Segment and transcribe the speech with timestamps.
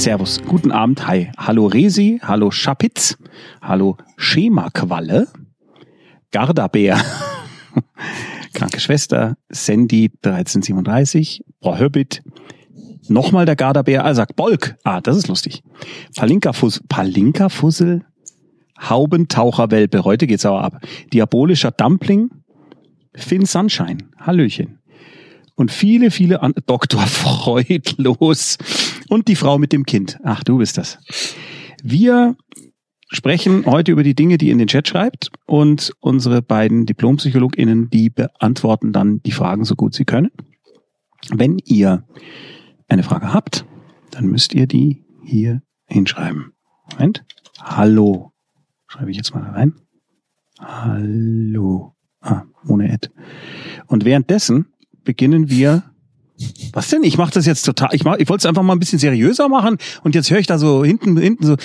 [0.00, 1.30] Servus, guten Abend, hi.
[1.36, 3.18] Hallo Resi, hallo Schapitz,
[3.60, 5.28] hallo Schemaqualle,
[6.30, 6.98] Gardabär,
[8.54, 12.22] kranke Schwester, Sandy 1337, Frau Höbbit,
[13.08, 15.62] nochmal der Gardabär, er sagt Bolk, ah, das ist lustig.
[16.16, 18.06] Palinka-Fussel, Palinka-Fussel,
[18.80, 20.80] Haubentaucherwelpe, heute geht's aber ab.
[21.12, 22.30] Diabolischer Dumpling,
[23.14, 24.79] Finn Sunshine, Hallöchen.
[25.60, 27.02] Und viele, viele an Dr.
[27.02, 28.56] Freudlos
[29.10, 30.18] und die Frau mit dem Kind.
[30.24, 30.98] Ach, du bist das.
[31.82, 32.34] Wir
[33.10, 37.90] sprechen heute über die Dinge, die ihr in den Chat schreibt und unsere beiden DiplompsychologInnen,
[37.90, 40.30] die beantworten dann die Fragen so gut sie können.
[41.30, 42.04] Wenn ihr
[42.88, 43.66] eine Frage habt,
[44.12, 46.54] dann müsst ihr die hier hinschreiben.
[46.90, 47.22] Moment.
[47.60, 48.32] Hallo.
[48.86, 49.74] Schreibe ich jetzt mal rein.
[50.58, 51.94] Hallo.
[52.22, 53.10] Ah, ohne Ad.
[53.88, 54.64] Und währenddessen
[55.04, 55.84] beginnen wir.
[56.72, 57.02] Was denn?
[57.02, 57.90] Ich mache das jetzt total.
[57.92, 60.46] Ich, mach, ich wollte es einfach mal ein bisschen seriöser machen und jetzt höre ich
[60.46, 61.56] da so hinten, hinten so.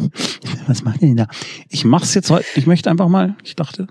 [0.66, 1.26] Was macht denn da?
[1.68, 2.46] Ich mache es jetzt heute.
[2.54, 3.36] Ich möchte einfach mal.
[3.44, 3.86] Ich dachte.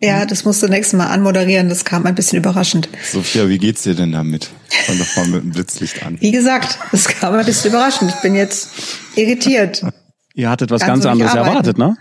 [0.00, 1.68] Ja, das musst du nächstes Mal anmoderieren.
[1.68, 2.88] Das kam ein bisschen überraschend.
[3.02, 4.48] Sophia, wie geht's dir denn damit?
[4.68, 6.20] Fang doch mal mit dem Blitzlicht an.
[6.20, 8.12] Wie gesagt, das kam ein bisschen überraschend.
[8.14, 8.70] Ich bin jetzt
[9.16, 9.84] irritiert.
[10.34, 11.96] Ihr hattet was ganz anderes erwartet, ne?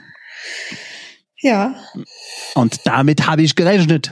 [1.41, 1.75] Ja.
[2.53, 4.11] Und damit habe ich gerechnet.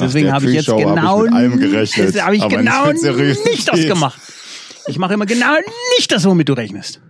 [0.00, 2.14] Deswegen habe ich jetzt genau hab ich allem gerechnet.
[2.14, 4.20] Das habe ich genau nicht das gemacht.
[4.86, 5.54] Ich mache immer genau
[5.96, 7.00] nicht das, womit du rechnest.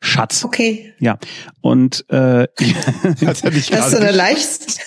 [0.00, 0.44] Schatz.
[0.44, 0.94] Okay.
[1.00, 1.18] Ja.
[1.60, 2.46] Und äh,
[3.20, 4.78] das, das ist so eine leicht,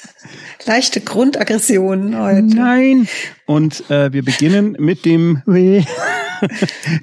[0.65, 2.43] leichte Grundaggression heute.
[2.43, 3.07] Nein.
[3.45, 5.41] Und äh, wir beginnen mit dem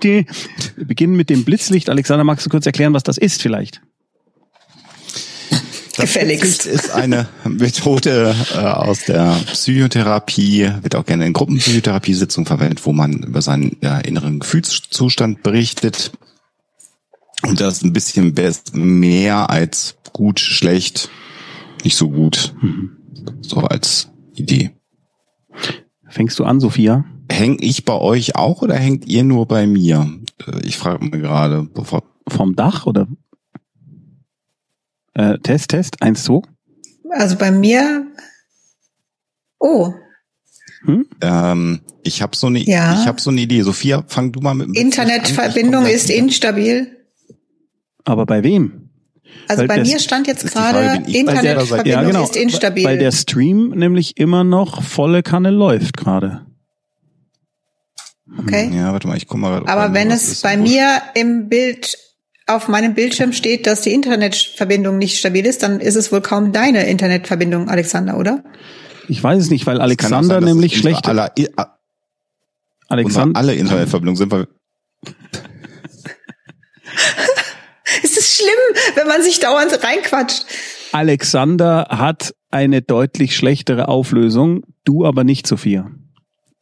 [0.03, 0.27] die,
[0.77, 1.91] wir beginnen mit dem Blitzlicht.
[1.91, 3.83] Alexander, magst du kurz erklären, was das ist vielleicht?
[5.99, 6.65] Das Gefälligst.
[6.65, 13.15] ist eine Methode äh, aus der Psychotherapie, wird auch gerne in Gruppenpsychotherapiesitzungen verwendet, wo man
[13.15, 16.13] über seinen äh, inneren Gefühlszustand berichtet.
[17.43, 18.33] Und das ist ein bisschen
[18.73, 21.11] mehr als gut, schlecht,
[21.83, 22.55] nicht so gut.
[22.61, 22.97] Mhm.
[23.41, 24.71] So als Idee.
[26.09, 27.07] Fängst du an, Sophia?
[27.29, 30.09] Häng ich bei euch auch oder hängt ihr nur bei mir?
[30.47, 31.65] Äh, ich frage mich gerade.
[31.75, 33.09] Bevor Vom Dach oder
[35.19, 36.41] äh, Test, Test, eins, zwei.
[37.11, 38.07] Also bei mir.
[39.59, 39.93] Oh.
[40.85, 41.07] Hm?
[41.21, 43.01] Ähm, ich habe so eine, ja.
[43.01, 43.63] ich habe so eine Idee.
[43.63, 44.77] Sophia, fang du mal mit.
[44.77, 46.97] Internetverbindung ist instabil.
[48.05, 48.91] Aber bei wem?
[49.49, 52.85] Also weil bei mir stand jetzt gerade Internetverbindung ja, genau, ist instabil.
[52.85, 56.47] Weil der Stream nämlich immer noch volle Kanne läuft gerade.
[58.39, 58.71] Okay.
[58.73, 59.67] Ja, warte mal, ich guck mal.
[59.67, 61.99] Aber wenn es bei mir im Bild
[62.49, 66.53] auf meinem Bildschirm steht, dass die Internetverbindung nicht stabil ist, dann ist es wohl kaum
[66.53, 68.43] deine Internetverbindung, Alexander, oder?
[69.07, 71.07] Ich weiß es nicht, weil Alexander sein, nämlich schlecht.
[71.09, 71.33] Aller,
[72.89, 74.49] Alexander, alle Internetverbindungen sind wir.
[78.03, 78.49] es ist schlimm,
[78.95, 80.47] wenn man sich dauernd reinquatscht.
[80.93, 85.91] Alexander hat eine deutlich schlechtere Auflösung, du aber nicht, Sophia.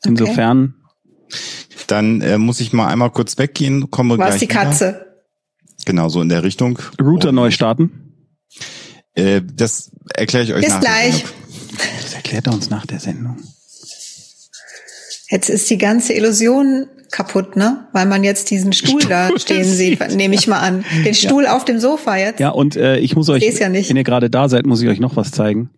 [0.05, 0.75] Insofern.
[0.75, 1.39] Okay.
[1.87, 4.41] Dann äh, muss ich mal einmal kurz weggehen, komme Was gleich.
[4.41, 4.89] die Katze?
[4.89, 5.06] Wieder.
[5.87, 6.79] Genau, so in der Richtung.
[7.01, 8.13] Router neu starten?
[9.15, 11.25] Äh, das erkläre ich euch Bis nach gleich.
[12.03, 13.39] Das erklärt er uns nach der Sendung.
[15.31, 17.89] Jetzt ist die ganze Illusion kaputt, ne?
[17.93, 20.85] Weil man jetzt diesen Stuhl, Stuhl da stehen sieht, nehme ich mal an.
[21.05, 21.57] Den Stuhl ja.
[21.57, 22.41] auf dem Sofa jetzt.
[22.41, 23.89] Ja, und äh, ich muss euch, ja nicht.
[23.89, 25.71] wenn ihr gerade da seid, muss ich euch noch was zeigen.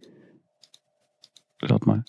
[1.66, 2.04] Schaut mal.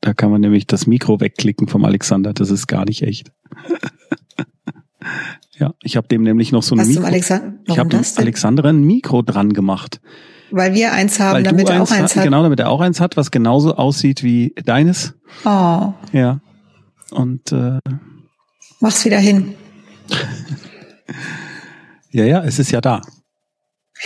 [0.00, 2.32] Da kann man nämlich das Mikro wegklicken vom Alexander.
[2.32, 3.30] Das ist gar nicht echt.
[5.58, 7.04] Ja, ich habe dem nämlich noch so ein Mikro.
[7.04, 10.00] Alexander, ich habe Alexander ein Mikro dran gemacht.
[10.50, 12.24] Weil wir eins haben, damit er auch eins hat.
[12.24, 15.14] Genau, damit er auch eins hat, was genauso aussieht wie deines.
[15.44, 15.92] Oh.
[16.12, 16.40] Ja.
[17.10, 17.78] Und äh,
[18.80, 19.54] mach's wieder hin.
[22.12, 23.00] ja, ja, es ist ja da.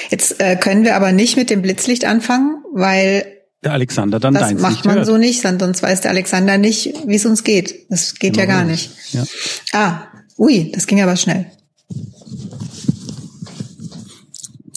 [0.08, 3.24] Jetzt äh, können wir aber nicht mit dem Blitzlicht anfangen, weil
[3.62, 5.06] der Alexander dann das deins macht man hört.
[5.06, 7.90] so nicht, sonst weiß der Alexander nicht, wie es uns geht.
[7.90, 8.90] Das geht genau ja gar nicht.
[9.12, 9.24] Ja.
[9.72, 10.02] Ah,
[10.40, 11.44] Ui, das ging aber schnell.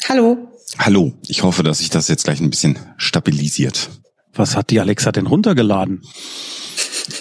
[0.09, 0.49] Hallo.
[0.77, 1.13] Hallo.
[1.25, 3.89] Ich hoffe, dass sich das jetzt gleich ein bisschen stabilisiert.
[4.33, 6.01] Was hat die Alexa denn runtergeladen?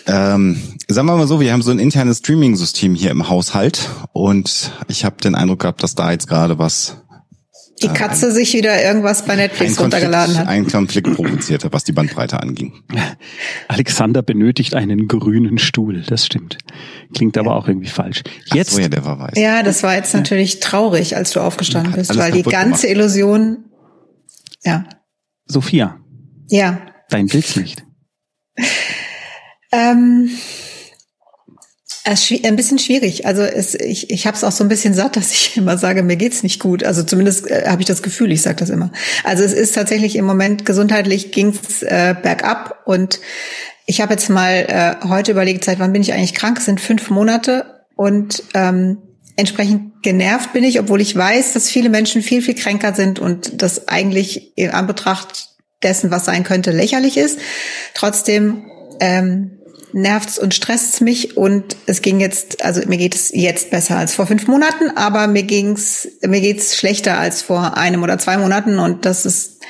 [0.07, 4.73] Ähm, sagen wir mal so, wir haben so ein internes Streaming-System hier im Haushalt und
[4.89, 6.97] ich habe den Eindruck gehabt, dass da jetzt gerade was
[7.83, 10.49] die Katze ein, sich wieder irgendwas bei Netflix runtergeladen hat.
[10.49, 12.83] Ein Konflikt provoziert hat, was die Bandbreite anging.
[13.69, 16.59] Alexander benötigt einen grünen Stuhl, das stimmt.
[17.15, 18.23] Klingt aber auch irgendwie falsch.
[18.53, 19.35] Jetzt, Ach so, ja, der war weiß.
[19.37, 22.97] Ja, das war jetzt natürlich traurig, als du aufgestanden bist, weil die ganze gemacht.
[22.97, 23.65] Illusion,
[24.65, 24.85] ja.
[25.47, 25.99] Sophia.
[26.49, 26.81] Ja.
[27.11, 27.85] Dein Blitzlicht.
[29.73, 30.31] Ähm,
[32.05, 33.27] Ein bisschen schwierig.
[33.27, 36.03] Also es, ich, ich habe es auch so ein bisschen satt, dass ich immer sage,
[36.03, 36.85] mir geht's nicht gut.
[36.85, 38.91] Also zumindest äh, habe ich das Gefühl, ich sage das immer.
[39.25, 43.21] Also es ist tatsächlich im Moment gesundheitlich ging's äh, bergab und
[43.87, 46.59] ich habe jetzt mal äh, heute überlegt, seit wann bin ich eigentlich krank?
[46.59, 48.99] Es sind fünf Monate und ähm,
[49.37, 53.63] entsprechend genervt bin ich, obwohl ich weiß, dass viele Menschen viel, viel kränker sind und
[53.63, 55.51] das eigentlich in Anbetracht
[55.83, 57.39] dessen, was sein könnte, lächerlich ist.
[57.95, 58.65] Trotzdem
[59.01, 59.59] ähm,
[59.93, 64.15] nervt's und stresst's mich und es ging jetzt, also mir geht es jetzt besser als
[64.15, 68.79] vor fünf Monaten, aber mir ging's, mir geht's schlechter als vor einem oder zwei Monaten
[68.79, 69.63] und das ist,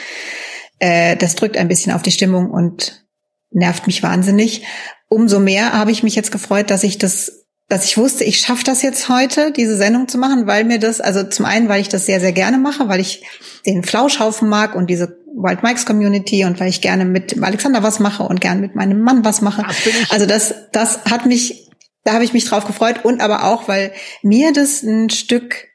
[0.78, 3.04] äh, das drückt ein bisschen auf die Stimmung und
[3.50, 4.64] nervt mich wahnsinnig.
[5.08, 8.64] Umso mehr habe ich mich jetzt gefreut, dass ich das dass ich wusste, ich schaffe
[8.64, 11.88] das jetzt heute, diese Sendung zu machen, weil mir das, also zum einen, weil ich
[11.88, 13.24] das sehr, sehr gerne mache, weil ich
[13.64, 17.98] den Flauschhaufen mag und diese Wild Mikes Community und weil ich gerne mit Alexander was
[17.98, 19.62] mache und gerne mit meinem Mann was mache.
[19.62, 21.70] Das also das, das hat mich,
[22.04, 23.92] da habe ich mich drauf gefreut und aber auch, weil
[24.22, 25.68] mir das ein Stück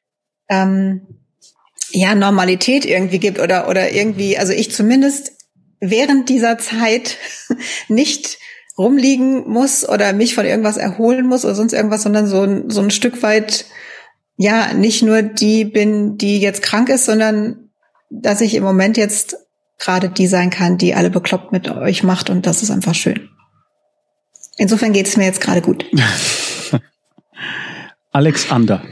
[0.49, 1.01] ähm,
[1.91, 5.33] ja Normalität irgendwie gibt oder oder irgendwie, also ich zumindest
[5.79, 7.17] während dieser Zeit
[7.87, 8.37] nicht
[8.77, 12.81] rumliegen muss oder mich von irgendwas erholen muss oder sonst irgendwas, sondern so, ein so
[12.81, 13.65] ein Stück weit
[14.35, 17.71] ja nicht nur die bin, die jetzt krank ist, sondern
[18.09, 19.46] dass ich im Moment jetzt
[19.77, 23.29] gerade die sein kann, die alle bekloppt mit euch macht und das ist einfach schön.
[24.57, 25.85] Insofern geht es mir jetzt gerade gut.
[28.11, 28.83] Alexander.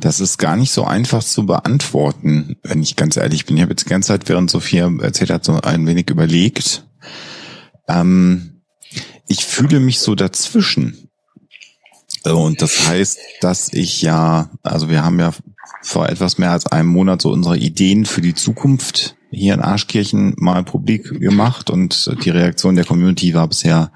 [0.00, 3.56] Das ist gar nicht so einfach zu beantworten, wenn ich ganz ehrlich bin.
[3.56, 6.84] Ich habe jetzt die ganze Zeit, während Sophia erzählt hat, so ein wenig überlegt.
[7.86, 8.62] Ähm,
[9.28, 11.08] ich fühle mich so dazwischen.
[12.24, 15.32] Und das heißt, dass ich ja, also wir haben ja
[15.82, 20.34] vor etwas mehr als einem Monat so unsere Ideen für die Zukunft hier in Arschkirchen
[20.36, 23.90] mal publik gemacht und die Reaktion der Community war bisher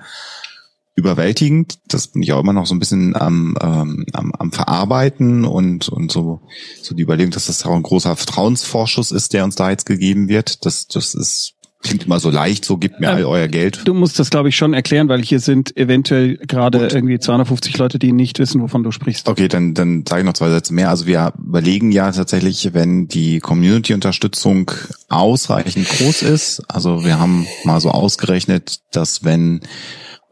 [0.96, 1.78] überwältigend.
[1.88, 5.90] Das bin ich auch immer noch so ein bisschen am, ähm, am, am Verarbeiten und,
[5.90, 6.40] und so,
[6.82, 10.28] so die Überlegung, dass das auch ein großer Vertrauensvorschuss ist, der uns da jetzt gegeben
[10.28, 10.64] wird.
[10.64, 11.55] Das, das ist
[11.86, 13.82] klingt immer so leicht, so gibt mir all ähm, euer Geld.
[13.84, 17.98] Du musst das, glaube ich, schon erklären, weil hier sind eventuell gerade irgendwie 250 Leute,
[17.98, 19.28] die nicht wissen, wovon du sprichst.
[19.28, 20.90] Okay, dann, dann sage ich noch zwei Sätze mehr.
[20.90, 24.70] Also wir überlegen ja tatsächlich, wenn die Community-Unterstützung
[25.08, 29.60] ausreichend groß ist, also wir haben mal so ausgerechnet, dass wenn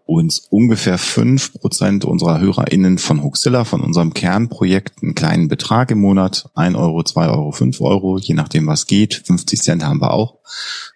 [0.07, 6.01] uns ungefähr fünf Prozent unserer HörerInnen von Huxilla, von unserem Kernprojekt, einen kleinen Betrag im
[6.01, 10.13] Monat, ein Euro, zwei Euro, fünf Euro, je nachdem was geht, 50 Cent haben wir
[10.13, 10.39] auch,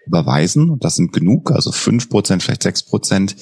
[0.06, 0.78] überweisen.
[0.78, 3.36] Das sind genug, also fünf Prozent, vielleicht sechs Prozent.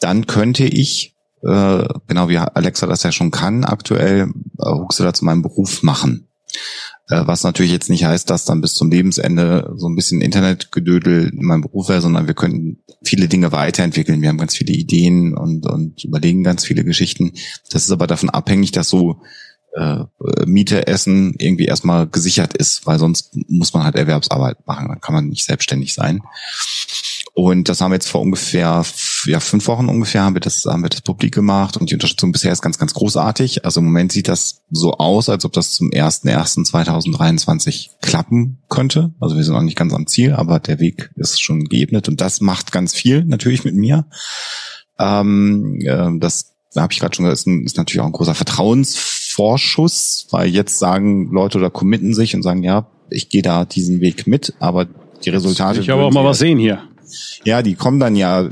[0.00, 5.24] Dann könnte ich, äh, genau wie Alexa das ja schon kann, aktuell äh, Huxilla zu
[5.24, 6.28] meinem Beruf machen.
[7.08, 11.28] Äh, was natürlich jetzt nicht heißt, dass dann bis zum Lebensende so ein bisschen Internetgedödel
[11.28, 14.22] in meinem Beruf wäre, sondern wir könnten viele Dinge weiterentwickeln.
[14.22, 17.32] Wir haben ganz viele Ideen und, und überlegen ganz viele Geschichten.
[17.70, 19.22] Das ist aber davon abhängig, dass so
[19.76, 20.04] äh,
[20.46, 24.88] Miete, Essen irgendwie erstmal gesichert ist, weil sonst muss man halt Erwerbsarbeit machen.
[24.88, 26.22] Dann kann man nicht selbstständig sein.
[27.38, 28.82] Und das haben wir jetzt vor ungefähr
[29.26, 32.32] ja, fünf Wochen ungefähr haben wir das, haben wir das publik gemacht und die Unterstützung
[32.32, 33.66] bisher ist ganz, ganz großartig.
[33.66, 39.12] Also im Moment sieht das so aus, als ob das zum 1.1.2023 klappen könnte.
[39.20, 42.22] Also wir sind noch nicht ganz am Ziel, aber der Weg ist schon geebnet und
[42.22, 44.06] das macht ganz viel natürlich mit mir.
[44.98, 48.12] Ähm, äh, das da habe ich gerade schon gesagt, ist, ein, ist natürlich auch ein
[48.12, 53.66] großer Vertrauensvorschuss, weil jetzt sagen Leute oder committen sich und sagen, ja, ich gehe da
[53.66, 54.86] diesen Weg mit, aber
[55.22, 55.80] die Resultate.
[55.80, 56.82] Ich habe auch mal was sehen hier.
[57.44, 58.48] Ja, die kommen dann ja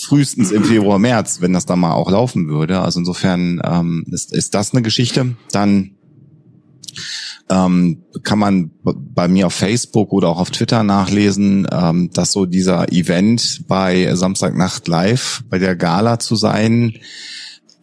[0.00, 2.80] frühestens im Februar, März, wenn das dann mal auch laufen würde.
[2.80, 5.36] Also insofern ähm, ist, ist das eine Geschichte.
[5.52, 5.92] Dann
[7.50, 12.46] ähm, kann man bei mir auf Facebook oder auch auf Twitter nachlesen, ähm, dass so
[12.46, 16.94] dieser Event bei Samstagnacht Live, bei der Gala zu sein,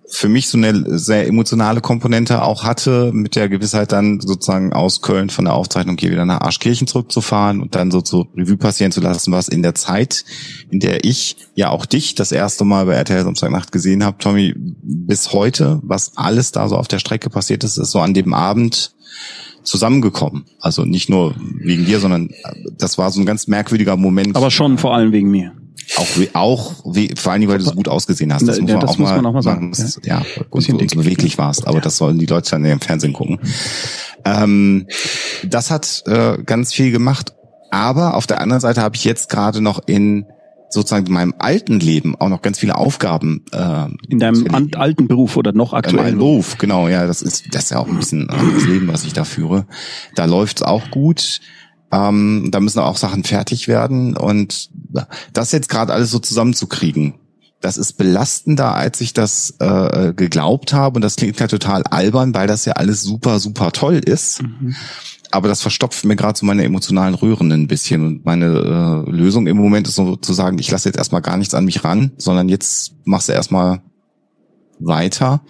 [0.10, 5.02] für mich so eine sehr emotionale Komponente auch hatte, mit der Gewissheit dann sozusagen aus
[5.02, 8.92] Köln von der Aufzeichnung hier wieder nach Arschkirchen zurückzufahren und dann so zu Revue passieren
[8.92, 10.24] zu lassen, was in der Zeit,
[10.70, 14.54] in der ich ja auch dich das erste Mal bei RTL Samstagnacht gesehen habe, Tommy,
[14.56, 18.34] bis heute, was alles da so auf der Strecke passiert ist, ist so an dem
[18.34, 18.94] Abend
[19.64, 20.46] zusammengekommen.
[20.62, 22.30] Also nicht nur wegen dir, sondern
[22.78, 24.38] das war so ein ganz merkwürdiger Moment.
[24.38, 25.52] Aber schon vor allem wegen mir.
[25.96, 28.48] Auch, auch wie, vor allen Dingen, weil du so gut ausgesehen hast.
[28.48, 29.74] Das, muss, ja, man, das auch muss man auch mal sagen.
[29.74, 30.02] sagen.
[30.04, 31.66] Ja, ja und, und beweglich warst.
[31.66, 31.82] Aber ja.
[31.82, 33.40] das sollen die Leute dann im Fernsehen gucken.
[34.26, 34.88] Ähm,
[35.44, 37.34] das hat äh, ganz viel gemacht.
[37.72, 40.26] Aber auf der anderen Seite habe ich jetzt gerade noch in
[40.70, 43.46] sozusagen in meinem alten Leben auch noch ganz viele Aufgaben.
[43.52, 46.10] Äh, in deinem an, alten Beruf oder noch aktuell?
[46.10, 48.88] In Beruf, genau, ja, das ist das ist ja auch ein bisschen äh, das Leben,
[48.88, 49.66] was ich da führe.
[50.16, 51.40] Da läuft's auch gut.
[51.92, 54.70] Ähm, da müssen auch Sachen fertig werden und
[55.34, 57.16] das jetzt gerade alles so zusammenzukriegen,
[57.62, 60.98] das ist belastender, als ich das äh, geglaubt habe.
[60.98, 64.44] Und das klingt ja total albern, weil das ja alles super, super toll ist.
[64.44, 64.76] Mhm.
[65.32, 68.06] Aber das verstopft mir gerade so meine emotionalen Röhren ein bisschen.
[68.06, 71.38] Und meine äh, Lösung im Moment ist so zu sagen, ich lasse jetzt erstmal gar
[71.38, 73.82] nichts an mich ran, sondern jetzt machst du erstmal
[74.80, 75.42] weiter.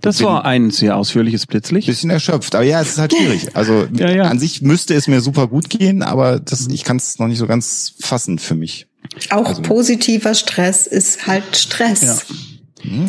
[0.00, 1.86] Das war ein sehr ausführliches Blitzlicht.
[1.86, 3.54] Bisschen erschöpft, aber ja, es ist halt schwierig.
[3.54, 4.22] Also ja, ja.
[4.24, 7.38] an sich müsste es mir super gut gehen, aber das, ich kann es noch nicht
[7.38, 8.86] so ganz fassen für mich.
[9.30, 12.02] Auch also, positiver Stress ist halt Stress.
[12.02, 12.36] Ja.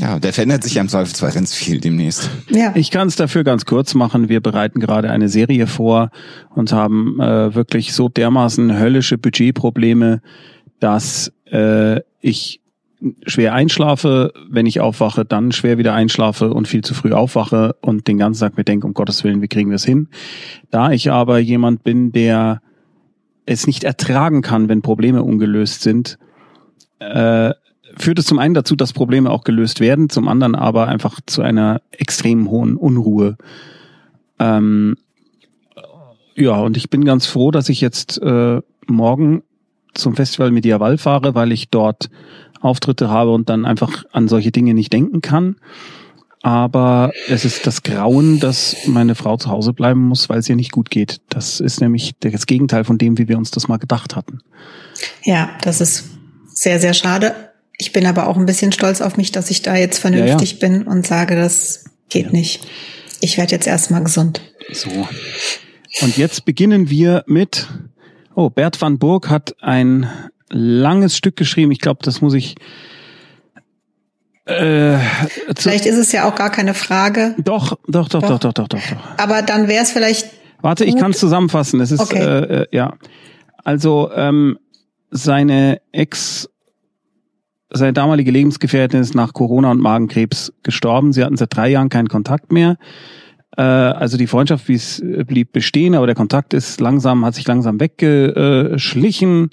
[0.02, 2.30] Ja, der verändert sich ja im Zweifelsfall ganz viel demnächst.
[2.50, 2.74] Ja.
[2.76, 4.28] Ich kann es dafür ganz kurz machen.
[4.28, 6.12] Wir bereiten gerade eine Serie vor
[6.50, 10.22] und haben äh, wirklich so dermaßen höllische Budgetprobleme,
[10.80, 12.61] dass äh, ich
[13.26, 18.08] schwer einschlafe, wenn ich aufwache, dann schwer wieder einschlafe und viel zu früh aufwache und
[18.08, 20.08] den ganzen Tag mir denke, um Gottes Willen, wie kriegen wir es hin?
[20.70, 22.62] Da ich aber jemand bin, der
[23.46, 26.20] es nicht ertragen kann, wenn Probleme ungelöst sind,
[27.00, 27.52] äh,
[27.98, 31.42] führt es zum einen dazu, dass Probleme auch gelöst werden, zum anderen aber einfach zu
[31.42, 33.38] einer extrem hohen Unruhe.
[34.40, 34.96] Ähm,
[36.36, 39.44] ja, und ich bin ganz froh, dass ich jetzt äh, morgen
[39.94, 42.10] zum Festival Mediaval fahre, weil ich dort
[42.62, 45.56] Auftritte habe und dann einfach an solche Dinge nicht denken kann.
[46.44, 50.56] Aber es ist das Grauen, dass meine Frau zu Hause bleiben muss, weil es ihr
[50.56, 51.22] nicht gut geht.
[51.30, 54.40] Das ist nämlich das Gegenteil von dem, wie wir uns das mal gedacht hatten.
[55.24, 56.06] Ja, das ist
[56.48, 57.36] sehr, sehr schade.
[57.78, 60.58] Ich bin aber auch ein bisschen stolz auf mich, dass ich da jetzt vernünftig ja,
[60.58, 60.68] ja.
[60.68, 62.32] bin und sage, das geht ja.
[62.32, 62.68] nicht.
[63.22, 64.42] Ich werde jetzt erstmal gesund.
[64.72, 64.90] So.
[66.02, 67.68] Und jetzt beginnen wir mit,
[68.34, 70.10] oh, Bert van Burg hat ein
[70.52, 71.72] langes Stück geschrieben.
[71.72, 72.56] Ich glaube, das muss ich.
[74.46, 74.98] Äh,
[75.56, 77.36] vielleicht ist es ja auch gar keine Frage.
[77.38, 78.80] Doch, doch, doch, doch, doch, doch, doch.
[78.80, 78.82] doch.
[79.18, 80.30] Aber dann wäre es vielleicht.
[80.62, 80.94] Warte, gut.
[80.94, 81.80] ich kann es zusammenfassen.
[81.80, 82.20] Es ist okay.
[82.20, 82.94] äh, äh, ja.
[83.64, 84.58] Also ähm,
[85.12, 86.50] seine Ex,
[87.70, 91.14] seine damalige Lebensgefährtin ist nach Corona und Magenkrebs gestorben.
[91.14, 92.78] Sie hatten seit drei Jahren keinen Kontakt mehr.
[93.58, 94.66] Äh, also die Freundschaft
[95.28, 99.52] blieb bestehen, aber der Kontakt ist langsam, hat sich langsam weggeschlichen.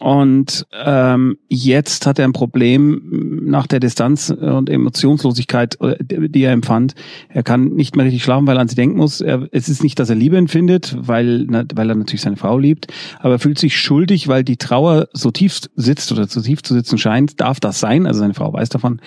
[0.00, 6.52] Und ähm, jetzt hat er ein Problem nach der Distanz und Emotionslosigkeit, äh, die er
[6.52, 6.94] empfand.
[7.28, 9.20] Er kann nicht mehr richtig schlafen, weil er an sie denken muss.
[9.20, 12.86] Er, es ist nicht, dass er Liebe empfindet, weil, weil er natürlich seine Frau liebt,
[13.18, 16.74] aber er fühlt sich schuldig, weil die Trauer so tief sitzt oder so tief zu
[16.74, 17.40] sitzen scheint.
[17.40, 18.06] Darf das sein?
[18.06, 19.00] Also seine Frau weiß davon.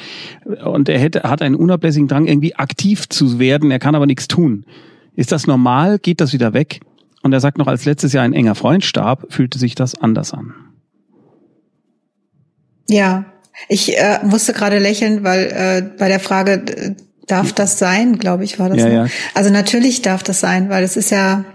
[0.65, 3.71] Und er hätte, hat einen unablässigen Drang, irgendwie aktiv zu werden.
[3.71, 4.65] Er kann aber nichts tun.
[5.15, 5.99] Ist das normal?
[5.99, 6.81] Geht das wieder weg?
[7.23, 10.33] Und er sagt noch, als letztes Jahr ein enger Freund starb, fühlte sich das anders
[10.33, 10.53] an.
[12.91, 13.25] Ja,
[13.67, 16.95] ich äh, musste gerade lächeln, weil äh, bei der Frage, äh,
[17.27, 18.79] darf das sein, glaube ich, war das.
[18.79, 19.07] Ja, ja.
[19.33, 21.45] Also natürlich darf das sein, weil es ist ja,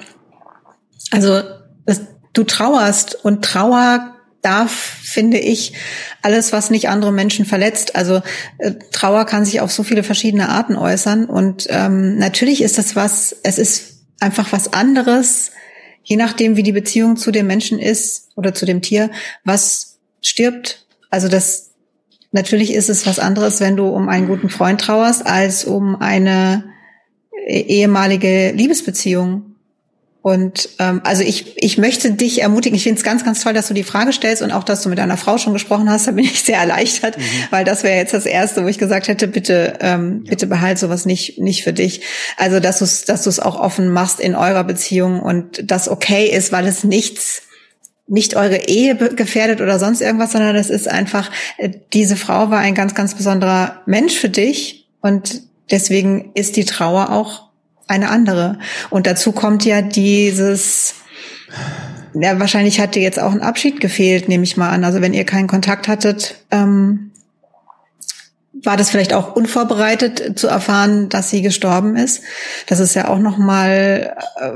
[1.10, 1.42] also
[1.84, 2.00] das,
[2.32, 5.74] du trauerst und Trauer darf, finde ich,
[6.22, 7.96] alles, was nicht andere Menschen verletzt.
[7.96, 8.22] Also
[8.58, 12.96] äh, Trauer kann sich auf so viele verschiedene Arten äußern und ähm, natürlich ist das
[12.96, 15.50] was, es ist einfach was anderes,
[16.04, 19.10] je nachdem, wie die Beziehung zu dem Menschen ist oder zu dem Tier,
[19.44, 21.66] was stirbt also das
[22.32, 26.64] natürlich ist es was anderes, wenn du um einen guten Freund trauerst, als um eine
[27.46, 29.52] e-, ehemalige Liebesbeziehung.
[30.22, 33.68] Und ähm, also ich, ich möchte dich ermutigen, ich finde es ganz, ganz toll, dass
[33.68, 36.10] du die Frage stellst und auch, dass du mit deiner Frau schon gesprochen hast, da
[36.10, 37.22] bin ich sehr erleichtert, mhm.
[37.50, 40.30] weil das wäre jetzt das Erste, wo ich gesagt hätte, bitte, ähm, ja.
[40.30, 42.00] bitte behalt sowas nicht, nicht für dich.
[42.36, 45.88] Also dass du es dass du es auch offen machst in eurer Beziehung und das
[45.88, 47.45] okay ist, weil es nichts
[48.08, 52.58] nicht eure Ehe gefährdet oder sonst irgendwas, sondern es ist einfach, äh, diese Frau war
[52.58, 57.46] ein ganz, ganz besonderer Mensch für dich und deswegen ist die Trauer auch
[57.88, 58.58] eine andere.
[58.90, 60.94] Und dazu kommt ja dieses,
[62.14, 64.84] ja, wahrscheinlich hat dir jetzt auch ein Abschied gefehlt, nehme ich mal an.
[64.84, 67.10] Also wenn ihr keinen Kontakt hattet, ähm,
[68.62, 72.22] war das vielleicht auch unvorbereitet zu erfahren, dass sie gestorben ist.
[72.66, 74.50] Das ist ja auch noch mal äh,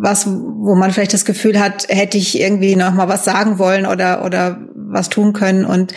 [0.00, 3.86] was, wo man vielleicht das Gefühl hat, hätte ich irgendwie noch mal was sagen wollen
[3.86, 5.64] oder oder was tun können.
[5.64, 5.94] Und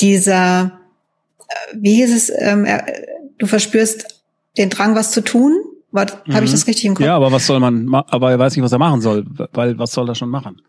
[0.00, 0.80] dieser,
[1.48, 2.66] äh, wie hieß es, ähm,
[3.38, 4.22] du verspürst
[4.56, 5.54] den Drang, was zu tun.
[5.90, 6.34] Mhm.
[6.34, 7.06] Habe ich das richtig im Kopf?
[7.06, 7.92] Ja, aber was soll man?
[7.94, 10.60] Aber er weiß nicht, was er machen soll, weil was soll er schon machen?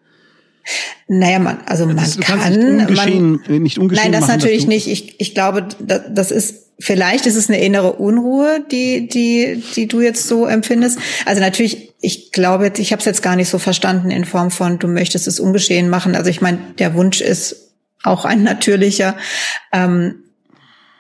[1.08, 4.68] Naja, man, also man das, kann, nicht ungeschehen, man, nicht ungeschehen nein, das machen, natürlich
[4.68, 4.88] nicht.
[4.88, 10.02] Ich, ich glaube, das ist vielleicht ist es eine innere Unruhe, die die die du
[10.02, 11.00] jetzt so empfindest.
[11.26, 14.80] Also natürlich, ich glaube, ich habe es jetzt gar nicht so verstanden in Form von
[14.80, 16.16] du möchtest es ungeschehen machen.
[16.16, 17.74] Also ich meine, der Wunsch ist
[18.04, 19.18] auch ein natürlicher.
[19.74, 20.24] Ähm,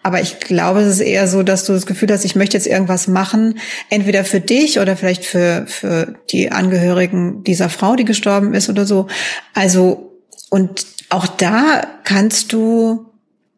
[0.01, 2.67] aber ich glaube, es ist eher so, dass du das Gefühl hast, ich möchte jetzt
[2.67, 8.53] irgendwas machen, entweder für dich oder vielleicht für, für die Angehörigen dieser Frau, die gestorben
[8.53, 9.07] ist oder so.
[9.53, 13.07] Also, und auch da kannst du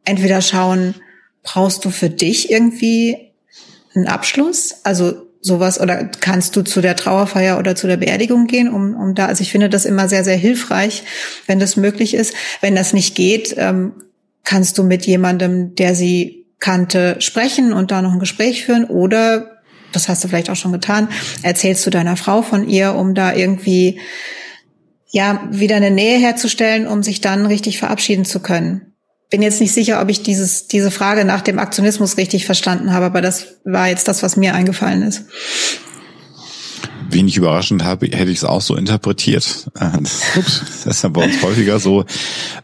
[0.03, 0.95] entweder schauen,
[1.43, 3.33] brauchst du für dich irgendwie
[3.93, 4.77] einen Abschluss?
[4.83, 9.15] Also sowas oder kannst du zu der Trauerfeier oder zu der Beerdigung gehen, um, um
[9.15, 11.03] da, also ich finde das immer sehr, sehr hilfreich,
[11.48, 12.33] wenn das möglich ist.
[12.62, 13.93] Wenn das nicht geht, ähm,
[14.43, 19.62] kannst du mit jemandem, der sie kannte, sprechen und da noch ein Gespräch führen oder,
[19.91, 21.07] das hast du vielleicht auch schon getan,
[21.41, 24.00] erzählst du deiner Frau von ihr, um da irgendwie,
[25.12, 28.91] ja, wieder eine Nähe herzustellen, um sich dann richtig verabschieden zu können
[29.31, 33.05] bin jetzt nicht sicher, ob ich dieses, diese Frage nach dem Aktionismus richtig verstanden habe,
[33.05, 35.24] aber das war jetzt das, was mir eingefallen ist.
[37.13, 39.70] Wenig überraschend habe, hätte ich es auch so interpretiert.
[39.74, 42.06] Das ist ja bei uns häufiger so.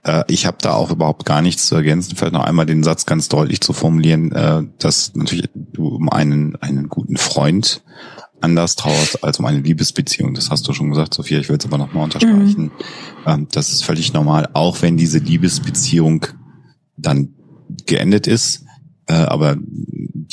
[0.03, 2.15] Äh, ich habe da auch überhaupt gar nichts zu ergänzen.
[2.15, 6.55] Vielleicht noch einmal den Satz ganz deutlich zu formulieren, äh, dass natürlich du um einen,
[6.57, 7.83] einen guten Freund
[8.41, 10.33] anders trauerst als um eine Liebesbeziehung.
[10.33, 11.39] Das hast du schon gesagt, Sophia.
[11.39, 12.71] Ich will es aber nochmal unterstreichen.
[13.25, 13.47] Mhm.
[13.51, 16.27] Das ist völlig normal, auch wenn diese Liebesbeziehung
[16.97, 17.33] dann
[17.85, 18.63] geendet ist,
[19.07, 19.57] äh, aber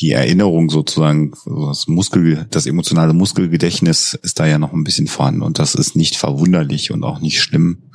[0.01, 1.33] die Erinnerung sozusagen,
[1.69, 5.97] das Muskel, das emotionale Muskelgedächtnis ist da ja noch ein bisschen vorhanden und das ist
[5.97, 7.91] nicht verwunderlich und auch nicht schlimm.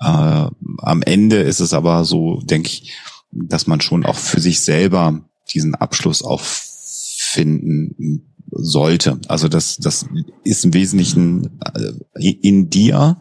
[0.00, 0.04] Äh,
[0.78, 2.92] am Ende ist es aber so, denke ich,
[3.30, 5.20] dass man schon auch für sich selber
[5.52, 9.18] diesen Abschluss auch finden sollte.
[9.28, 10.06] Also das, das
[10.44, 13.18] ist im Wesentlichen äh, in dir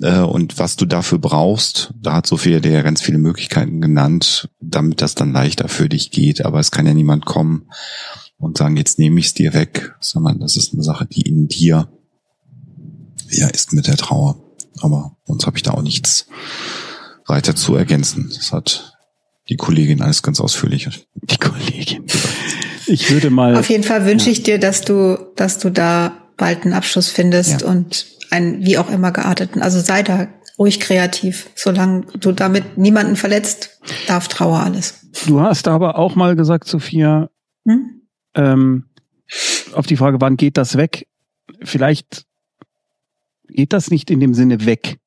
[0.00, 1.94] äh, und was du dafür brauchst.
[2.00, 6.10] Da hat Sophia dir ja ganz viele Möglichkeiten genannt, damit das dann leichter für dich
[6.10, 6.44] geht.
[6.44, 7.68] Aber es kann ja niemand kommen
[8.38, 11.48] und sagen, jetzt nehme ich es dir weg, sondern das ist eine Sache, die in
[11.48, 11.88] dir
[13.30, 14.40] ja ist mit der Trauer.
[14.80, 16.26] Aber sonst habe ich da auch nichts
[17.26, 18.30] weiter zu ergänzen.
[18.34, 18.98] Das hat
[19.48, 20.88] die Kollegin alles ganz ausführlich.
[21.22, 22.04] Die Kollegin.
[22.86, 23.56] Ich würde mal.
[23.56, 27.62] Auf jeden Fall wünsche ich dir, dass du, dass du da bald einen Abschluss findest
[27.62, 27.66] ja.
[27.68, 29.62] und einen wie auch immer gearteten.
[29.62, 31.50] Also sei da ruhig kreativ.
[31.54, 35.06] Solange du damit niemanden verletzt, darf Trauer alles.
[35.26, 37.30] Du hast aber auch mal gesagt, Sophia,
[37.66, 38.02] hm?
[38.34, 38.84] ähm,
[39.72, 41.06] auf die Frage, wann geht das weg?
[41.62, 42.24] Vielleicht
[43.48, 44.98] geht das nicht in dem Sinne weg,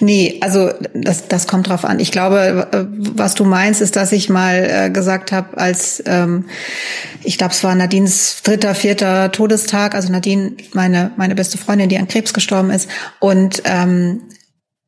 [0.00, 2.00] Nee, also das, das kommt drauf an.
[2.00, 6.46] Ich glaube, äh, was du meinst, ist, dass ich mal äh, gesagt habe, als ähm,
[7.22, 11.98] ich glaube, es war Nadines dritter, vierter Todestag, also Nadine, meine, meine beste Freundin, die
[11.98, 12.88] an Krebs gestorben ist.
[13.18, 14.22] Und ähm,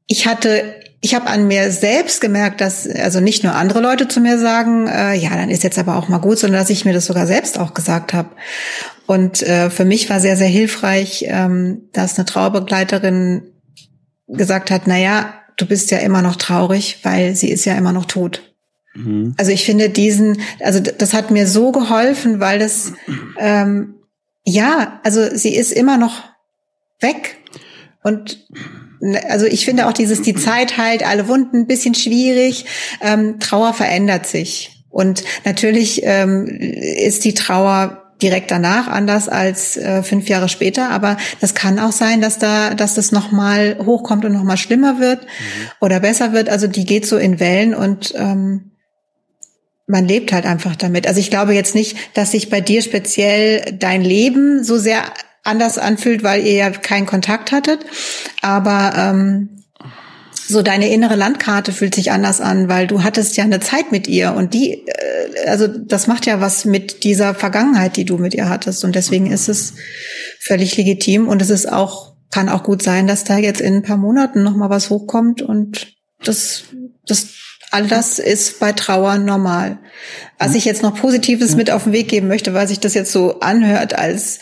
[0.07, 4.21] ich hatte ich habe an mir selbst gemerkt, dass also nicht nur andere Leute zu
[4.21, 6.93] mir sagen, äh, ja, dann ist jetzt aber auch mal gut, sondern dass ich mir
[6.93, 8.29] das sogar selbst auch gesagt habe.
[9.07, 13.43] Und äh, für mich war sehr, sehr hilfreich, ähm, dass eine Trauerbegleiterin
[14.29, 17.93] gesagt hat, na ja, du bist ja immer noch traurig, weil sie ist ja immer
[17.93, 18.55] noch tot.
[18.95, 19.35] Mhm.
[19.39, 22.93] Also ich finde diesen, also das hat mir so geholfen, weil das,
[23.41, 23.97] ähm,
[24.45, 26.23] ja, also sie ist immer noch
[27.01, 27.39] weg.
[28.05, 28.47] Und
[29.29, 32.65] also ich finde auch dieses, die Zeit heilt alle Wunden, ein bisschen schwierig.
[33.01, 34.85] Ähm, Trauer verändert sich.
[34.91, 40.91] Und natürlich ähm, ist die Trauer direkt danach anders als äh, fünf Jahre später.
[40.91, 45.23] Aber das kann auch sein, dass da, dass das nochmal hochkommt und nochmal schlimmer wird
[45.23, 45.71] mhm.
[45.81, 46.49] oder besser wird.
[46.49, 48.73] Also die geht so in Wellen und ähm,
[49.87, 51.09] man lebt halt einfach damit.
[51.09, 55.03] Also ich glaube jetzt nicht, dass sich bei dir speziell dein Leben so sehr
[55.43, 57.81] anders anfühlt, weil ihr ja keinen Kontakt hattet.
[58.43, 59.63] Aber ähm,
[60.49, 64.07] so deine innere Landkarte fühlt sich anders an, weil du hattest ja eine Zeit mit
[64.07, 68.35] ihr und die, äh, also das macht ja was mit dieser Vergangenheit, die du mit
[68.35, 69.75] ihr hattest und deswegen ist es
[70.41, 73.83] völlig legitim und es ist auch, kann auch gut sein, dass da jetzt in ein
[73.83, 76.65] paar Monaten nochmal was hochkommt und das,
[77.07, 77.29] das,
[77.71, 79.79] all das ist bei Trauer normal.
[80.39, 83.13] Was ich jetzt noch Positives mit auf den Weg geben möchte, weil sich das jetzt
[83.13, 84.39] so anhört, als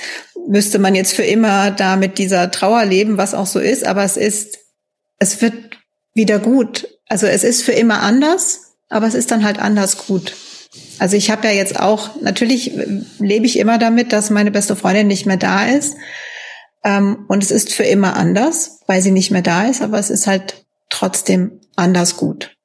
[0.49, 4.05] müsste man jetzt für immer da mit dieser Trauer leben, was auch so ist, aber
[4.05, 4.59] es ist,
[5.19, 5.55] es wird
[6.15, 6.89] wieder gut.
[7.09, 10.35] Also es ist für immer anders, aber es ist dann halt anders gut.
[10.99, 12.73] Also ich habe ja jetzt auch, natürlich
[13.19, 15.97] lebe ich immer damit, dass meine beste Freundin nicht mehr da ist.
[16.85, 20.11] Ähm, und es ist für immer anders, weil sie nicht mehr da ist, aber es
[20.11, 22.57] ist halt trotzdem anders gut.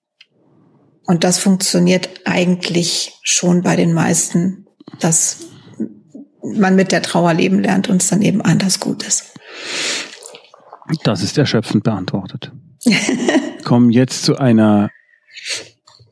[1.06, 4.66] Und das funktioniert eigentlich schon bei den meisten,
[5.00, 5.38] dass
[6.54, 9.34] man mit der Trauer leben lernt und es dann eben anders gut ist.
[11.04, 12.52] Das ist erschöpfend beantwortet.
[13.64, 14.92] Kommen jetzt zu einer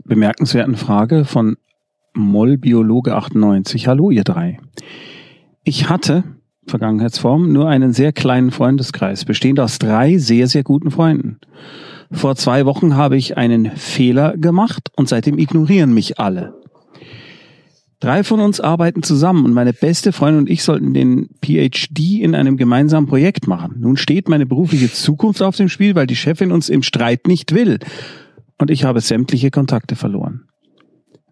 [0.05, 1.57] bemerkenswerten Frage von
[2.13, 3.87] Mollbiologe 98.
[3.87, 4.59] Hallo, ihr drei.
[5.63, 6.23] Ich hatte,
[6.67, 11.39] Vergangenheitsform, nur einen sehr kleinen Freundeskreis, bestehend aus drei sehr, sehr guten Freunden.
[12.11, 16.53] Vor zwei Wochen habe ich einen Fehler gemacht und seitdem ignorieren mich alle.
[18.03, 22.35] Drei von uns arbeiten zusammen und meine beste Freundin und ich sollten den PhD in
[22.35, 23.75] einem gemeinsamen Projekt machen.
[23.79, 27.53] Nun steht meine berufliche Zukunft auf dem Spiel, weil die Chefin uns im Streit nicht
[27.53, 27.79] will.
[28.57, 30.49] Und ich habe sämtliche Kontakte verloren.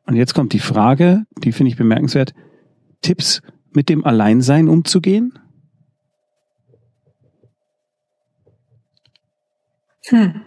[0.05, 2.33] Und jetzt kommt die Frage, die finde ich bemerkenswert.
[3.01, 3.41] Tipps,
[3.73, 5.37] mit dem Alleinsein umzugehen?
[10.05, 10.41] Hm.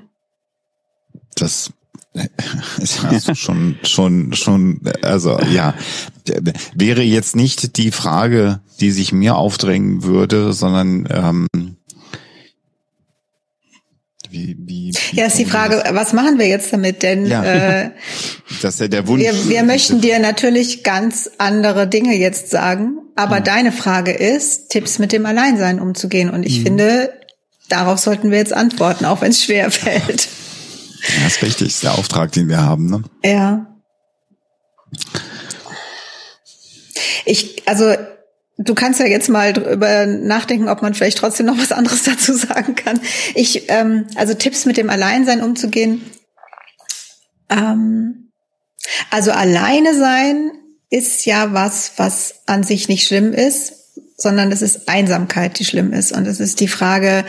[1.35, 1.74] Das
[2.79, 5.75] das du schon, schon, schon, also ja,
[6.75, 11.49] wäre jetzt nicht die Frage, die sich mir aufdrängen würde, sondern ähm,
[14.31, 17.03] wie, wie, wie ja, ist die Frage, was machen wir jetzt damit?
[17.03, 17.91] Denn ja, äh,
[18.63, 19.23] das ist ja der Wunsch.
[19.23, 23.45] Wir, wir möchten dir natürlich ganz andere Dinge jetzt sagen, aber mhm.
[23.45, 26.31] deine Frage ist, Tipps mit dem Alleinsein umzugehen.
[26.31, 26.65] Und ich mhm.
[26.65, 27.13] finde,
[27.69, 30.29] darauf sollten wir jetzt antworten, auch wenn es schwer fällt.
[31.09, 32.87] Ja, ist richtig, ist der Auftrag, den wir haben.
[32.87, 33.03] Ne?
[33.25, 33.67] Ja.
[37.25, 37.95] Ich, also
[38.59, 42.35] du kannst ja jetzt mal drüber nachdenken, ob man vielleicht trotzdem noch was anderes dazu
[42.35, 43.01] sagen kann.
[43.35, 46.03] Ich, ähm, also Tipps mit dem Alleinsein umzugehen.
[47.51, 48.33] Ähm,
[49.11, 50.53] also alleine sein
[50.91, 53.73] ist ja was, was an sich nicht schlimm ist,
[54.17, 56.13] sondern es ist Einsamkeit, die schlimm ist.
[56.13, 57.25] Und es ist die Frage,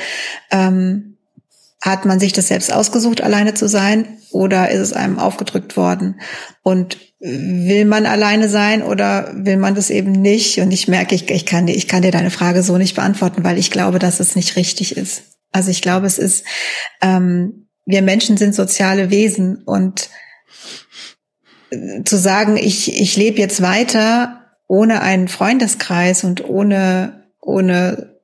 [0.51, 1.14] ähm,
[1.85, 6.19] hat man sich das selbst ausgesucht, alleine zu sein, oder ist es einem aufgedrückt worden?
[6.63, 10.59] Und will man alleine sein oder will man das eben nicht?
[10.59, 13.59] Und ich merke, ich, ich, kann, ich kann dir deine Frage so nicht beantworten, weil
[13.59, 15.23] ich glaube, dass es nicht richtig ist.
[15.51, 16.43] Also ich glaube, es ist,
[17.01, 20.09] ähm, wir Menschen sind soziale Wesen und
[21.69, 28.14] äh, zu sagen, ich, ich lebe jetzt weiter ohne einen Freundeskreis und ohne, ohne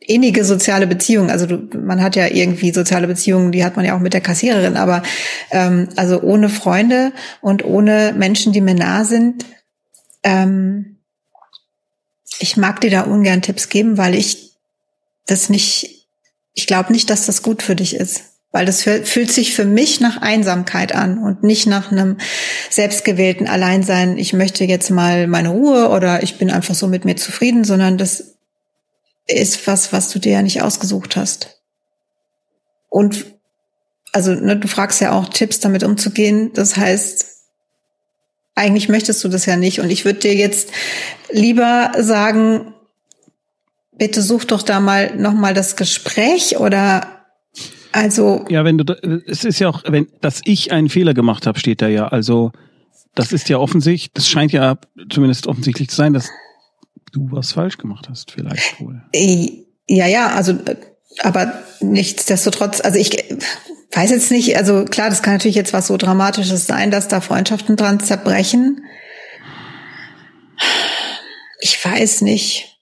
[0.00, 1.30] innige soziale Beziehungen.
[1.30, 4.20] Also du, man hat ja irgendwie soziale Beziehungen, die hat man ja auch mit der
[4.20, 5.02] Kassiererin, aber
[5.50, 9.44] ähm, also ohne Freunde und ohne Menschen, die mir nah sind.
[10.22, 10.98] Ähm,
[12.38, 14.52] ich mag dir da ungern Tipps geben, weil ich
[15.26, 16.08] das nicht,
[16.54, 18.24] ich glaube nicht, dass das gut für dich ist.
[18.52, 22.16] Weil das fühlt sich für mich nach Einsamkeit an und nicht nach einem
[22.70, 24.16] selbstgewählten Alleinsein.
[24.16, 27.98] Ich möchte jetzt mal meine Ruhe oder ich bin einfach so mit mir zufrieden, sondern
[27.98, 28.35] das
[29.26, 31.60] ist was, was du dir ja nicht ausgesucht hast.
[32.88, 33.26] Und
[34.12, 36.52] also ne, du fragst ja auch Tipps, damit umzugehen.
[36.54, 37.26] Das heißt,
[38.54, 39.80] eigentlich möchtest du das ja nicht.
[39.80, 40.70] Und ich würde dir jetzt
[41.30, 42.72] lieber sagen,
[43.92, 47.24] bitte such doch da mal noch mal das Gespräch oder
[47.92, 48.44] also.
[48.48, 48.84] Ja, wenn du,
[49.26, 52.08] es ist ja auch, wenn, dass ich einen Fehler gemacht habe, steht da ja.
[52.08, 52.52] Also
[53.14, 54.78] das ist ja offensichtlich, das scheint ja
[55.10, 56.28] zumindest offensichtlich zu sein, dass
[57.16, 59.02] du was falsch gemacht hast, vielleicht wohl.
[59.88, 60.58] Ja, ja, also,
[61.20, 63.10] aber nichtsdestotrotz, also ich
[63.92, 67.20] weiß jetzt nicht, also klar, das kann natürlich jetzt was so Dramatisches sein, dass da
[67.20, 68.84] Freundschaften dran zerbrechen.
[71.60, 72.78] Ich weiß nicht.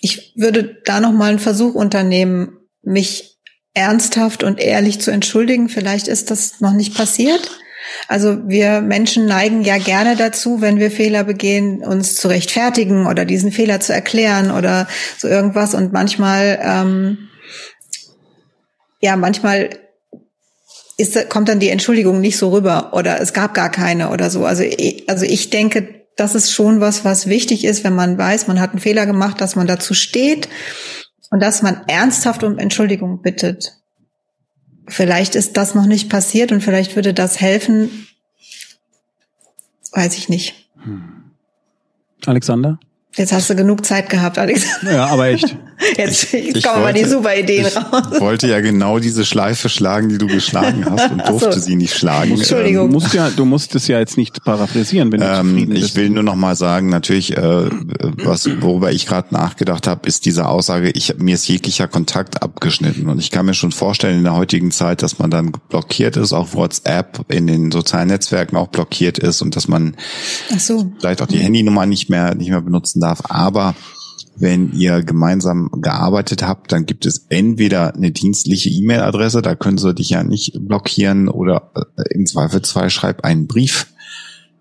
[0.00, 3.38] Ich würde da noch mal einen Versuch unternehmen, mich
[3.74, 5.68] ernsthaft und ehrlich zu entschuldigen.
[5.68, 7.50] Vielleicht ist das noch nicht passiert.
[8.06, 13.24] Also wir Menschen neigen ja gerne dazu, wenn wir Fehler begehen, uns zu rechtfertigen oder
[13.24, 15.74] diesen Fehler zu erklären oder so irgendwas.
[15.74, 17.28] Und manchmal, ähm,
[19.00, 19.70] ja, manchmal
[20.96, 24.44] ist, kommt dann die Entschuldigung nicht so rüber oder es gab gar keine oder so.
[24.44, 24.64] Also,
[25.06, 28.70] also ich denke, das ist schon was, was wichtig ist, wenn man weiß, man hat
[28.70, 30.48] einen Fehler gemacht, dass man dazu steht
[31.30, 33.77] und dass man ernsthaft um Entschuldigung bittet.
[34.88, 38.08] Vielleicht ist das noch nicht passiert und vielleicht würde das helfen.
[39.92, 40.68] Weiß ich nicht.
[40.82, 41.30] Hm.
[42.26, 42.78] Alexander?
[43.16, 44.64] Jetzt hast du genug Zeit gehabt, Alex.
[44.82, 45.56] Ja, aber echt.
[45.96, 48.02] Jetzt ich, ich kommen mal die super Ideen ich raus.
[48.12, 51.60] Ich wollte ja genau diese Schleife schlagen, die du geschlagen hast und durfte so.
[51.60, 52.32] sie nicht schlagen.
[52.32, 52.88] Entschuldigung.
[52.88, 55.84] Du musst ja, du musst es ja jetzt nicht paraphrasieren, wenn du ähm, zufrieden bist.
[55.84, 57.70] Ich will nur noch mal sagen, natürlich, äh,
[58.24, 63.08] was, worüber ich gerade nachgedacht habe, ist diese Aussage, ich, mir ist jeglicher Kontakt abgeschnitten.
[63.08, 66.32] Und ich kann mir schon vorstellen in der heutigen Zeit, dass man dann blockiert ist,
[66.32, 69.96] auch WhatsApp in den sozialen Netzwerken auch blockiert ist und dass man
[70.58, 70.92] so.
[70.98, 73.30] vielleicht auch die Handynummer nicht mehr, nicht mehr benutzen darf darf.
[73.30, 73.74] Aber
[74.36, 79.94] wenn ihr gemeinsam gearbeitet habt, dann gibt es entweder eine dienstliche E-Mail-Adresse, da können sie
[79.94, 83.88] dich ja nicht blockieren, oder äh, im Zweifelsfall schreib einen Brief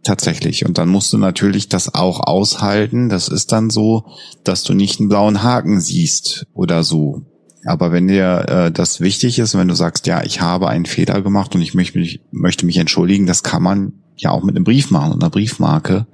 [0.03, 0.65] tatsächlich.
[0.65, 3.09] Und dann musst du natürlich das auch aushalten.
[3.09, 4.05] Das ist dann so,
[4.43, 7.23] dass du nicht einen blauen Haken siehst oder so.
[7.65, 11.21] Aber wenn dir äh, das wichtig ist, wenn du sagst, ja, ich habe einen Fehler
[11.21, 14.63] gemacht und ich möchte mich, möchte mich entschuldigen, das kann man ja auch mit einem
[14.63, 16.07] Brief machen und einer Briefmarke.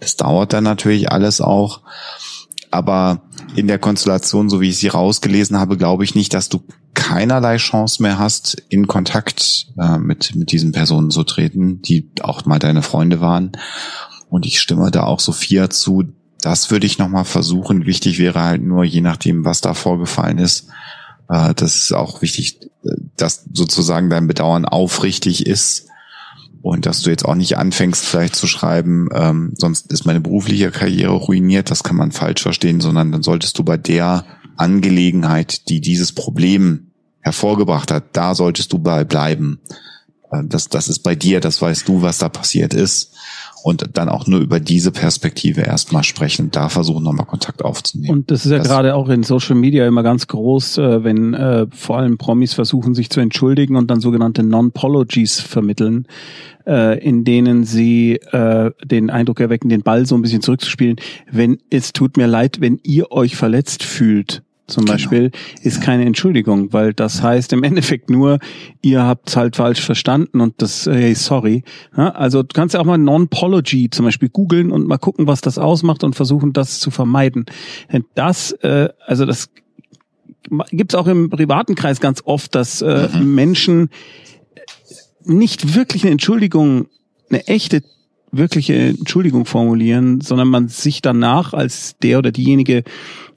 [0.00, 1.82] Das dauert dann natürlich alles auch.
[2.70, 3.22] Aber
[3.54, 6.62] in der Konstellation, so wie ich sie rausgelesen habe, glaube ich nicht, dass du
[6.94, 12.44] keinerlei Chance mehr hast, in Kontakt äh, mit, mit diesen Personen zu treten, die auch
[12.44, 13.52] mal deine Freunde waren.
[14.28, 16.04] Und ich stimme da auch Sophia zu.
[16.42, 17.86] Das würde ich nochmal versuchen.
[17.86, 20.68] Wichtig wäre halt nur, je nachdem, was da vorgefallen ist,
[21.28, 22.60] äh, das ist auch wichtig,
[23.16, 25.87] dass sozusagen dein Bedauern aufrichtig ist
[26.62, 30.70] und dass du jetzt auch nicht anfängst, vielleicht zu schreiben, ähm, sonst ist meine berufliche
[30.70, 34.24] Karriere ruiniert, das kann man falsch verstehen, sondern dann solltest du bei der
[34.56, 36.90] Angelegenheit, die dieses Problem
[37.20, 39.60] hervorgebracht hat, da solltest du bei bleiben.
[40.30, 43.14] Äh, das, das ist bei dir, das weißt du, was da passiert ist
[43.62, 48.10] und dann auch nur über diese Perspektive erstmal sprechen da versuchen nochmal Kontakt aufzunehmen.
[48.10, 51.66] Und das ist ja gerade auch in Social Media immer ganz groß, äh, wenn äh,
[51.70, 56.06] vor allem Promis versuchen, sich zu entschuldigen und dann sogenannte Non-Pologies vermitteln,
[56.66, 60.96] äh, in denen sie äh, den Eindruck erwecken, den Ball so ein bisschen zurückzuspielen.
[61.30, 64.94] Wenn es tut mir leid, wenn ihr euch verletzt fühlt, zum genau.
[64.94, 65.30] Beispiel,
[65.62, 65.84] ist ja.
[65.84, 68.38] keine Entschuldigung, weil das heißt im Endeffekt nur,
[68.82, 71.64] ihr habt halt falsch verstanden und das, hey, sorry.
[71.96, 75.40] Ja, also du kannst ja auch mal Non-Pology zum Beispiel googeln und mal gucken, was
[75.40, 77.46] das ausmacht und versuchen, das zu vermeiden.
[77.92, 79.50] Denn das, äh, also das
[80.70, 83.34] gibt's auch im privaten Kreis ganz oft, dass äh, mhm.
[83.34, 83.90] Menschen
[85.24, 86.86] nicht wirklich eine Entschuldigung,
[87.28, 87.82] eine echte
[88.30, 92.84] wirkliche Entschuldigung formulieren, sondern man sich danach als der oder diejenige,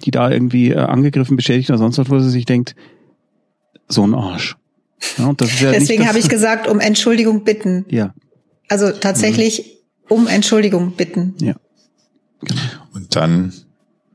[0.03, 2.75] die da irgendwie äh, angegriffen, beschädigt oder sonst was, wo sie sich denkt,
[3.87, 4.57] so ein Arsch.
[5.17, 7.85] Ja, ja Deswegen habe ich gesagt, um Entschuldigung bitten.
[7.89, 8.13] Ja.
[8.67, 10.15] Also tatsächlich mhm.
[10.15, 11.35] um Entschuldigung bitten.
[11.39, 11.55] Ja.
[12.41, 12.61] Genau.
[12.93, 13.53] Und dann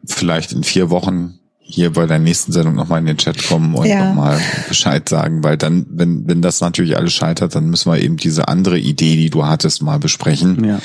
[0.04, 1.35] vielleicht in vier Wochen
[1.68, 4.08] hier bei der nächsten Sendung nochmal in den Chat kommen und ja.
[4.08, 8.16] nochmal Bescheid sagen, weil dann, wenn, wenn das natürlich alles scheitert, dann müssen wir eben
[8.16, 10.64] diese andere Idee, die du hattest, mal besprechen.
[10.64, 10.78] Ja.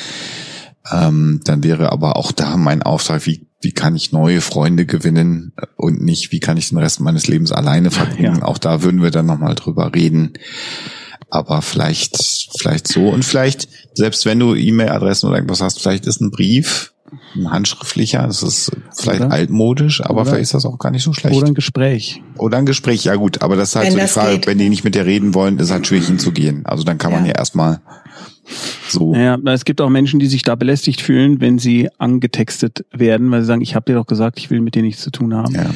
[0.92, 5.54] Ähm, dann wäre aber auch da mein Auftrag, wie, wie kann ich neue Freunde gewinnen
[5.76, 8.38] und nicht, wie kann ich den Rest meines Lebens alleine verbringen.
[8.40, 8.46] Ja.
[8.46, 10.34] Auch da würden wir dann nochmal drüber reden.
[11.30, 16.22] Aber vielleicht, vielleicht so und vielleicht, selbst wenn du E-Mail-Adressen oder irgendwas hast, vielleicht ist
[16.22, 16.91] ein Brief
[17.46, 19.32] handschriftlicher, das ist vielleicht oder?
[19.32, 20.26] altmodisch, aber oder?
[20.26, 21.36] vielleicht ist das auch gar nicht so schlecht.
[21.36, 22.22] Oder ein Gespräch.
[22.38, 24.48] Oder ein Gespräch, ja gut, aber das ist halt wenn so die Frage, geht.
[24.48, 26.66] wenn die nicht mit dir reden wollen, ist halt schwierig hinzugehen.
[26.66, 27.18] Also dann kann ja.
[27.18, 27.82] man ja erstmal
[28.88, 29.14] so.
[29.14, 33.42] Naja, es gibt auch Menschen, die sich da belästigt fühlen, wenn sie angetextet werden, weil
[33.42, 35.56] sie sagen, ich habe dir doch gesagt, ich will mit dir nichts zu tun haben.
[35.56, 35.70] Ja.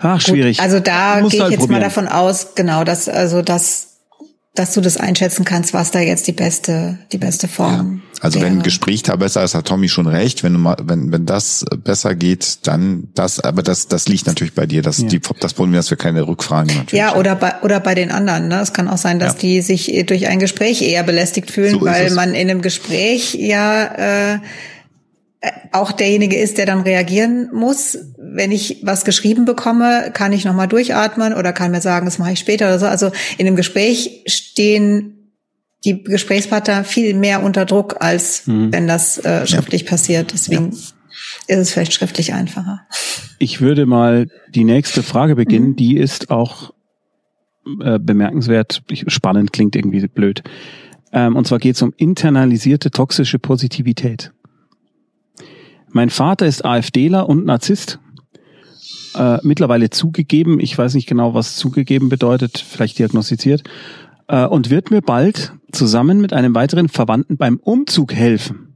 [0.00, 0.58] Ach, schwierig.
[0.58, 1.80] Gut, also da gehe ich halt jetzt probieren.
[1.80, 3.93] mal davon aus, genau, dass also das
[4.54, 8.02] dass du das einschätzen kannst, was da jetzt die beste, die beste Form.
[8.04, 8.20] Ja.
[8.20, 8.46] Also wäre.
[8.46, 10.44] wenn ein Gespräch da besser ist, hat Tommy schon recht.
[10.44, 14.54] Wenn du mal, wenn, wenn das besser geht, dann das, aber das, das liegt natürlich
[14.54, 14.80] bei dir.
[14.80, 15.08] Das, ja.
[15.08, 16.92] die, das Problem, dass wir keine Rückfragen natürlich.
[16.92, 18.46] Ja, oder bei, oder bei den anderen.
[18.46, 18.60] Ne?
[18.60, 19.38] Es kann auch sein, dass ja.
[19.40, 24.34] die sich durch ein Gespräch eher belästigt fühlen, so weil man in einem Gespräch ja,
[24.34, 24.38] äh,
[25.72, 27.98] auch derjenige ist, der dann reagieren muss.
[28.18, 32.32] Wenn ich was geschrieben bekomme, kann ich nochmal durchatmen oder kann mir sagen, das mache
[32.32, 32.86] ich später oder so.
[32.86, 35.32] Also in einem Gespräch stehen
[35.84, 38.72] die Gesprächspartner viel mehr unter Druck, als mhm.
[38.72, 39.90] wenn das äh, schriftlich ja.
[39.90, 40.32] passiert.
[40.32, 40.78] Deswegen ja.
[41.48, 42.86] ist es vielleicht schriftlich einfacher.
[43.38, 45.70] Ich würde mal die nächste Frage beginnen.
[45.70, 45.76] Mhm.
[45.76, 46.72] Die ist auch
[47.80, 50.42] äh, bemerkenswert, spannend, klingt irgendwie blöd.
[51.12, 54.33] Ähm, und zwar geht es um internalisierte toxische Positivität.
[55.94, 58.00] Mein Vater ist AfDler und Narzisst.
[59.14, 63.62] Äh, mittlerweile zugegeben, ich weiß nicht genau, was zugegeben bedeutet, vielleicht diagnostiziert,
[64.26, 68.74] äh, und wird mir bald zusammen mit einem weiteren Verwandten beim Umzug helfen.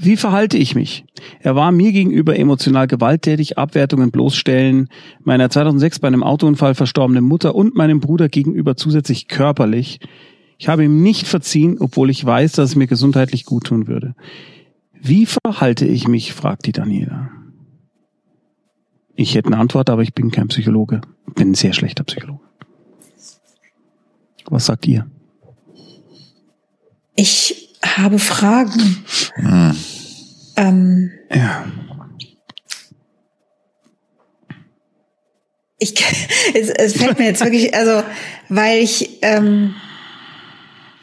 [0.00, 1.04] Wie verhalte ich mich?
[1.38, 4.88] Er war mir gegenüber emotional gewalttätig, Abwertungen bloßstellen,
[5.22, 10.00] meiner 2006 bei einem Autounfall verstorbenen Mutter und meinem Bruder gegenüber zusätzlich körperlich.
[10.58, 14.16] Ich habe ihm nicht verziehen, obwohl ich weiß, dass es mir gesundheitlich gut tun würde.
[14.92, 16.32] Wie verhalte ich mich?
[16.32, 17.30] fragt die Daniela.
[19.14, 21.00] Ich hätte eine Antwort, aber ich bin kein Psychologe.
[21.34, 22.42] Bin ein sehr schlechter Psychologe.
[24.46, 25.06] Was sagt ihr?
[27.14, 29.04] Ich habe Fragen.
[29.34, 29.76] Hm.
[30.56, 31.66] Ähm, ja.
[35.78, 35.94] Ich,
[36.54, 38.02] es, es fällt mir jetzt wirklich, also,
[38.48, 39.74] weil ich, ähm,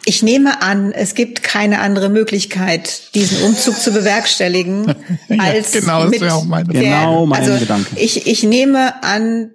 [0.05, 4.95] ich nehme an, es gibt keine andere Möglichkeit, diesen Umzug zu bewerkstelligen,
[5.39, 7.89] als ja, genau, mit das auch meine der, genau mein also Gedanke.
[7.95, 9.51] Ich, ich nehme an,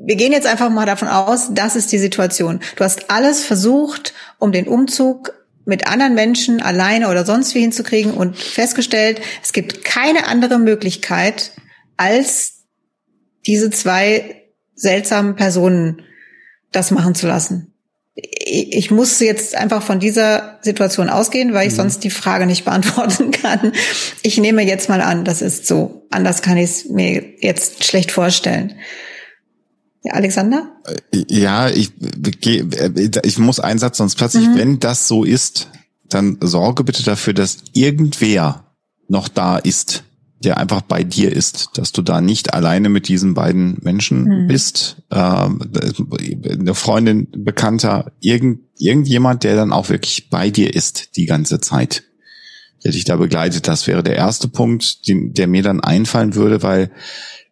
[0.00, 2.60] wir gehen jetzt einfach mal davon aus, das ist die Situation.
[2.76, 5.32] Du hast alles versucht, um den Umzug
[5.64, 11.52] mit anderen Menschen alleine oder sonst wie hinzukriegen und festgestellt, es gibt keine andere Möglichkeit,
[11.96, 12.64] als
[13.46, 14.42] diese zwei
[14.74, 16.02] seltsamen Personen
[16.70, 17.73] das machen zu lassen
[18.16, 21.78] ich muss jetzt einfach von dieser Situation ausgehen, weil ich mhm.
[21.78, 23.72] sonst die Frage nicht beantworten kann.
[24.22, 26.06] Ich nehme jetzt mal an, das ist so.
[26.10, 28.74] Anders kann ich es mir jetzt schlecht vorstellen.
[30.04, 30.70] Ja, Alexander?
[31.12, 31.90] Äh, ja, ich,
[33.24, 34.56] ich muss einen Satz sonst plötzlich, mhm.
[34.56, 35.70] wenn das so ist,
[36.08, 38.64] dann sorge bitte dafür, dass irgendwer
[39.08, 40.04] noch da ist,
[40.44, 44.46] der einfach bei dir ist, dass du da nicht alleine mit diesen beiden Menschen mhm.
[44.46, 51.26] bist, äh, eine Freundin, Bekannter, irgend, irgendjemand, der dann auch wirklich bei dir ist die
[51.26, 52.04] ganze Zeit,
[52.84, 53.66] der dich da begleitet.
[53.68, 56.90] Das wäre der erste Punkt, den, der mir dann einfallen würde, weil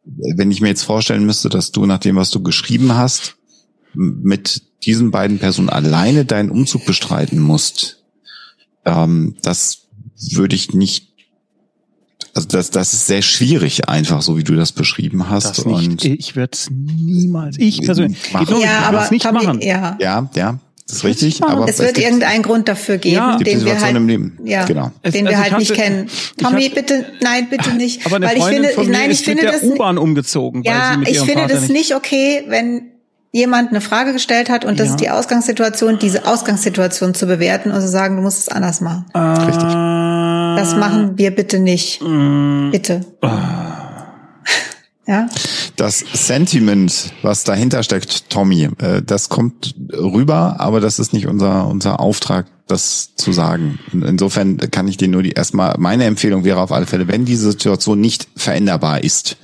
[0.04, 3.36] wenn ich mir jetzt vorstellen müsste, dass du nach dem, was du geschrieben hast,
[3.94, 8.02] mit diesen beiden Personen alleine deinen Umzug bestreiten musst,
[8.84, 9.88] ähm, das
[10.30, 11.11] würde ich nicht
[12.34, 15.58] also das, das ist sehr schwierig, einfach so wie du das beschrieben hast.
[15.58, 18.60] Das nicht, und ich würde es niemals, ich persönlich, machen.
[18.60, 19.60] ja, aber nicht Tommy, machen.
[19.60, 21.42] Ja, ja, ja das ist richtig.
[21.42, 23.36] Aber es wird irgendeinen Grund dafür geben, ja.
[23.36, 23.96] den wir halt,
[24.44, 24.90] ja, genau.
[25.04, 26.08] den wir also halt nicht kennen.
[26.38, 28.04] Tommy, hatte, bitte, nein, bitte nicht.
[28.04, 30.62] Aber eine weil ich finde, von mir nein, ich finde das U-Bahn umgezogen.
[30.64, 32.92] Ja, ich finde das nicht okay, wenn
[33.30, 34.94] jemand eine Frage gestellt hat und das ja.
[34.94, 39.06] ist die Ausgangssituation, diese Ausgangssituation zu bewerten und zu sagen, du musst es anders machen.
[39.14, 39.72] Äh, Richtig.
[40.62, 42.00] Das machen wir bitte nicht.
[42.00, 43.00] Äh, bitte.
[43.20, 43.28] Äh.
[45.04, 45.26] Ja.
[45.74, 51.66] Das Sentiment, was dahinter steckt, Tommy, äh, das kommt rüber, aber das ist nicht unser,
[51.66, 53.80] unser Auftrag, das zu sagen.
[53.92, 57.50] Insofern kann ich dir nur die erstmal, meine Empfehlung wäre auf alle Fälle, wenn diese
[57.50, 59.38] Situation nicht veränderbar ist,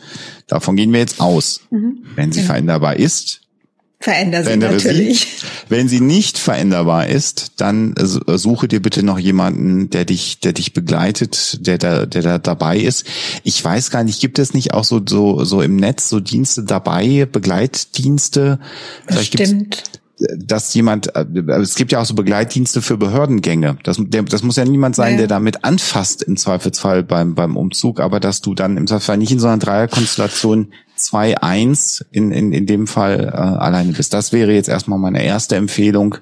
[0.46, 1.62] davon gehen wir jetzt aus.
[1.70, 2.04] Mhm.
[2.14, 2.46] Wenn sie ja.
[2.46, 3.40] veränderbar ist,
[4.00, 5.20] Veränder sie natürlich.
[5.20, 5.46] Sie.
[5.68, 10.72] Wenn sie nicht veränderbar ist, dann suche dir bitte noch jemanden, der dich, der dich
[10.72, 13.04] begleitet, der da, der da dabei ist.
[13.42, 16.62] Ich weiß gar nicht, gibt es nicht auch so, so, so im Netz so Dienste
[16.62, 18.60] dabei, Begleitdienste?
[19.06, 19.82] Vielleicht Stimmt
[20.36, 21.24] dass jemand, äh,
[21.60, 23.78] es gibt ja auch so Begleitdienste für Behördengänge.
[23.84, 25.18] Das, das muss ja niemand sein, ja.
[25.18, 29.32] der damit anfasst im Zweifelsfall beim, beim Umzug, aber dass du dann im Zweifelsfall nicht
[29.32, 34.12] in so einer Dreierkonstellation 2-1 in, in, in dem Fall äh, alleine bist.
[34.12, 36.16] Das wäre jetzt erstmal meine erste Empfehlung.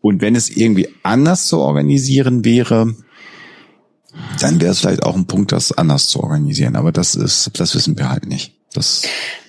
[0.00, 2.94] Und wenn es irgendwie anders zu organisieren wäre,
[4.40, 6.76] dann wäre es vielleicht auch ein Punkt, das anders zu organisieren.
[6.76, 8.54] Aber das ist, das wissen wir halt nicht.
[8.72, 9.02] Das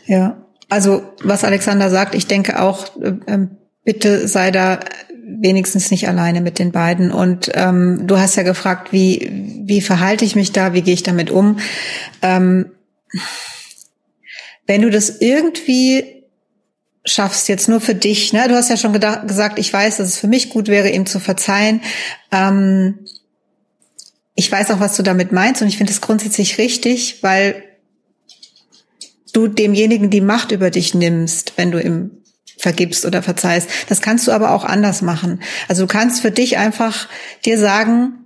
[0.08, 0.38] ja,
[0.70, 4.80] also was Alexander sagt, ich denke auch, äh, ähm, bitte sei da
[5.26, 7.12] wenigstens nicht alleine mit den beiden.
[7.12, 9.30] Und ähm, du hast ja gefragt, wie,
[9.66, 11.60] wie verhalte ich mich da, wie gehe ich damit um?
[12.22, 12.72] Ähm,
[14.68, 16.24] wenn du das irgendwie
[17.06, 18.48] schaffst, jetzt nur für dich, ne?
[18.48, 21.06] Du hast ja schon gedacht, gesagt, ich weiß, dass es für mich gut wäre, ihm
[21.06, 21.82] zu verzeihen.
[22.32, 23.00] Ähm,
[24.34, 27.64] ich weiß auch, was du damit meinst und ich finde es grundsätzlich richtig, weil
[29.36, 32.12] du demjenigen die Macht über dich nimmst, wenn du ihm
[32.58, 33.70] vergibst oder verzeihst.
[33.90, 35.42] Das kannst du aber auch anders machen.
[35.68, 37.08] Also du kannst für dich einfach
[37.46, 38.26] dir sagen,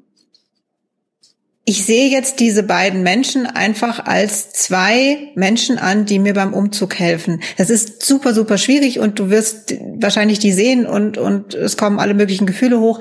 [1.65, 6.97] ich sehe jetzt diese beiden Menschen einfach als zwei Menschen an, die mir beim Umzug
[6.97, 7.41] helfen.
[7.57, 11.99] Das ist super, super schwierig und du wirst wahrscheinlich die sehen und, und es kommen
[11.99, 12.99] alle möglichen Gefühle hoch.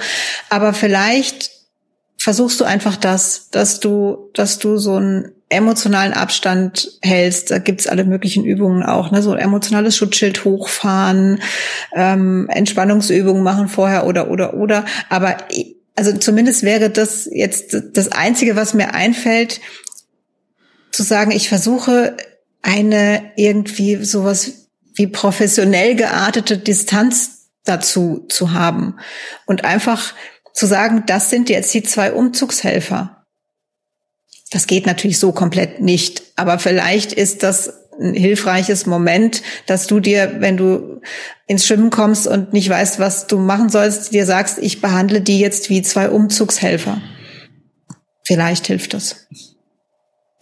[0.50, 1.57] Aber vielleicht
[2.28, 7.50] versuchst du einfach das, dass du, dass du so einen emotionalen Abstand hältst.
[7.50, 9.22] Da gibt's alle möglichen Übungen auch, ne?
[9.22, 11.40] so emotionales Schutzschild hochfahren,
[11.96, 14.84] ähm, Entspannungsübungen machen vorher oder oder oder.
[15.08, 15.38] Aber
[15.96, 19.62] also zumindest wäre das jetzt das Einzige, was mir einfällt,
[20.90, 22.14] zu sagen, ich versuche
[22.60, 28.96] eine irgendwie sowas wie professionell geartete Distanz dazu zu haben
[29.46, 30.12] und einfach
[30.58, 33.24] zu sagen, das sind jetzt die zwei Umzugshelfer.
[34.50, 40.00] Das geht natürlich so komplett nicht, aber vielleicht ist das ein hilfreiches Moment, dass du
[40.00, 41.00] dir, wenn du
[41.46, 45.38] ins Schwimmen kommst und nicht weißt, was du machen sollst, dir sagst, ich behandle die
[45.38, 47.00] jetzt wie zwei Umzugshelfer.
[48.24, 49.28] Vielleicht hilft das.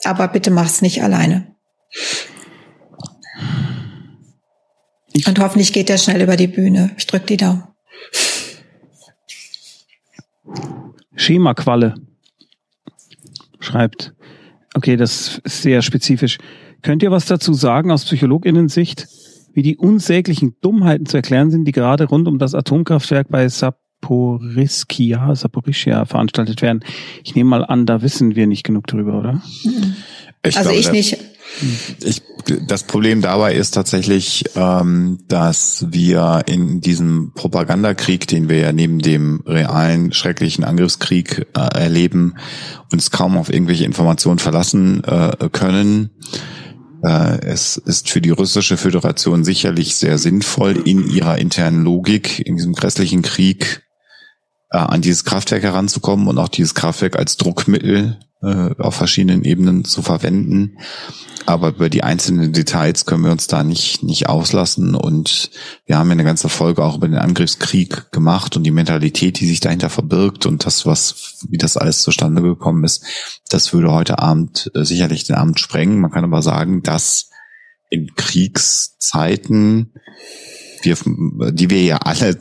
[0.03, 1.55] Aber bitte mach's nicht alleine.
[5.27, 6.93] Und hoffentlich geht er schnell über die Bühne.
[6.97, 7.65] Ich drück die Daumen.
[11.17, 11.95] Schema-Qualle
[13.59, 14.15] schreibt,
[14.75, 16.39] okay, das ist sehr spezifisch.
[16.83, 19.09] Könnt ihr was dazu sagen aus Psychologinnen-Sicht,
[19.55, 25.35] wie die unsäglichen Dummheiten zu erklären sind, die gerade rund um das Atomkraftwerk bei Saporischia,
[25.35, 26.85] Saporischia veranstaltet werden?
[27.25, 29.43] Ich nehme mal an, da wissen wir nicht genug drüber, oder?
[30.45, 31.19] Ich also glaube, ich nicht.
[32.05, 32.23] Ich,
[32.67, 38.99] das Problem dabei ist tatsächlich, ähm, dass wir in diesem Propagandakrieg, den wir ja neben
[39.01, 42.35] dem realen schrecklichen Angriffskrieg äh, erleben,
[42.93, 46.11] uns kaum auf irgendwelche Informationen verlassen äh, können.
[47.03, 52.57] Äh, es ist für die russische Föderation sicherlich sehr sinnvoll, in ihrer internen Logik, in
[52.57, 53.86] diesem grässlichen Krieg
[54.71, 59.85] äh, an dieses Kraftwerk heranzukommen und auch dieses Kraftwerk als Druckmittel äh, auf verschiedenen Ebenen
[59.85, 60.79] zu verwenden.
[61.47, 64.97] Aber über die einzelnen Details können wir uns da nicht, nicht auslassen.
[64.97, 65.51] Und
[65.87, 69.47] wir haben ja eine ganze Folge auch über den Angriffskrieg gemacht und die Mentalität, die
[69.47, 73.05] sich dahinter verbirgt und das, was, wie das alles zustande gekommen ist.
[73.49, 76.01] Das würde heute Abend äh, sicherlich den Abend sprengen.
[76.01, 77.31] Man kann aber sagen, dass
[77.91, 79.93] in Kriegszeiten
[80.83, 80.97] wir,
[81.53, 82.39] die wir ja alle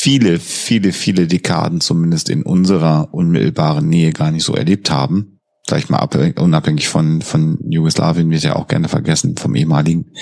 [0.00, 5.40] viele, viele, viele Dekaden zumindest in unserer unmittelbaren Nähe gar nicht so erlebt haben.
[5.68, 6.02] Sag ich mal,
[6.38, 10.12] unabhängig von, von Jugoslawien wird ja auch gerne vergessen, vom ehemaligen.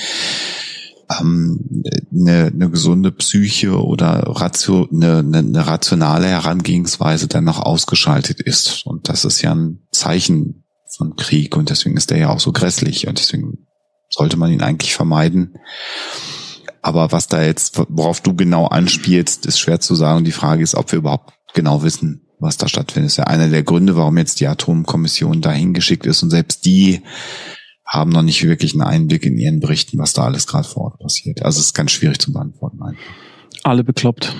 [1.21, 8.41] Ähm, eine, eine gesunde Psyche oder ratio, eine, eine, eine rationale Herangehensweise dann noch ausgeschaltet
[8.41, 8.85] ist.
[8.85, 10.65] Und das ist ja ein Zeichen
[10.97, 13.69] von Krieg und deswegen ist der ja auch so grässlich und deswegen
[14.11, 15.55] sollte man ihn eigentlich vermeiden.
[16.83, 20.25] Aber was da jetzt, worauf du genau anspielst, ist schwer zu sagen.
[20.25, 23.09] Die Frage ist, ob wir überhaupt genau wissen, was da stattfindet.
[23.09, 26.23] Das ist ja einer der Gründe, warum jetzt die Atomkommission dahin geschickt ist.
[26.23, 27.03] Und selbst die
[27.85, 30.99] haben noch nicht wirklich einen Einblick in ihren Berichten, was da alles gerade vor Ort
[31.01, 31.43] passiert.
[31.43, 32.79] Also es ist ganz schwierig zu beantworten.
[32.79, 32.97] Nein.
[33.65, 34.35] Alle bekloppt.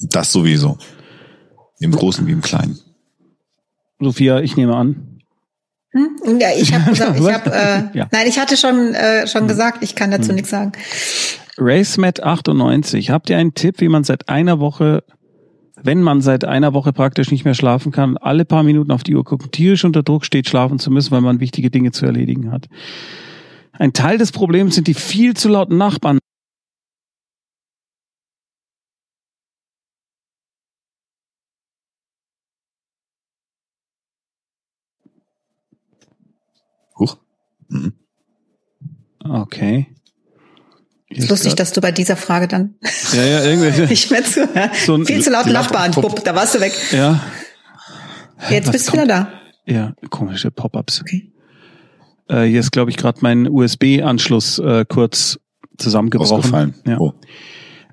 [0.00, 0.78] Das sowieso.
[1.78, 2.78] Im Großen wie im Kleinen.
[4.00, 5.13] Sophia, ich nehme an,
[5.94, 6.40] hm?
[6.40, 8.08] Ja, ich habe gesagt, ich habe, äh, ja.
[8.10, 9.48] nein, ich hatte schon äh, schon hm.
[9.48, 10.34] gesagt, ich kann dazu hm.
[10.34, 10.72] nichts sagen.
[11.56, 15.04] RaceMat 98, habt ihr einen Tipp, wie man seit einer Woche,
[15.80, 19.14] wenn man seit einer Woche praktisch nicht mehr schlafen kann, alle paar Minuten auf die
[19.14, 22.50] Uhr gucken, tierisch unter Druck steht, schlafen zu müssen, weil man wichtige Dinge zu erledigen
[22.50, 22.68] hat?
[23.72, 26.18] Ein Teil des Problems sind die viel zu lauten Nachbarn.
[37.68, 37.92] Mhm.
[39.18, 39.86] Okay.
[41.08, 42.74] Ist lustig, dass du bei dieser Frage dann
[43.12, 44.86] ja, ja, irgendwie nicht mehr zuhörst.
[44.86, 46.72] So Viel zu laut Nachbarn, Pup, da warst du weg.
[46.90, 47.20] Ja.
[48.50, 49.32] Jetzt bist du wieder da.
[49.66, 51.00] Ja, komische Pop-ups.
[51.00, 51.32] Okay.
[52.28, 55.38] Äh, hier ist, glaube ich, gerade mein USB-Anschluss äh, kurz
[55.78, 56.38] zusammengebrochen.
[56.38, 56.74] Ausgefallen.
[56.86, 56.98] Ja.
[56.98, 57.14] Oh.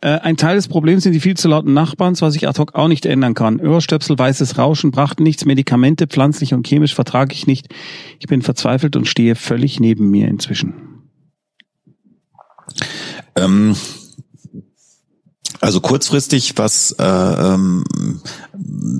[0.01, 2.73] Äh, ein Teil des Problems sind die viel zu lauten Nachbarn, was ich ad hoc
[2.75, 3.59] auch nicht ändern kann.
[3.61, 7.67] Ohrstöpsel, weißes Rauschen brachten nichts, Medikamente, pflanzlich und chemisch vertrage ich nicht.
[8.19, 10.73] Ich bin verzweifelt und stehe völlig neben mir inzwischen.
[13.35, 13.75] Ähm,
[15.59, 17.83] also kurzfristig, was äh, ähm,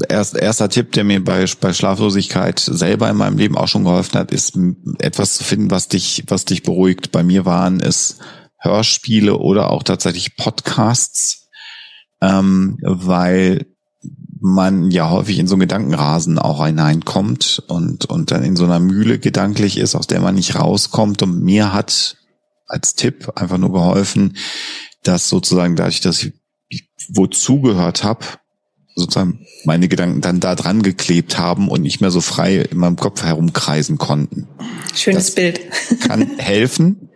[0.08, 4.20] erst, erster Tipp, der mir bei, bei Schlaflosigkeit selber in meinem Leben auch schon geholfen
[4.20, 4.56] hat, ist
[5.00, 7.12] etwas zu finden, was dich, was dich beruhigt.
[7.12, 8.20] Bei mir waren es
[8.62, 11.50] Hörspiele oder auch tatsächlich Podcasts,
[12.22, 13.66] ähm, weil
[14.40, 18.80] man ja häufig in so einen Gedankenrasen auch hineinkommt und, und dann in so einer
[18.80, 21.22] Mühle gedanklich ist, aus der man nicht rauskommt.
[21.22, 22.18] Und mir hat
[22.66, 24.38] als Tipp einfach nur geholfen,
[25.04, 26.34] dass sozusagen dadurch, dass ich
[27.10, 28.26] wo zugehört habe,
[28.96, 32.96] sozusagen meine Gedanken dann da dran geklebt haben und nicht mehr so frei in meinem
[32.96, 34.48] Kopf herumkreisen konnten.
[34.96, 35.62] Schönes das Bild.
[36.02, 37.10] Kann helfen.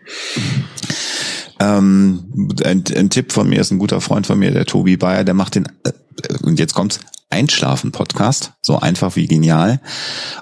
[1.60, 5.24] Ähm, ein, ein, Tipp von mir ist ein guter Freund von mir, der Tobi Bayer,
[5.24, 5.92] der macht den, äh,
[6.44, 7.00] und jetzt kommt's,
[7.30, 9.82] Einschlafen-Podcast, so einfach wie genial.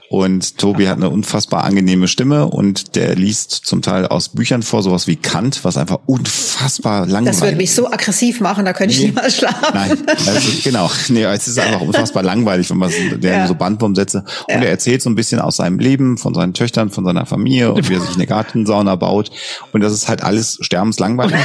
[0.10, 4.84] Und Tobi hat eine unfassbar angenehme Stimme und der liest zum Teil aus Büchern vor,
[4.84, 7.40] sowas wie Kant, was einfach unfassbar langweilig ist.
[7.40, 9.08] Das würde mich so aggressiv machen, da könnte ich nee.
[9.08, 9.66] niemals schlafen.
[9.74, 9.98] Nein,
[10.38, 10.92] ist, genau.
[11.08, 13.48] Nee, es ist einfach unfassbar langweilig, wenn man der ja.
[13.48, 14.20] so Bandwurmsätze.
[14.20, 14.62] Und ja.
[14.62, 17.90] er erzählt so ein bisschen aus seinem Leben, von seinen Töchtern, von seiner Familie und
[17.90, 19.32] wie er sich eine Gartensauna baut.
[19.72, 21.40] Und das ist halt alles sterbenslangweilig.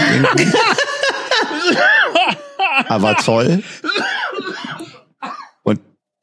[2.88, 3.62] Aber toll.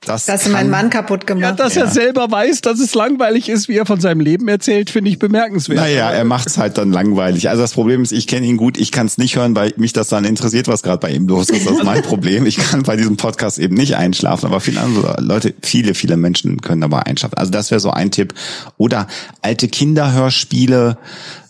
[0.06, 1.44] Das Hast du meinen Mann kaputt gemacht?
[1.44, 1.84] Ja, dass ja.
[1.84, 5.20] er selber weiß, dass es langweilig ist, wie er von seinem Leben erzählt, finde ich
[5.20, 5.80] bemerkenswert.
[5.80, 7.50] Naja, er macht es halt dann langweilig.
[7.50, 9.94] Also das Problem ist, ich kenne ihn gut, ich kann es nicht hören, weil mich
[9.94, 11.66] das dann interessiert, was gerade bei ihm los ist.
[11.66, 12.46] Das ist mein Problem.
[12.46, 16.62] Ich kann bei diesem Podcast eben nicht einschlafen, aber viele andere Leute, viele, viele Menschen
[16.62, 17.38] können dabei einschlafen.
[17.38, 18.34] Also das wäre so ein Tipp.
[18.78, 19.08] Oder
[19.42, 20.98] alte Kinderhörspiele,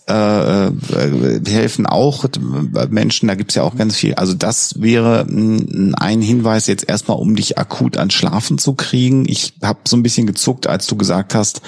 [0.08, 2.26] äh, äh, helfen auch
[2.90, 4.14] Menschen, da gibt's ja auch ganz viel.
[4.14, 9.28] Also das wäre ein Hinweis jetzt erstmal, um dich akut an Schlafen zu kriegen.
[9.28, 11.60] Ich habe so ein bisschen gezuckt, als du gesagt hast,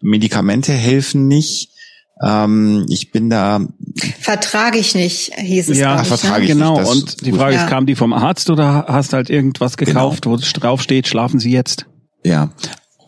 [0.00, 1.70] Medikamente helfen nicht.
[2.20, 3.60] Ähm, ich bin da.
[4.20, 5.78] Vertrage ich nicht, hieß es.
[5.78, 6.44] Ja, vertrage ne?
[6.44, 6.80] ich genau.
[6.80, 6.90] nicht.
[6.90, 9.92] Und die Frage ist, kam die vom Arzt oder hast halt irgendwas genau.
[9.92, 10.36] gekauft, genau.
[10.36, 11.86] wo drauf steht, schlafen Sie jetzt?
[12.24, 12.50] Ja,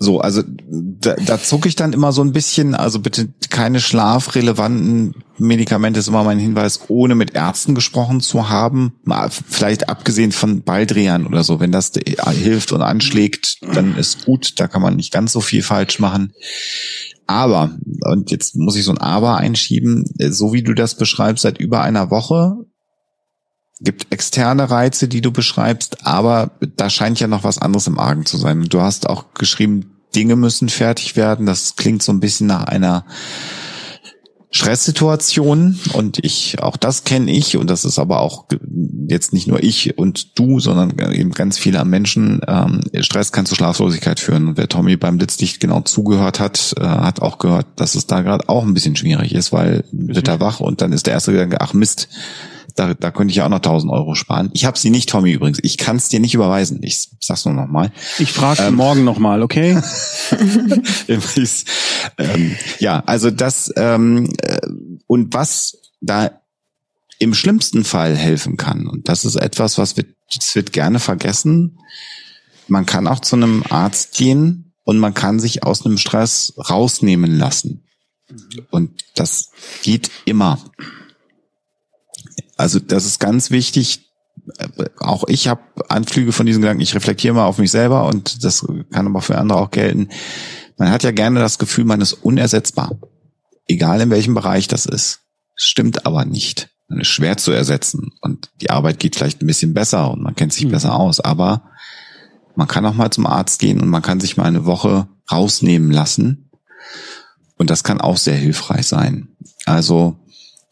[0.04, 5.14] so, also da, da zucke ich dann immer so ein bisschen, also bitte keine schlafrelevanten
[5.38, 8.94] Medikamente ist immer mein Hinweis, ohne mit Ärzten gesprochen zu haben.
[9.02, 11.92] Mal, vielleicht abgesehen von Baldrian oder so, wenn das
[12.30, 16.32] hilft und anschlägt, dann ist gut, da kann man nicht ganz so viel falsch machen.
[17.26, 21.58] Aber, und jetzt muss ich so ein Aber einschieben, so wie du das beschreibst, seit
[21.58, 22.56] über einer Woche
[23.80, 28.24] gibt externe Reize, die du beschreibst, aber da scheint ja noch was anderes im Argen
[28.24, 28.64] zu sein.
[28.68, 31.46] Du hast auch geschrieben, Dinge müssen fertig werden.
[31.46, 33.04] Das klingt so ein bisschen nach einer
[34.54, 38.46] Stresssituation und ich, auch das kenne ich und das ist aber auch
[39.08, 42.40] jetzt nicht nur ich und du, sondern eben ganz viele Menschen.
[42.46, 46.84] Ähm, Stress kann zu Schlaflosigkeit führen und wer Tommy beim Blitzlicht genau zugehört hat, äh,
[46.84, 50.38] hat auch gehört, dass es da gerade auch ein bisschen schwierig ist, weil wird er
[50.38, 52.08] wach und dann ist der erste Gedanke, ach Mist,
[52.74, 54.50] da, da könnte ich ja auch noch 1000 Euro sparen.
[54.52, 55.58] Ich habe sie nicht, Tommy, übrigens.
[55.62, 56.82] Ich kann es dir nicht überweisen.
[56.82, 57.92] Ich sag's nur nochmal.
[58.18, 59.80] Ich frage ähm, morgen nochmal, okay?
[62.18, 64.60] ähm, ja, also das ähm, äh,
[65.06, 66.40] und was da
[67.18, 71.78] im schlimmsten Fall helfen kann, und das ist etwas, was wird, das wird gerne vergessen.
[72.66, 77.38] Man kann auch zu einem Arzt gehen und man kann sich aus einem Stress rausnehmen
[77.38, 77.84] lassen.
[78.70, 79.50] Und das
[79.82, 80.58] geht immer.
[82.56, 84.10] Also das ist ganz wichtig.
[84.98, 86.82] Auch ich habe Anflüge von diesen Gedanken.
[86.82, 90.08] Ich reflektiere mal auf mich selber und das kann aber für andere auch gelten.
[90.76, 92.98] Man hat ja gerne das Gefühl, man ist unersetzbar.
[93.66, 95.20] Egal in welchem Bereich das ist.
[95.54, 96.70] Stimmt aber nicht.
[96.88, 100.34] Man ist schwer zu ersetzen und die Arbeit geht vielleicht ein bisschen besser und man
[100.34, 100.72] kennt sich mhm.
[100.72, 101.20] besser aus.
[101.20, 101.70] Aber
[102.56, 105.90] man kann auch mal zum Arzt gehen und man kann sich mal eine Woche rausnehmen
[105.90, 106.50] lassen.
[107.56, 109.28] Und das kann auch sehr hilfreich sein.
[109.64, 110.23] Also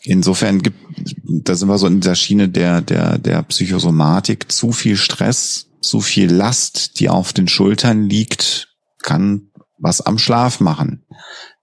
[0.05, 0.79] Insofern gibt,
[1.25, 6.01] da sind wir so in dieser Schiene der, der, der Psychosomatik, zu viel Stress, zu
[6.01, 8.69] viel Last, die auf den Schultern liegt,
[9.03, 11.05] kann was am Schlaf machen,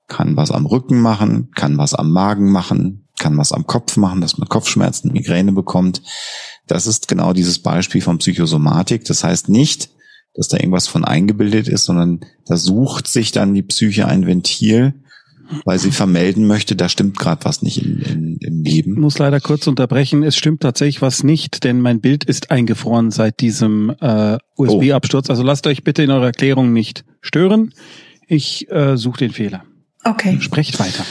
[0.08, 4.22] kann was am Rücken machen, kann was am Magen machen, kann was am Kopf machen,
[4.22, 6.02] dass man Kopfschmerzen, Migräne bekommt.
[6.68, 9.06] Das ist genau dieses Beispiel von Psychosomatik.
[9.06, 9.90] Das heißt nicht,
[10.34, 15.04] dass da irgendwas von eingebildet ist, sondern da sucht sich dann die Psyche ein Ventil,
[15.66, 18.93] weil sie vermelden möchte, da stimmt gerade was nicht in, in, im Leben.
[18.93, 20.24] Ich muss leider kurz unterbrechen.
[20.24, 25.30] Es stimmt tatsächlich was nicht, denn mein Bild ist eingefroren seit diesem äh, USB-Absturz.
[25.30, 25.32] Oh.
[25.32, 27.74] Also lasst euch bitte in eurer Erklärung nicht stören.
[28.28, 29.64] Ich äh, suche den Fehler.
[30.04, 30.38] Okay.
[30.39, 31.04] Sprecht weiter.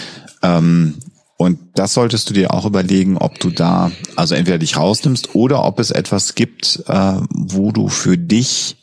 [0.43, 0.95] Ähm,
[1.37, 5.65] und das solltest du dir auch überlegen, ob du da also entweder dich rausnimmst oder
[5.65, 8.77] ob es etwas gibt, äh, wo du für dich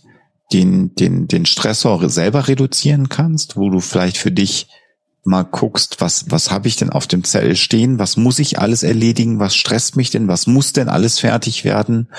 [0.54, 4.68] den, den, den Stressor selber reduzieren kannst, wo du vielleicht für dich
[5.26, 8.84] mal guckst, was, was habe ich denn auf dem Zettel stehen, was muss ich alles
[8.84, 12.10] erledigen, was stresst mich denn, was muss denn alles fertig werden,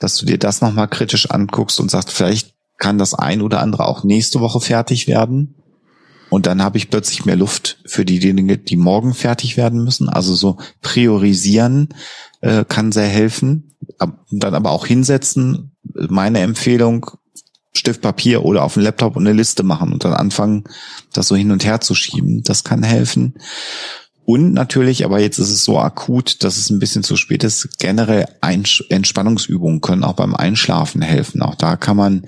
[0.00, 3.86] dass du dir das nochmal kritisch anguckst und sagst, vielleicht kann das ein oder andere
[3.86, 5.54] auch nächste Woche fertig werden.
[6.28, 10.08] Und dann habe ich plötzlich mehr Luft für die Dinge, die morgen fertig werden müssen.
[10.08, 11.88] Also so priorisieren
[12.40, 13.76] äh, kann sehr helfen.
[14.30, 15.76] Dann aber auch hinsetzen.
[15.82, 17.10] Meine Empfehlung,
[17.80, 20.64] Stift, Papier oder auf dem Laptop und eine Liste machen und dann anfangen,
[21.12, 22.42] das so hin und her zu schieben.
[22.44, 23.34] Das kann helfen.
[24.24, 27.80] Und natürlich, aber jetzt ist es so akut, dass es ein bisschen zu spät ist,
[27.80, 31.42] generell Entspannungsübungen können auch beim Einschlafen helfen.
[31.42, 32.26] Auch da kann man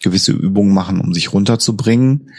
[0.00, 2.30] gewisse Übungen machen, um sich runterzubringen.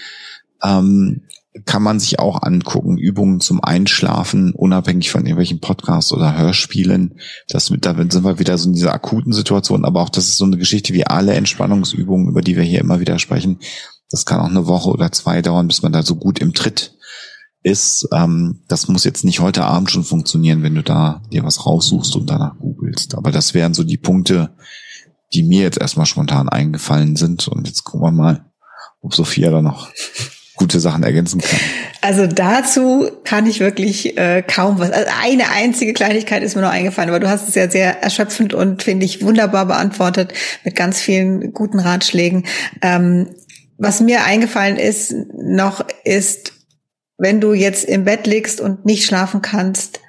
[0.63, 1.21] Ähm,
[1.65, 7.19] kann man sich auch angucken, Übungen zum Einschlafen, unabhängig von irgendwelchen Podcasts oder Hörspielen.
[7.47, 10.37] Das mit, da sind wir wieder so in dieser akuten Situation, aber auch das ist
[10.37, 13.59] so eine Geschichte wie alle Entspannungsübungen, über die wir hier immer wieder sprechen.
[14.09, 16.95] Das kann auch eine Woche oder zwei dauern, bis man da so gut im Tritt
[17.61, 18.07] ist.
[18.11, 22.15] Ähm, das muss jetzt nicht heute Abend schon funktionieren, wenn du da dir was raussuchst
[22.15, 23.15] und danach googelst.
[23.15, 24.55] Aber das wären so die Punkte,
[25.33, 27.47] die mir jetzt erstmal spontan eingefallen sind.
[27.47, 28.45] Und jetzt gucken wir mal,
[29.01, 29.89] ob Sophia da noch
[30.63, 31.59] gute Sachen ergänzen kann.
[31.99, 34.91] Also dazu kann ich wirklich äh, kaum was.
[34.91, 38.53] Also eine einzige Kleinigkeit ist mir noch eingefallen, aber du hast es ja sehr erschöpfend
[38.53, 40.31] und finde ich wunderbar beantwortet
[40.63, 42.45] mit ganz vielen guten Ratschlägen.
[42.81, 43.35] Ähm,
[43.77, 46.53] was mir eingefallen ist noch ist,
[47.17, 49.99] wenn du jetzt im Bett liegst und nicht schlafen kannst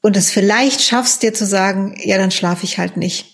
[0.00, 3.33] und es vielleicht schaffst, dir zu sagen, ja, dann schlafe ich halt nicht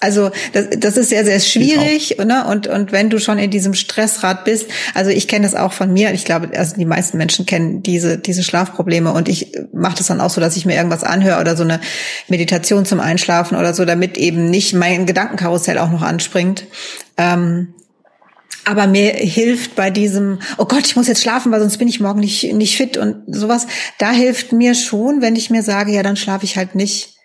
[0.00, 2.46] also das, das ist sehr, sehr schwierig, ne?
[2.46, 5.92] Und, und wenn du schon in diesem Stressrad bist, also ich kenne das auch von
[5.92, 10.06] mir, ich glaube, also die meisten Menschen kennen diese, diese Schlafprobleme und ich mache das
[10.06, 11.80] dann auch so, dass ich mir irgendwas anhöre oder so eine
[12.28, 16.64] Meditation zum Einschlafen oder so, damit eben nicht mein Gedankenkarussell auch noch anspringt.
[17.18, 17.74] Ähm,
[18.64, 22.00] aber mir hilft bei diesem, oh Gott, ich muss jetzt schlafen, weil sonst bin ich
[22.00, 23.66] morgen nicht, nicht fit und sowas.
[23.98, 27.19] Da hilft mir schon, wenn ich mir sage, ja, dann schlafe ich halt nicht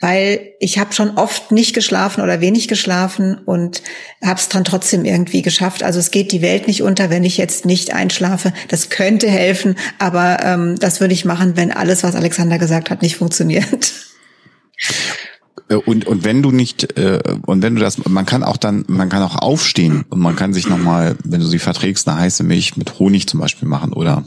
[0.00, 3.82] weil ich habe schon oft nicht geschlafen oder wenig geschlafen und
[4.22, 5.82] habe es dann trotzdem irgendwie geschafft.
[5.82, 8.52] Also es geht die Welt nicht unter, wenn ich jetzt nicht einschlafe.
[8.68, 13.02] Das könnte helfen, aber ähm, das würde ich machen, wenn alles, was Alexander gesagt hat,
[13.02, 13.92] nicht funktioniert.
[15.68, 18.84] Äh, und und wenn du nicht äh, und wenn du das man kann auch dann
[18.88, 22.20] man kann auch aufstehen und man kann sich noch mal wenn du sie verträgst eine
[22.20, 24.24] heiße Milch mit Honig zum Beispiel machen oder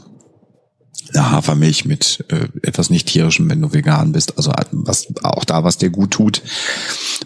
[1.14, 4.36] Hafermilch mit äh, etwas nicht tierischem, wenn du vegan bist.
[4.36, 6.42] Also was auch da, was dir gut tut.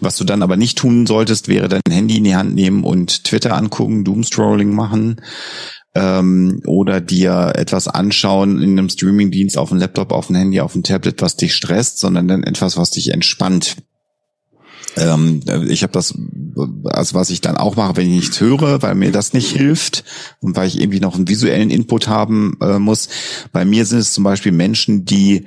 [0.01, 3.23] Was du dann aber nicht tun solltest, wäre dein Handy in die Hand nehmen und
[3.23, 5.21] Twitter angucken, Doomstrolling machen
[5.95, 10.73] ähm, oder dir etwas anschauen in einem Streamingdienst auf dem Laptop, auf dem Handy, auf
[10.73, 13.77] dem Tablet, was dich stresst, sondern dann etwas, was dich entspannt.
[14.97, 16.13] Ähm, ich habe das,
[16.85, 20.03] also was ich dann auch mache, wenn ich nichts höre, weil mir das nicht hilft
[20.39, 23.09] und weil ich irgendwie noch einen visuellen Input haben äh, muss.
[23.51, 25.45] Bei mir sind es zum Beispiel Menschen, die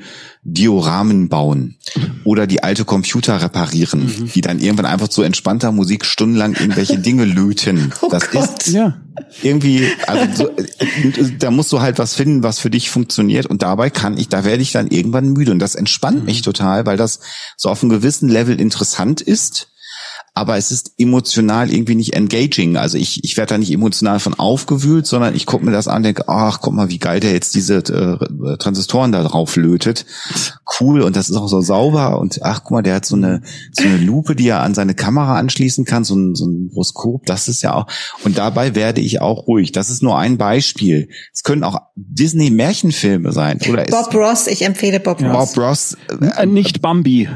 [0.48, 1.74] Dioramen bauen
[2.22, 4.30] oder die alte Computer reparieren, mhm.
[4.32, 7.92] die dann irgendwann einfach zu entspannter Musik stundenlang irgendwelche Dinge löten.
[8.02, 8.66] Oh das Gott.
[8.66, 9.00] ist ja.
[9.42, 13.62] irgendwie, also so, äh, da musst du halt was finden, was für dich funktioniert und
[13.62, 16.24] dabei kann ich, da werde ich dann irgendwann müde und das entspannt mhm.
[16.26, 17.20] mich total, weil das
[17.56, 19.68] so auf einem gewissen Level interessant ist
[20.36, 22.76] aber es ist emotional irgendwie nicht engaging.
[22.76, 25.96] Also ich, ich werde da nicht emotional von aufgewühlt, sondern ich gucke mir das an
[25.96, 30.04] und denke, ach, guck mal, wie geil der jetzt diese äh, Transistoren da drauf lötet.
[30.78, 33.40] Cool, und das ist auch so sauber und ach, guck mal, der hat so eine,
[33.72, 37.24] so eine Lupe, die er an seine Kamera anschließen kann, so ein, so ein Broskop,
[37.24, 37.86] das ist ja auch,
[38.22, 39.72] und dabei werde ich auch ruhig.
[39.72, 41.08] Das ist nur ein Beispiel.
[41.32, 43.58] Es können auch Disney-Märchenfilme sein.
[43.70, 45.54] Oder Bob Ross, ich empfehle Bob Ross.
[45.54, 45.96] Bob Ross.
[46.36, 47.26] Äh, nicht Bambi.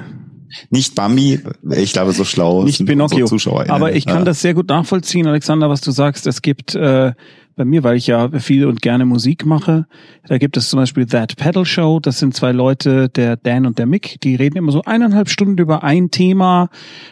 [0.71, 1.41] Nicht Bambi,
[1.71, 3.27] ich glaube, so schlau nicht Pinocchio.
[3.27, 3.67] Zuschauer.
[3.69, 4.25] Aber ich kann ja.
[4.25, 6.27] das sehr gut nachvollziehen, Alexander, was du sagst.
[6.27, 7.13] Es gibt äh,
[7.57, 9.87] bei mir, weil ich ja viel und gerne Musik mache.
[10.27, 12.01] Da gibt es zum Beispiel That Pedal Show.
[12.01, 14.21] Das sind zwei Leute, der Dan und der Mick.
[14.23, 16.69] Die reden immer so eineinhalb Stunden über ein Thema.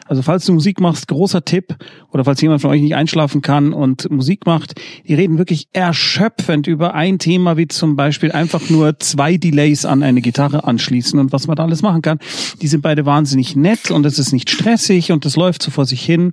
[0.07, 1.77] Also falls du Musik machst, großer Tipp.
[2.13, 6.67] Oder falls jemand von euch nicht einschlafen kann und Musik macht, die reden wirklich erschöpfend
[6.67, 11.33] über ein Thema, wie zum Beispiel einfach nur zwei Delays an eine Gitarre anschließen und
[11.33, 12.19] was man da alles machen kann.
[12.63, 15.85] Die sind beide wahnsinnig nett und es ist nicht stressig und es läuft so vor
[15.85, 16.33] sich hin.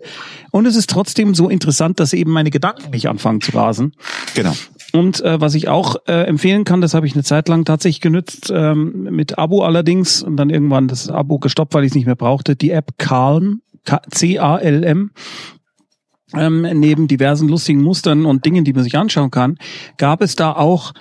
[0.51, 3.93] Und es ist trotzdem so interessant, dass eben meine Gedanken nicht anfangen zu rasen.
[4.35, 4.53] Genau.
[4.93, 8.01] Und äh, was ich auch äh, empfehlen kann, das habe ich eine Zeit lang tatsächlich
[8.01, 12.05] genützt, ähm, mit Abo allerdings und dann irgendwann das Abo gestoppt, weil ich es nicht
[12.05, 13.61] mehr brauchte, die App Calm,
[14.09, 15.11] C-A-L-M.
[16.33, 19.57] Ähm, neben diversen lustigen Mustern und Dingen, die man sich anschauen kann,
[19.97, 20.93] gab es da auch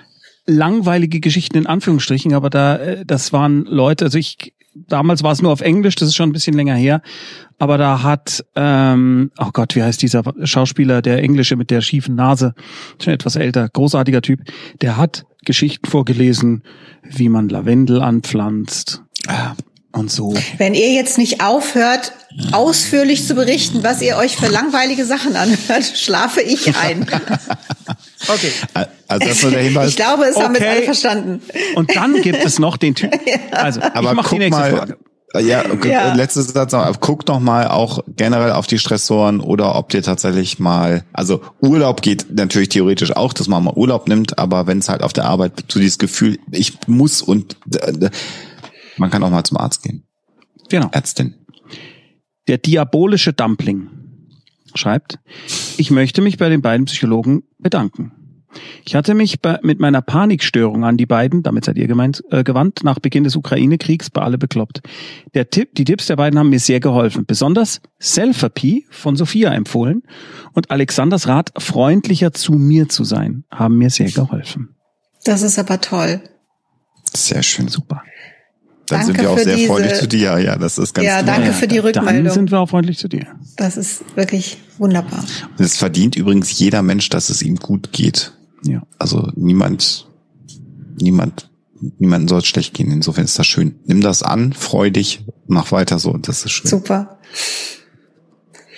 [0.45, 5.41] langweilige Geschichten in Anführungsstrichen, aber da äh, das waren Leute, also ich damals war es
[5.41, 7.01] nur auf Englisch, das ist schon ein bisschen länger her,
[7.57, 12.15] aber da hat, ähm, oh Gott, wie heißt dieser Schauspieler, der Englische mit der schiefen
[12.15, 12.53] Nase,
[13.01, 14.41] schon etwas älter, großartiger Typ,
[14.81, 16.63] der hat Geschichten vorgelesen,
[17.03, 19.03] wie man Lavendel anpflanzt
[19.95, 20.33] und so.
[20.57, 22.11] Wenn ihr jetzt nicht aufhört,
[22.51, 27.05] ausführlich zu berichten, was ihr euch für langweilige Sachen anhört, schlafe ich ein.
[28.27, 28.51] Okay.
[29.07, 29.89] Also das war der Hinweis.
[29.89, 30.45] Ich glaube, es okay.
[30.45, 31.41] haben wir alle verstanden.
[31.75, 33.11] Und dann gibt es noch den Typ.
[33.51, 34.97] Also, Aber ich mach die nächste mal, Frage.
[35.41, 36.13] Ja, okay, ja.
[36.13, 36.99] letzte Satz noch.
[36.99, 42.01] Guck noch mal auch generell auf die Stressoren oder ob dir tatsächlich mal, also Urlaub
[42.01, 45.25] geht natürlich theoretisch auch, dass man mal Urlaub nimmt, aber wenn es halt auf der
[45.25, 48.09] Arbeit zu dieses Gefühl, ich muss und äh,
[48.97, 50.07] man kann auch mal zum Arzt gehen.
[50.69, 50.89] Genau.
[50.91, 51.35] Ärztin.
[52.47, 53.89] Der diabolische Dumpling
[54.77, 55.19] schreibt,
[55.77, 58.11] ich möchte mich bei den beiden Psychologen bedanken.
[58.85, 62.43] Ich hatte mich bei, mit meiner Panikstörung an die beiden, damit seid ihr gemeint, äh,
[62.43, 64.81] gewandt, nach Beginn des Ukraine-Kriegs bei alle bekloppt.
[65.33, 67.25] Der Tipp, die Tipps der beiden haben mir sehr geholfen.
[67.25, 70.03] Besonders Selfie von Sophia empfohlen
[70.53, 74.75] und Alexanders Rat, freundlicher zu mir zu sein, haben mir sehr geholfen.
[75.23, 76.21] Das ist aber toll.
[77.13, 78.03] Sehr schön, super.
[78.87, 80.39] Dann danke sind wir auch sehr diese, freundlich zu dir.
[80.39, 81.25] Ja, das ist ganz Ja, toll.
[81.25, 82.25] danke für die Rückmeldung.
[82.25, 83.25] Dann sind wir auch freundlich zu dir.
[83.57, 85.23] Das ist wirklich wunderbar.
[85.57, 88.33] Und es verdient übrigens jeder Mensch, dass es ihm gut geht.
[88.63, 88.83] Ja.
[88.99, 90.07] Also niemand,
[90.99, 91.49] niemand,
[91.97, 92.91] niemanden soll es schlecht gehen.
[92.91, 93.75] Insofern ist das schön.
[93.85, 96.13] Nimm das an, freu dich, mach weiter so.
[96.17, 96.69] Das ist schön.
[96.69, 97.17] Super.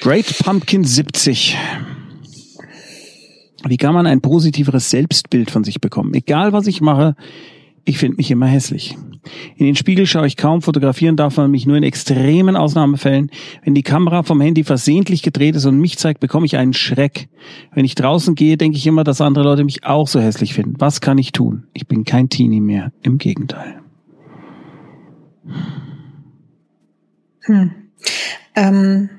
[0.02, 1.58] Great Pumpkin 70.
[3.68, 6.14] Wie kann man ein positiveres Selbstbild von sich bekommen?
[6.14, 7.16] Egal was ich mache,
[7.88, 8.98] ich finde mich immer hässlich.
[9.56, 13.32] In den Spiegel schaue ich kaum, fotografieren darf man mich nur in extremen Ausnahmefällen.
[13.64, 17.30] Wenn die Kamera vom Handy versehentlich gedreht ist und mich zeigt, bekomme ich einen Schreck.
[17.74, 20.76] Wenn ich draußen gehe, denke ich immer, dass andere Leute mich auch so hässlich finden.
[20.80, 21.64] Was kann ich tun?
[21.72, 22.92] Ich bin kein Teenie mehr.
[23.04, 23.80] Im Gegenteil.
[27.44, 27.72] Hm.
[28.54, 29.10] Ähm,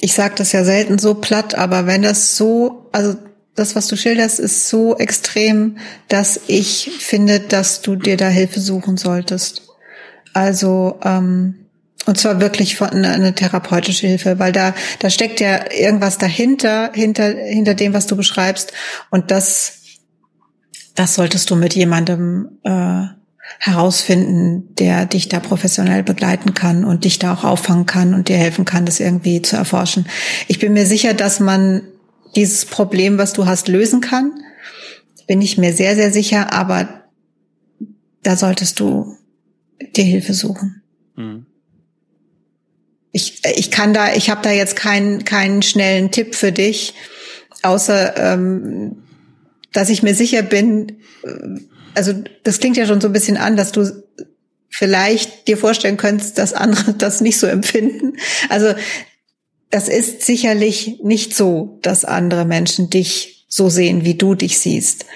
[0.00, 3.14] ich sage das ja selten so platt, aber wenn das so, also
[3.58, 5.78] das, was du schilderst, ist so extrem,
[6.08, 9.62] dass ich finde, dass du dir da Hilfe suchen solltest.
[10.32, 11.54] Also ähm,
[12.06, 16.90] und zwar wirklich von eine, eine therapeutische Hilfe, weil da da steckt ja irgendwas dahinter,
[16.94, 18.72] hinter hinter dem, was du beschreibst.
[19.10, 19.74] Und das
[20.94, 23.06] das solltest du mit jemandem äh,
[23.58, 28.36] herausfinden, der dich da professionell begleiten kann und dich da auch auffangen kann und dir
[28.36, 30.06] helfen kann, das irgendwie zu erforschen.
[30.46, 31.82] Ich bin mir sicher, dass man
[32.36, 34.42] dieses Problem, was du hast, lösen kann.
[35.26, 36.52] Bin ich mir sehr, sehr sicher.
[36.52, 37.04] Aber
[38.22, 39.16] da solltest du
[39.96, 40.82] dir Hilfe suchen.
[41.16, 41.46] Mhm.
[43.12, 46.94] Ich, ich kann da, ich habe da jetzt keinen keinen schnellen Tipp für dich,
[47.62, 49.02] außer ähm,
[49.72, 51.60] dass ich mir sicher bin, äh,
[51.94, 52.12] also
[52.44, 53.90] das klingt ja schon so ein bisschen an, dass du
[54.68, 58.18] vielleicht dir vorstellen könntest, dass andere das nicht so empfinden.
[58.48, 58.74] Also
[59.70, 65.06] das ist sicherlich nicht so, dass andere Menschen dich so sehen, wie du dich siehst.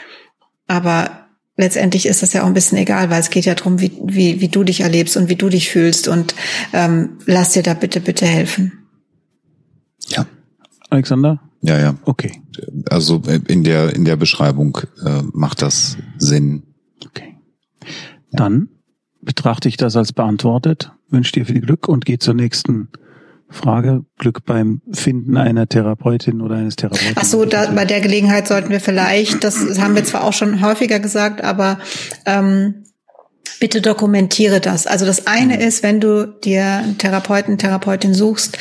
[0.67, 3.93] Aber letztendlich ist das ja auch ein bisschen egal, weil es geht ja darum, wie,
[4.05, 6.09] wie, wie du dich erlebst und wie du dich fühlst.
[6.09, 6.35] Und
[6.73, 8.73] ähm, lass dir da bitte, bitte helfen.
[10.09, 10.27] Ja.
[10.91, 11.41] Alexander?
[11.63, 11.95] Ja, ja.
[12.05, 12.43] Okay.
[12.91, 16.65] Also äh, in der, in der Beschreibung äh, macht das Sinn.
[17.07, 17.37] Okay.
[18.31, 18.39] Ja.
[18.39, 18.69] Dann
[19.23, 22.89] betrachte ich das als beantwortet, wünsche dir viel Glück und gehe zur nächsten
[23.53, 24.05] Frage.
[24.19, 27.15] Glück beim Finden einer Therapeutin oder eines Therapeuten.
[27.17, 30.63] Ach so, da, bei der Gelegenheit sollten wir vielleicht, das haben wir zwar auch schon
[30.63, 31.79] häufiger gesagt, aber
[32.27, 32.85] ähm,
[33.61, 34.87] bitte dokumentiere das.
[34.87, 35.61] Also das eine mhm.
[35.61, 38.59] ist, wenn du dir einen Therapeuten, Therapeutin suchst,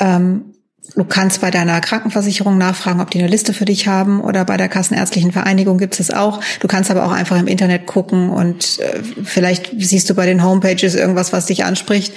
[0.00, 0.52] ähm,
[0.94, 4.56] Du kannst bei deiner Krankenversicherung nachfragen, ob die eine Liste für dich haben oder bei
[4.56, 6.40] der Kassenärztlichen Vereinigung gibt es auch.
[6.60, 10.44] Du kannst aber auch einfach im Internet gucken und äh, vielleicht siehst du bei den
[10.44, 12.12] Homepages irgendwas, was dich anspricht.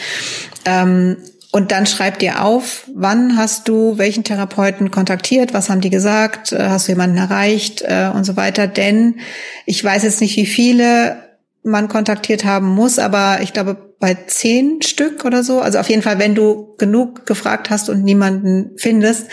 [0.66, 1.18] Ähm,
[1.56, 6.52] und dann schreib dir auf, wann hast du welchen Therapeuten kontaktiert, was haben die gesagt,
[6.52, 8.68] äh, hast du jemanden erreicht äh, und so weiter.
[8.68, 9.22] Denn
[9.66, 11.16] ich weiß jetzt nicht, wie viele
[11.64, 15.62] man kontaktiert haben muss, aber ich glaube bei zehn Stück oder so.
[15.62, 19.28] Also auf jeden Fall, wenn du genug gefragt hast und niemanden findest,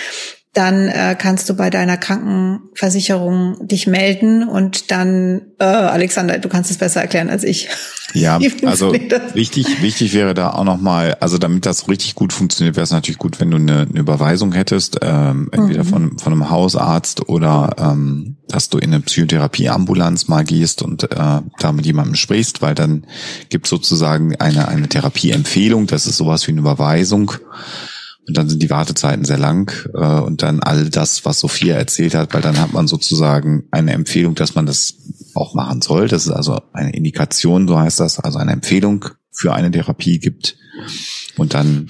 [0.53, 6.71] dann äh, kannst du bei deiner Krankenversicherung dich melden und dann, äh, Alexander, du kannst
[6.71, 7.69] es besser erklären als ich.
[8.13, 12.85] Ja, also wichtig, wichtig wäre da auch nochmal, also damit das richtig gut funktioniert, wäre
[12.85, 15.89] es natürlich gut, wenn du eine, eine Überweisung hättest, ähm, entweder mhm.
[15.89, 21.17] von, von einem Hausarzt oder ähm, dass du in eine Psychotherapieambulanz mal gehst und äh,
[21.17, 23.07] da mit jemandem sprichst, weil dann
[23.49, 27.33] gibt sozusagen eine, eine Therapieempfehlung, das ist sowas wie eine Überweisung
[28.33, 32.15] und dann sind die Wartezeiten sehr lang äh, und dann all das, was Sophia erzählt
[32.15, 34.95] hat, weil dann hat man sozusagen eine Empfehlung, dass man das
[35.35, 36.09] auch machen soll.
[36.09, 40.57] Das ist also eine Indikation, so heißt das, also eine Empfehlung für eine Therapie gibt.
[41.37, 41.89] Und dann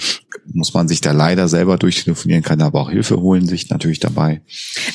[0.53, 4.43] muss man sich da leider selber durchtelefonieren, kann aber auch Hilfe holen, sich natürlich dabei.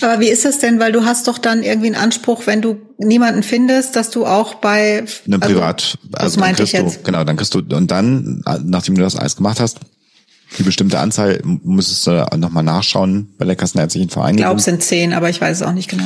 [0.01, 0.81] Aber wie ist das denn?
[0.81, 4.55] Weil du hast doch dann irgendwie einen Anspruch, wenn du niemanden findest, dass du auch
[4.55, 6.97] bei einem also, Privat, also meinte ich jetzt.
[6.97, 9.79] Du, genau, dann kriegst du und dann, nachdem du das alles gemacht hast,
[10.57, 14.39] die bestimmte Anzahl müsstest du nochmal nachschauen bei der Kassenärztlichen Vereinigung.
[14.39, 16.05] Ich glaube, es sind zehn, aber ich weiß es auch nicht genau.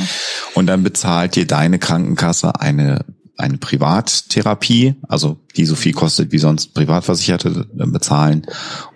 [0.54, 3.04] Und dann bezahlt dir deine Krankenkasse eine,
[3.36, 8.46] eine Privattherapie, also die so viel kostet wie sonst Privatversicherte äh, bezahlen.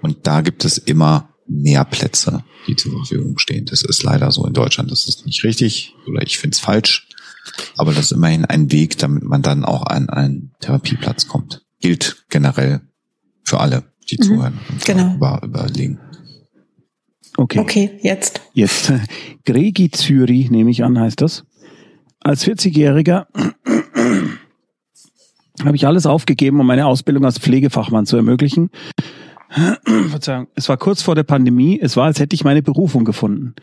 [0.03, 3.66] Und da gibt es immer mehr Plätze, die zur Verfügung stehen.
[3.66, 4.90] Das ist leider so in Deutschland.
[4.90, 7.09] Das ist nicht richtig oder ich finde es falsch.
[7.76, 11.62] Aber das ist immerhin ein Weg, damit man dann auch an einen Therapieplatz kommt.
[11.80, 12.80] Gilt generell
[13.44, 14.23] für alle die mhm.
[14.23, 15.15] zuhören und genau.
[15.15, 15.99] über, überlegen.
[17.37, 17.59] Okay.
[17.59, 18.41] Okay, jetzt.
[18.55, 18.93] Jetzt.
[19.45, 21.45] Gregi Zürich, nehme ich an, heißt das.
[22.21, 23.27] Als 40-Jähriger
[25.65, 28.71] habe ich alles aufgegeben, um meine Ausbildung als Pflegefachmann zu ermöglichen.
[30.09, 30.49] Verzeihung.
[30.55, 31.79] Es war kurz vor der Pandemie.
[31.81, 33.55] Es war, als hätte ich meine Berufung gefunden.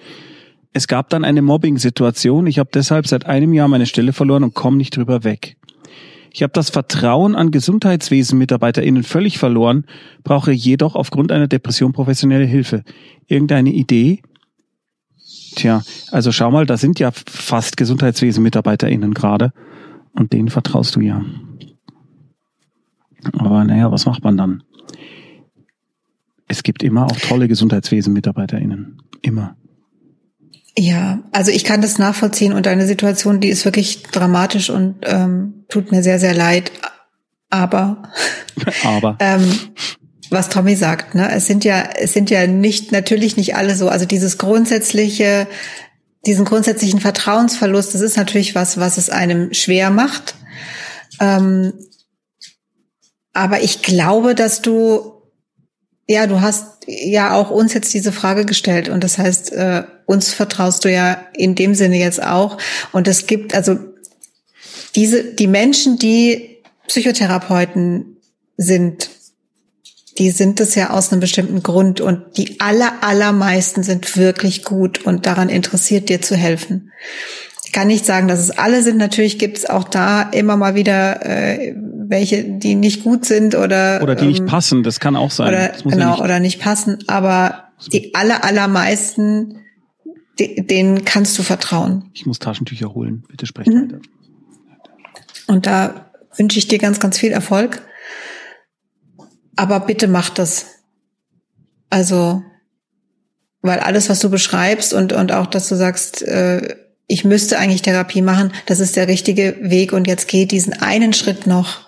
[0.72, 2.48] Es gab dann eine Mobbing-Situation.
[2.48, 5.58] Ich habe deshalb seit einem Jahr meine Stelle verloren und komme nicht drüber weg.
[6.36, 9.86] Ich habe das Vertrauen an Gesundheitswesen-MitarbeiterInnen völlig verloren,
[10.24, 12.84] brauche jedoch aufgrund einer Depression professionelle Hilfe.
[13.28, 14.24] Irgendeine Idee?
[15.56, 19.54] Tja, also schau mal, da sind ja fast Gesundheitswesen-MitarbeiterInnen gerade
[20.14, 21.24] und denen vertraust du ja.
[23.34, 24.64] Aber naja, was macht man dann?
[26.48, 28.98] Es gibt immer auch tolle Gesundheitswesen-MitarbeiterInnen.
[29.22, 29.56] Immer.
[30.78, 35.66] Ja, also ich kann das nachvollziehen und deine Situation, die ist wirklich dramatisch und ähm,
[35.70, 36.72] tut mir sehr, sehr leid.
[37.50, 38.12] Aber,
[38.84, 39.16] aber.
[39.20, 39.48] ähm,
[40.32, 43.88] was Tommy sagt, ne, es sind ja, es sind ja nicht, natürlich nicht alle so.
[43.88, 45.48] Also dieses grundsätzliche,
[46.26, 50.34] diesen grundsätzlichen Vertrauensverlust, das ist natürlich was, was es einem schwer macht.
[51.20, 51.74] Ähm,
[53.34, 55.13] aber ich glaube, dass du,
[56.08, 60.34] ja, du hast ja auch uns jetzt diese Frage gestellt und das heißt, äh, uns
[60.34, 62.58] vertraust du ja in dem Sinne jetzt auch
[62.92, 63.78] und es gibt also
[64.96, 68.18] diese die Menschen, die Psychotherapeuten
[68.58, 69.10] sind,
[70.18, 75.06] die sind es ja aus einem bestimmten Grund und die aller allermeisten sind wirklich gut
[75.06, 76.92] und daran interessiert dir zu helfen.
[77.66, 78.98] Ich kann nicht sagen, dass es alle sind.
[78.98, 81.74] Natürlich gibt es auch da immer mal wieder äh,
[82.10, 84.84] welche, die nicht gut sind oder oder die ähm, nicht passen.
[84.84, 85.50] Das kann auch sein.
[85.50, 87.00] Oder, genau ja oder nicht passen.
[87.08, 89.60] Aber die aller allermeisten,
[90.40, 92.10] die, denen kannst du vertrauen.
[92.14, 93.24] Ich muss Taschentücher holen.
[93.28, 93.84] Bitte sprechen mhm.
[93.84, 94.02] weiter.
[95.48, 97.82] Und da wünsche ich dir ganz, ganz viel Erfolg.
[99.56, 100.66] Aber bitte mach das.
[101.90, 102.42] Also,
[103.62, 106.76] weil alles, was du beschreibst und, und auch, dass du sagst, äh,
[107.08, 111.14] ich müsste eigentlich Therapie machen, das ist der richtige Weg und jetzt geh diesen einen
[111.14, 111.82] Schritt noch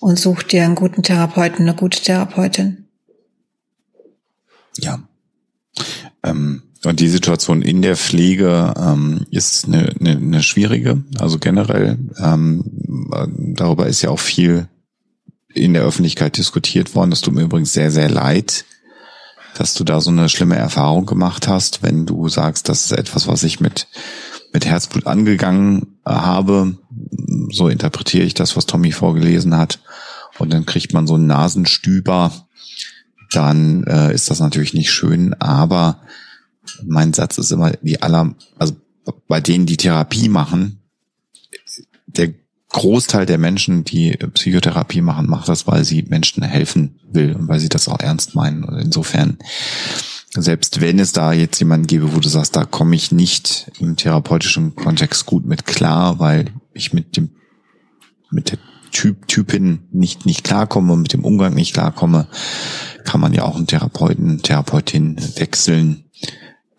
[0.00, 2.84] und such dir einen guten Therapeuten, eine gute Therapeutin.
[4.78, 5.00] Ja.
[6.22, 11.98] Ähm, und die Situation in der Pflege ähm, ist eine, eine, eine schwierige, also generell.
[12.18, 12.64] Ähm,
[13.56, 14.68] darüber ist ja auch viel
[15.54, 17.10] in der Öffentlichkeit diskutiert worden.
[17.10, 18.64] Das tut mir übrigens sehr, sehr leid,
[19.56, 23.28] dass du da so eine schlimme Erfahrung gemacht hast, wenn du sagst, das ist etwas,
[23.28, 23.86] was ich mit,
[24.52, 26.76] mit Herzblut angegangen habe.
[27.50, 29.80] So interpretiere ich das, was Tommy vorgelesen hat.
[30.38, 32.32] Und dann kriegt man so einen Nasenstüber.
[33.30, 36.00] Dann äh, ist das natürlich nicht schön, aber
[36.84, 38.74] mein Satz ist immer, die aller, also
[39.28, 40.80] bei denen, die Therapie machen,
[42.06, 42.32] der
[42.70, 47.60] Großteil der Menschen, die Psychotherapie machen, macht das, weil sie Menschen helfen will und weil
[47.60, 48.64] sie das auch ernst meinen.
[48.64, 49.38] Und insofern,
[50.42, 53.96] selbst wenn es da jetzt jemanden gäbe, wo du sagst, da komme ich nicht im
[53.96, 57.30] therapeutischen Kontext gut mit klar, weil ich mit dem,
[58.30, 58.58] mit der
[58.90, 62.28] Typ, Typin nicht, nicht klarkomme und mit dem Umgang nicht klarkomme,
[63.04, 66.04] kann man ja auch einen Therapeuten, Therapeutin wechseln.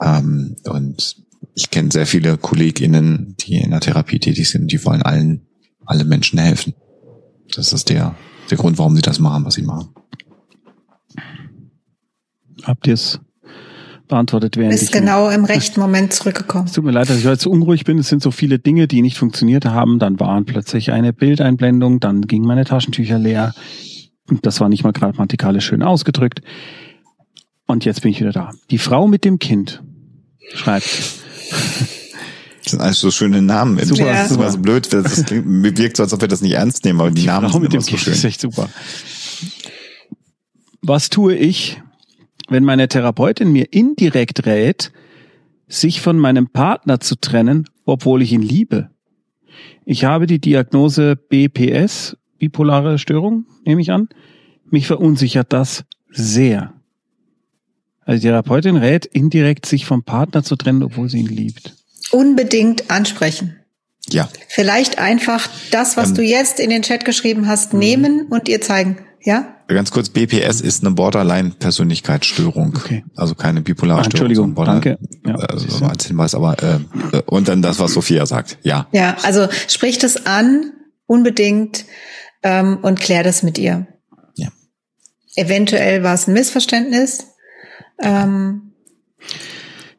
[0.02, 1.18] Ähm, und
[1.54, 5.48] ich kenne sehr viele KollegInnen, die in der Therapie tätig sind, die wollen allen
[5.86, 6.74] alle Menschen helfen.
[7.54, 8.16] Das ist der,
[8.50, 9.90] der Grund, warum sie das machen, was sie machen.
[12.64, 13.20] Habt ihr es
[14.08, 16.66] beantwortet, Bist ich genau im rechten Moment zurückgekommen.
[16.66, 17.98] Es tut mir leid, dass ich heute so unruhig bin.
[17.98, 20.00] Es sind so viele Dinge, die nicht funktioniert haben.
[20.00, 23.54] Dann waren plötzlich eine Bildeinblendung, dann gingen meine Taschentücher leer.
[24.30, 26.42] Und das war nicht mal grammatikalisch schön ausgedrückt.
[27.68, 28.52] Und jetzt bin ich wieder da.
[28.70, 29.84] Die Frau mit dem Kind
[30.54, 30.88] schreibt.
[32.64, 33.78] Das sind alles so schöne Namen.
[33.86, 34.42] Super, das ist super.
[34.42, 34.92] immer so blöd.
[34.92, 37.50] Das klingt, wirkt so, als ob wir das nicht ernst nehmen, aber die, Die Namen
[37.50, 38.14] Frau sind mit immer dem so Kind schön.
[38.14, 38.70] ist echt super.
[40.82, 41.82] Was tue ich,
[42.50, 44.92] wenn meine Therapeutin mir indirekt rät,
[45.68, 48.90] sich von meinem Partner zu trennen, obwohl ich ihn liebe?
[49.86, 54.10] Ich habe die Diagnose BPS, bipolare Störung, nehme ich an.
[54.70, 56.74] Mich verunsichert das sehr.
[58.02, 61.74] Also die Therapeutin rät, indirekt sich vom Partner zu trennen, obwohl sie ihn liebt.
[62.12, 63.56] Unbedingt ansprechen.
[64.10, 66.16] Ja, Vielleicht einfach das, was Ähm.
[66.16, 68.98] du jetzt in den Chat geschrieben hast, nehmen und ihr zeigen.
[69.24, 69.55] Ja?
[69.68, 72.74] Ganz kurz, BPS ist eine Borderline-Persönlichkeitsstörung.
[72.76, 73.04] Okay.
[73.16, 74.30] Also keine bipolare Ah, Störung.
[74.32, 74.98] Entschuldigung, sondern danke.
[75.24, 75.86] Borderline- Ja, also du.
[75.86, 76.76] als Hinweis, aber äh,
[77.18, 78.58] äh, und dann das, was Sophia sagt.
[78.64, 80.72] Ja, Ja, also sprich das an,
[81.08, 81.86] unbedingt,
[82.44, 83.88] ähm, und klär das mit ihr.
[84.36, 84.50] Ja.
[85.36, 87.28] Eventuell war es ein Missverständnis.
[88.02, 88.74] Ähm,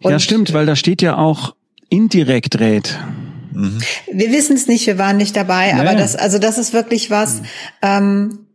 [0.00, 1.54] Ja, stimmt, weil da steht ja auch
[1.88, 2.96] indirekt rät.
[3.52, 3.78] mhm.
[4.12, 7.10] Wir wissen es nicht, wir waren nicht dabei, Ja, aber das, also das ist wirklich
[7.10, 7.42] was,
[7.82, 8.45] ähm,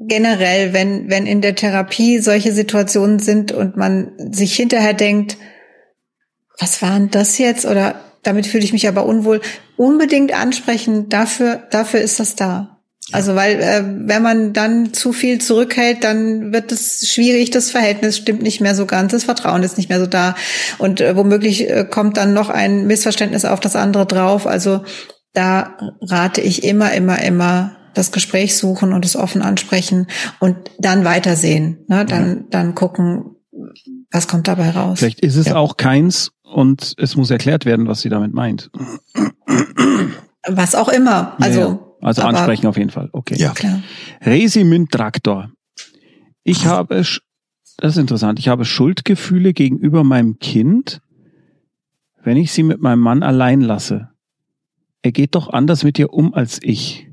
[0.00, 5.36] generell, wenn, wenn in der Therapie solche Situationen sind und man sich hinterher denkt,
[6.58, 7.66] was war denn das jetzt?
[7.66, 9.40] Oder damit fühle ich mich aber unwohl.
[9.76, 12.78] Unbedingt ansprechen, dafür, dafür ist das da.
[13.10, 18.18] Also weil äh, wenn man dann zu viel zurückhält, dann wird es schwierig, das Verhältnis
[18.18, 20.34] stimmt nicht mehr so ganz, das Vertrauen ist nicht mehr so da
[20.76, 24.46] und äh, womöglich äh, kommt dann noch ein Missverständnis auf das andere drauf.
[24.46, 24.84] Also
[25.32, 30.06] da rate ich immer, immer, immer das Gespräch suchen und es offen ansprechen
[30.40, 31.78] und dann weitersehen.
[31.88, 32.04] Ne?
[32.04, 33.36] Dann, dann gucken,
[34.10, 34.98] was kommt dabei raus.
[35.00, 35.56] Vielleicht ist es Ja.
[35.56, 38.70] auch keins und es muss erklärt werden, was sie damit meint.
[40.48, 41.34] Was auch immer.
[41.40, 43.08] Also, Ja, also aber- ansprechen auf jeden Fall.
[43.12, 43.36] Okay.
[43.36, 43.50] Ja.
[43.52, 43.82] Klar.
[44.22, 45.50] Resimünd Traktor.
[46.44, 47.20] Ich habe, das
[47.92, 51.00] ist interessant, ich habe Schuldgefühle gegenüber meinem Kind,
[52.22, 54.08] wenn ich sie mit meinem Mann allein lasse.
[55.02, 57.07] Er geht doch anders mit ihr um als ich.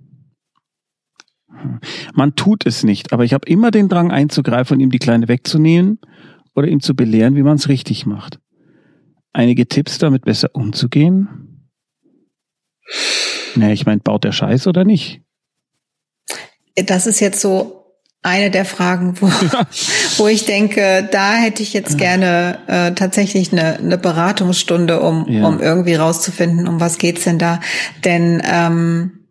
[2.14, 5.28] Man tut es nicht, aber ich habe immer den Drang einzugreifen und ihm die Kleine
[5.28, 6.00] wegzunehmen
[6.56, 8.40] oder ihm zu belehren, wie man es richtig macht.
[9.34, 11.70] Einige Tipps, damit besser umzugehen?
[13.56, 15.22] Na, ich meine, baut der Scheiß oder nicht?
[16.76, 17.86] Das ist jetzt so
[18.22, 19.28] eine der Fragen, wo,
[20.18, 25.48] wo ich denke, da hätte ich jetzt gerne äh, tatsächlich eine, eine Beratungsstunde, um, Ja.
[25.48, 27.60] um irgendwie rauszufinden, um was geht's denn da.
[28.04, 29.25] Denn ähm, äh,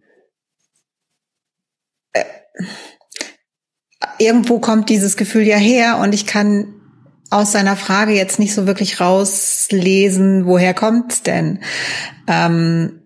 [4.19, 6.75] irgendwo kommt dieses Gefühl ja her und ich kann
[7.31, 11.61] aus seiner Frage jetzt nicht so wirklich rauslesen, woher kommt's denn?
[12.29, 13.01] Ähm,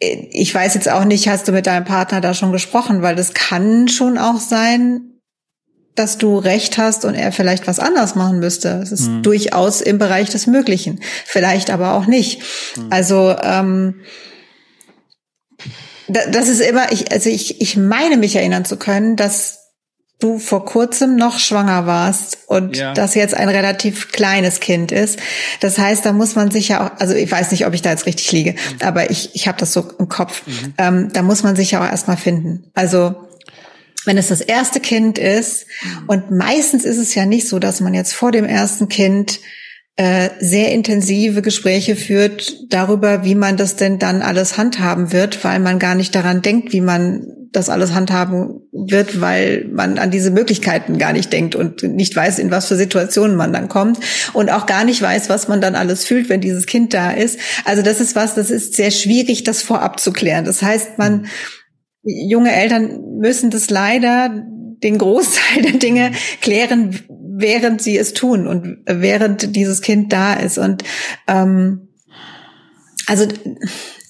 [0.00, 3.34] ich weiß jetzt auch nicht, hast du mit deinem Partner da schon gesprochen, weil das
[3.34, 5.00] kann schon auch sein,
[5.96, 8.80] dass du recht hast und er vielleicht was anders machen müsste.
[8.80, 9.22] Es ist Mhm.
[9.24, 12.40] durchaus im Bereich des Möglichen, vielleicht aber auch nicht.
[12.90, 13.96] Also ähm,
[16.08, 19.58] das ist immer, ich, also ich, ich meine mich erinnern zu können, dass
[20.20, 22.92] du vor kurzem noch schwanger warst und ja.
[22.92, 25.20] das jetzt ein relativ kleines Kind ist.
[25.60, 27.90] Das heißt, da muss man sich ja auch, also ich weiß nicht, ob ich da
[27.90, 28.86] jetzt richtig liege, mhm.
[28.86, 30.42] aber ich, ich habe das so im Kopf.
[30.46, 30.74] Mhm.
[30.78, 32.70] Ähm, da muss man sich ja auch erstmal finden.
[32.74, 33.14] Also
[34.06, 36.08] wenn es das erste Kind ist, mhm.
[36.08, 39.38] und meistens ist es ja nicht so, dass man jetzt vor dem ersten Kind
[40.00, 45.58] äh, sehr intensive Gespräche führt darüber, wie man das denn dann alles handhaben wird, weil
[45.58, 50.30] man gar nicht daran denkt, wie man das alles handhaben wird, weil man an diese
[50.30, 53.98] Möglichkeiten gar nicht denkt und nicht weiß, in was für Situationen man dann kommt
[54.34, 57.40] und auch gar nicht weiß, was man dann alles fühlt, wenn dieses Kind da ist.
[57.64, 60.44] Also das ist was, das ist sehr schwierig, das vorab zu klären.
[60.44, 61.26] Das heißt, man,
[62.04, 64.30] junge Eltern müssen das leider
[64.80, 67.00] den Großteil der Dinge klären,
[67.40, 70.58] während sie es tun und während dieses Kind da ist.
[70.58, 70.82] Und
[71.26, 71.88] ähm,
[73.06, 73.26] also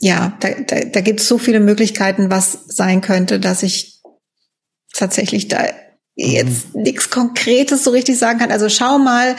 [0.01, 4.01] ja, da, da, da gibt es so viele Möglichkeiten, was sein könnte, dass ich
[4.95, 5.66] tatsächlich da
[6.14, 6.83] jetzt mhm.
[6.83, 8.51] nichts Konkretes so richtig sagen kann.
[8.51, 9.37] Also schau mal,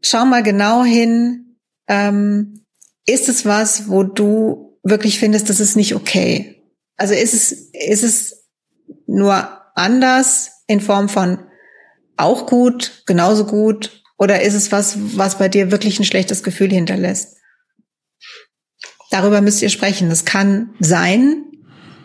[0.00, 1.58] schau mal genau hin.
[1.88, 2.64] Ähm,
[3.06, 6.62] ist es was, wo du wirklich findest, das ist nicht okay?
[6.96, 8.46] Also ist es, ist es
[9.06, 11.38] nur anders in Form von
[12.22, 14.02] auch gut, genauso gut?
[14.18, 17.36] Oder ist es was, was bei dir wirklich ein schlechtes Gefühl hinterlässt?
[19.10, 20.10] Darüber müsst ihr sprechen.
[20.10, 21.44] Es kann sein,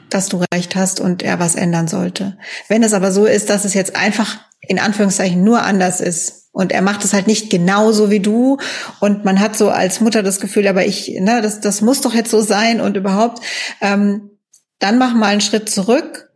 [0.09, 2.37] dass du recht hast und er was ändern sollte.
[2.67, 6.71] Wenn es aber so ist, dass es jetzt einfach in Anführungszeichen nur anders ist und
[6.71, 8.57] er macht es halt nicht genauso wie du
[8.99, 12.13] und man hat so als Mutter das Gefühl, aber ich, ne, das, das muss doch
[12.13, 13.43] jetzt so sein und überhaupt,
[13.81, 14.31] ähm,
[14.79, 16.31] dann mach mal einen Schritt zurück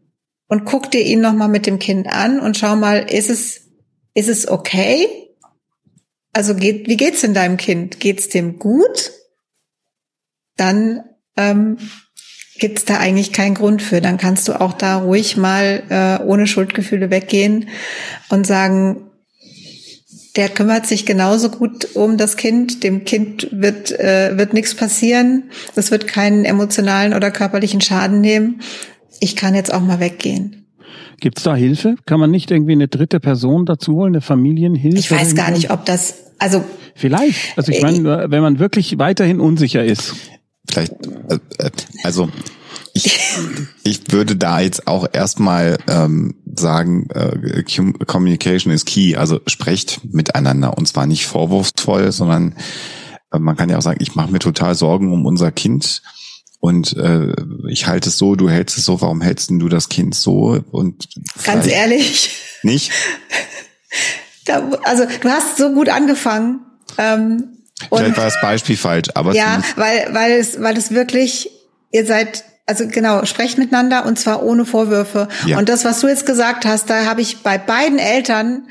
[0.48, 3.61] und guck dir ihn noch mal mit dem Kind an und schau mal, ist es
[4.14, 5.08] ist es okay?
[6.34, 8.00] Also geht, wie geht's in deinem Kind?
[8.00, 9.12] Geht's dem gut?
[10.56, 11.04] Dann
[11.38, 11.78] ähm,
[12.60, 14.02] gibt's da eigentlich keinen Grund für.
[14.02, 17.70] Dann kannst du auch da ruhig mal äh, ohne Schuldgefühle weggehen
[18.30, 19.12] und sagen,
[20.38, 22.84] der kümmert sich genauso gut um das Kind.
[22.84, 25.52] Dem Kind wird, äh, wird nichts passieren.
[25.76, 28.62] Es wird keinen emotionalen oder körperlichen Schaden nehmen.
[29.20, 30.61] Ich kann jetzt auch mal weggehen.
[31.22, 31.96] Gibt es da Hilfe?
[32.08, 34.98] Kann man nicht irgendwie eine dritte Person dazu holen, eine Familienhilfe?
[34.98, 36.64] Ich weiß gar nicht, ob das, also.
[36.96, 37.58] Vielleicht.
[37.58, 40.16] Also ich äh, meine, wenn man wirklich weiterhin unsicher ist.
[40.70, 40.94] Vielleicht,
[41.30, 41.70] äh,
[42.04, 42.30] also
[42.94, 43.20] ich,
[43.84, 47.64] ich würde da jetzt auch erstmal ähm, sagen, äh,
[48.06, 49.16] Communication is key.
[49.16, 52.56] Also sprecht miteinander und zwar nicht vorwurfsvoll, sondern
[53.32, 56.02] äh, man kann ja auch sagen, ich mache mir total Sorgen um unser Kind
[56.62, 57.34] und äh,
[57.68, 60.64] ich halte es so, du hältst es so, warum hältst du das Kind so?
[60.72, 61.10] Und
[61.44, 62.32] ganz ehrlich.
[62.64, 62.92] Nicht?
[64.46, 66.62] Da, also du hast so gut angefangen.
[66.98, 67.60] Ähm,
[67.94, 71.52] Vielleicht war das Beispiel falsch, aber ja, weil weil es weil es wirklich
[71.92, 75.28] ihr seid also genau, sprecht miteinander und zwar ohne Vorwürfe.
[75.46, 75.60] Ja.
[75.60, 78.68] Und das, was du jetzt gesagt hast, da habe ich bei beiden Eltern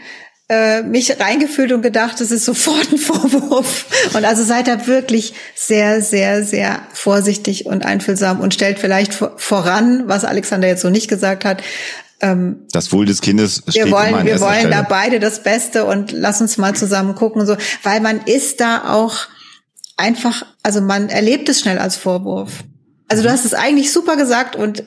[0.51, 3.86] äh, mich reingefühlt und gedacht, das ist sofort ein Vorwurf.
[4.14, 10.09] Und also seid da wirklich sehr, sehr, sehr vorsichtig und einfühlsam und stellt vielleicht voran,
[10.09, 11.62] was Alexander jetzt so nicht gesagt hat,
[12.20, 14.74] ähm, das Wohl des Kindes steht wir wollen, immer an Wir wollen Stelle.
[14.74, 18.92] da beide das Beste und lass uns mal zusammen gucken, so, weil man ist da
[18.92, 19.28] auch
[19.96, 22.64] einfach, also man erlebt es schnell als Vorwurf.
[23.07, 24.82] Also du hast es eigentlich super gesagt und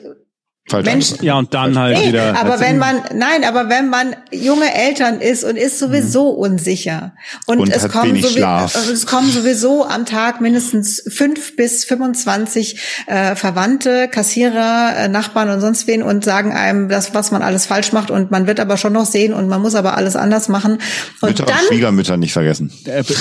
[0.66, 2.40] Falsch Mensch, ja, und dann halt nee, wieder.
[2.40, 6.38] Aber wenn man, nein, aber wenn man junge Eltern ist und ist sowieso mhm.
[6.38, 12.80] unsicher und, und es, kommen sowieso, es kommen sowieso am Tag mindestens fünf bis 25
[13.06, 17.66] äh, Verwandte, Kassierer, äh, Nachbarn und sonst wen und sagen einem das, was man alles
[17.66, 20.48] falsch macht und man wird aber schon noch sehen und man muss aber alles anders
[20.48, 20.78] machen.
[21.20, 22.72] Und Mütter dann, und Schwiegermütter nicht vergessen.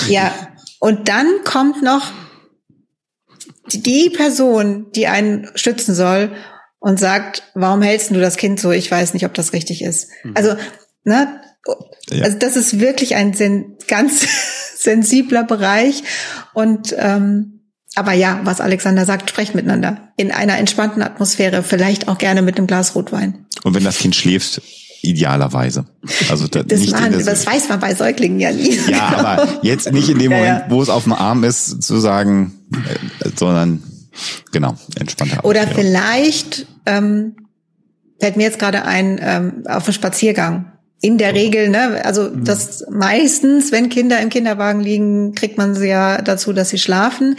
[0.08, 0.32] Ja,
[0.80, 2.04] und dann kommt noch
[3.74, 6.32] die Person, die einen stützen soll
[6.84, 8.72] und sagt, warum hältst du das Kind so?
[8.72, 10.10] Ich weiß nicht, ob das richtig ist.
[10.24, 10.34] Mhm.
[10.36, 10.56] Also,
[11.06, 11.40] ne?
[12.10, 12.26] Ja.
[12.26, 14.28] Also das ist wirklich ein sen ganz
[14.78, 16.04] sensibler Bereich.
[16.54, 17.62] Und ähm,
[17.96, 20.10] aber ja, was Alexander sagt, sprecht miteinander.
[20.18, 23.46] In einer entspannten Atmosphäre, vielleicht auch gerne mit einem Glas Rotwein.
[23.64, 24.62] Und wenn das Kind schläft,
[25.04, 25.86] idealerweise.
[26.30, 28.78] Also da, das, machen, das weiß man bei Säuglingen ja nie.
[28.90, 30.66] Ja, aber jetzt nicht in dem Moment, ja, ja.
[30.68, 33.82] wo es auf dem Arm ist, zu sagen, äh, sondern
[34.51, 35.43] Genau, entspannter.
[35.43, 37.36] Oder vielleicht ähm,
[38.20, 40.70] fällt mir jetzt gerade ein ähm, auf einen Spaziergang.
[41.01, 42.45] In der Regel, ne, also mhm.
[42.45, 47.36] das meistens, wenn Kinder im Kinderwagen liegen, kriegt man sie ja dazu, dass sie schlafen.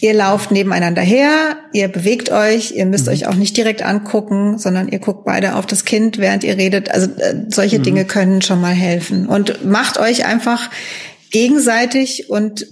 [0.00, 3.12] Ihr lauft nebeneinander her, ihr bewegt euch, ihr müsst mhm.
[3.12, 6.90] euch auch nicht direkt angucken, sondern ihr guckt beide auf das Kind, während ihr redet.
[6.90, 7.82] Also äh, solche mhm.
[7.82, 9.26] Dinge können schon mal helfen.
[9.26, 10.70] Und macht euch einfach
[11.30, 12.66] gegenseitig und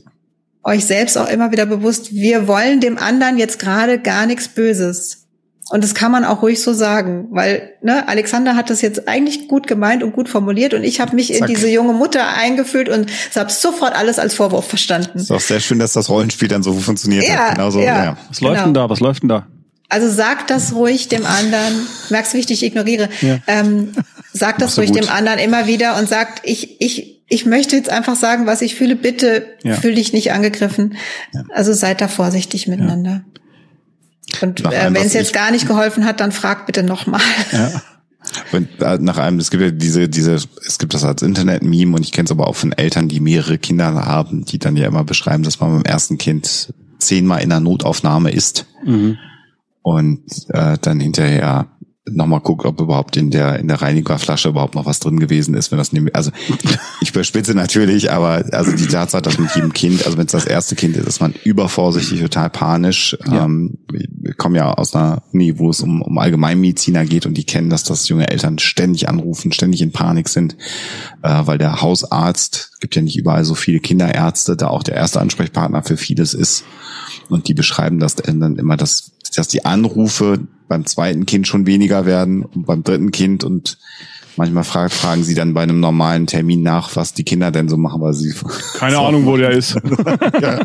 [0.64, 5.22] euch selbst auch immer wieder bewusst, wir wollen dem anderen jetzt gerade gar nichts Böses.
[5.70, 9.48] Und das kann man auch ruhig so sagen, weil ne, Alexander hat das jetzt eigentlich
[9.48, 11.40] gut gemeint und gut formuliert und ich habe mich Zack.
[11.40, 15.18] in diese junge Mutter eingefühlt und habe sofort alles als Vorwurf verstanden.
[15.18, 17.54] Ist auch sehr schön, dass das Rollenspiel dann so funktioniert ja, hat.
[17.54, 18.16] Genauso, ja, ja.
[18.28, 18.64] Was läuft genau.
[18.64, 18.90] denn da?
[18.90, 19.46] Was läuft denn da?
[19.88, 21.86] Also sag das ruhig dem anderen.
[22.10, 23.08] Merkst du, wie ich dich ignoriere?
[23.20, 23.38] Ja.
[23.46, 23.92] Ähm,
[24.32, 25.02] sag das ruhig gut.
[25.02, 28.74] dem anderen immer wieder und sagt, ich, ich, ich möchte jetzt einfach sagen, was ich
[28.74, 28.94] fühle.
[28.94, 29.74] Bitte ja.
[29.74, 30.96] fühl dich nicht angegriffen.
[31.32, 31.44] Ja.
[31.54, 33.24] Also seid da vorsichtig miteinander.
[34.42, 37.22] Und äh, wenn es jetzt gar nicht geholfen hat, dann frag bitte nochmal.
[37.50, 37.82] Ja.
[38.52, 42.02] Und äh, nach einem, es gibt ja diese, diese, es gibt das als Internet-Meme und
[42.02, 45.04] ich kenne es aber auch von Eltern, die mehrere Kinder haben, die dann ja immer
[45.04, 49.18] beschreiben, dass man beim ersten Kind zehnmal in der Notaufnahme ist mhm.
[49.82, 51.68] und äh, dann hinterher
[52.10, 55.70] nochmal guckt, ob überhaupt in der in der Reinigerflasche überhaupt noch was drin gewesen ist,
[55.70, 56.32] wenn das nicht, also
[57.00, 60.44] ich überspitze natürlich, aber also die Tatsache, dass mit jedem Kind, also wenn es das
[60.44, 63.16] erste Kind ist, ist man übervorsichtig, total panisch.
[63.26, 63.44] Ja.
[63.44, 67.44] Ähm, wir kommen ja aus einer Uni, wo es um, um Allgemeinmediziner geht und die
[67.44, 70.56] kennen, dass das junge Eltern ständig anrufen, ständig in Panik sind,
[71.22, 75.20] äh, weil der Hausarzt, gibt ja nicht überall so viele Kinderärzte, da auch der erste
[75.20, 76.64] Ansprechpartner für vieles ist.
[77.28, 82.06] Und die beschreiben das dann immer, dass, dass die Anrufe beim zweiten Kind schon weniger
[82.06, 83.78] werden und beim dritten Kind und
[84.36, 87.76] manchmal fragen, fragen sie dann bei einem normalen Termin nach, was die Kinder denn so
[87.76, 88.34] machen, weil sie
[88.74, 89.02] keine so.
[89.02, 89.74] Ahnung, wo der ist.
[90.40, 90.60] ja.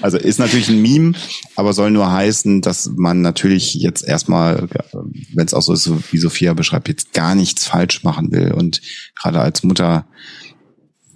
[0.00, 1.14] Also ist natürlich ein Meme,
[1.56, 4.68] aber soll nur heißen, dass man natürlich jetzt erstmal,
[5.34, 8.80] wenn es auch so ist, wie Sophia beschreibt, jetzt gar nichts falsch machen will und
[9.20, 10.06] gerade als Mutter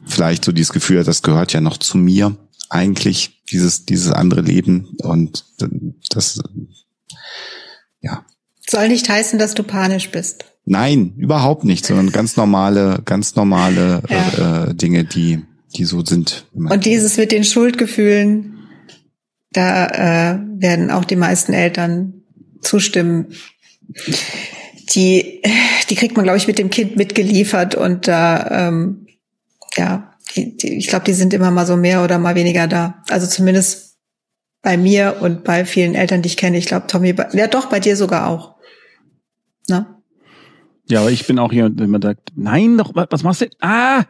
[0.06, 2.36] vielleicht so dieses Gefühl, das gehört ja noch zu mir
[2.70, 5.44] eigentlich dieses dieses andere Leben und
[6.10, 6.40] das
[8.04, 8.24] ja.
[8.68, 10.44] Soll nicht heißen, dass du panisch bist.
[10.66, 14.68] Nein, überhaupt nicht, sondern ganz normale, ganz normale ja.
[14.68, 15.42] äh, Dinge, die,
[15.76, 16.46] die so sind.
[16.54, 18.58] Und dieses mit den Schuldgefühlen,
[19.52, 19.86] da
[20.32, 22.22] äh, werden auch die meisten Eltern
[22.60, 23.34] zustimmen.
[24.94, 25.42] Die,
[25.90, 29.06] die kriegt man, glaube ich, mit dem Kind mitgeliefert und da, ähm,
[29.76, 33.02] ja, die, die, ich glaube, die sind immer mal so mehr oder mal weniger da.
[33.08, 33.96] Also zumindest
[34.62, 36.56] bei mir und bei vielen Eltern, die ich kenne.
[36.58, 38.54] Ich glaube, Tommy, ja doch, bei dir sogar auch.
[39.68, 39.86] Ne?
[40.88, 43.46] Ja, aber ich bin auch hier, wenn man sagt, nein, doch, was machst du?
[43.60, 44.04] Ah!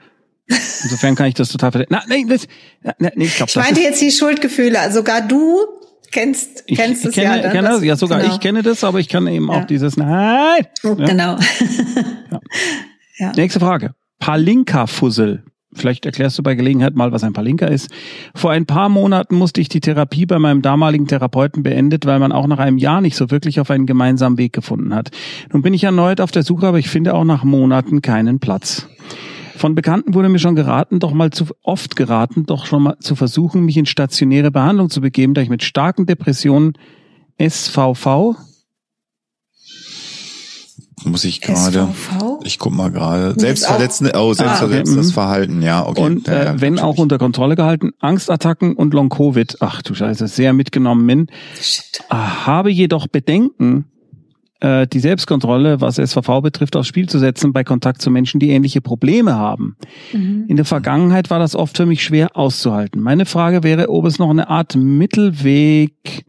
[0.46, 1.98] Insofern kann ich das total verstehen.
[2.08, 2.46] Nein, das,
[2.82, 4.78] nein, nee, ich, glaub, ich meinte jetzt die Schuldgefühle.
[4.78, 5.58] Also sogar du
[6.10, 7.42] kennst, kennst ich, es kenne, ja.
[7.42, 8.34] Dann, kenne, das, ja, sogar genau.
[8.34, 9.54] ich kenne das, aber ich kann eben ja.
[9.54, 10.66] auch dieses Nein.
[10.82, 10.94] Ja.
[10.94, 11.38] Genau.
[13.18, 13.32] ja.
[13.34, 13.94] Nächste Frage.
[14.18, 15.44] Palinka-Fussel.
[15.74, 17.90] Vielleicht erklärst du bei Gelegenheit mal, was ein Palinka ist.
[18.34, 22.32] Vor ein paar Monaten musste ich die Therapie bei meinem damaligen Therapeuten beendet, weil man
[22.32, 25.10] auch nach einem Jahr nicht so wirklich auf einen gemeinsamen Weg gefunden hat.
[25.52, 28.88] Nun bin ich erneut auf der Suche, aber ich finde auch nach Monaten keinen Platz.
[29.56, 33.14] Von Bekannten wurde mir schon geraten, doch mal zu oft geraten, doch schon mal zu
[33.14, 36.74] versuchen, mich in stationäre Behandlung zu begeben, da ich mit starken Depressionen
[37.38, 38.36] SVV,
[41.02, 41.88] muss ich gerade.
[42.44, 43.34] Ich guck mal gerade.
[43.36, 45.14] Selbstverletzendes, oh, selbstverletzendes ah, okay.
[45.14, 46.02] Verhalten, ja, okay.
[46.02, 50.28] Und äh, ja, wenn auch unter Kontrolle gehalten, Angstattacken und Long Covid, ach du Scheiße,
[50.28, 51.26] sehr mitgenommen bin.
[52.08, 53.86] Ah, habe jedoch Bedenken,
[54.60, 58.50] äh, die Selbstkontrolle, was SVV betrifft, aufs Spiel zu setzen bei Kontakt zu Menschen, die
[58.50, 59.76] ähnliche Probleme haben.
[60.12, 60.44] Mhm.
[60.48, 63.02] In der Vergangenheit war das oft für mich schwer auszuhalten.
[63.02, 66.24] Meine Frage wäre, ob es noch eine Art Mittelweg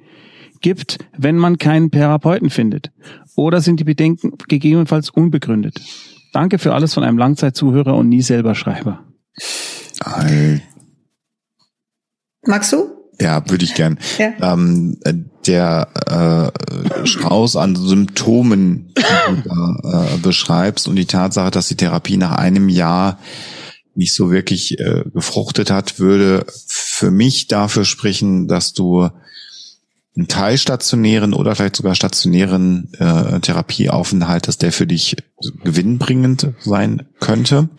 [0.66, 2.92] gibt, wenn man keinen Therapeuten findet.
[3.36, 5.80] Oder sind die Bedenken gegebenenfalls unbegründet?
[6.34, 9.06] Danke für alles von einem Langzeitzuhörer und nie selber Schreiber.
[10.00, 10.64] All.
[12.48, 12.90] Magst du?
[13.22, 14.00] Ja, würde ich gern.
[14.18, 14.54] Ja.
[14.54, 14.98] Ähm,
[15.46, 16.52] der
[17.04, 22.18] äh, Strauß an Symptomen, die du da äh, beschreibst und die Tatsache, dass die Therapie
[22.18, 23.20] nach einem Jahr
[23.94, 29.12] nicht so wirklich äh, gefruchtet hat, würde für mich dafür sprechen, dass du
[30.16, 35.18] einen teilstationären oder vielleicht sogar stationären äh, Therapieaufenthalt, dass der für dich
[35.64, 37.70] gewinnbringend sein könnte.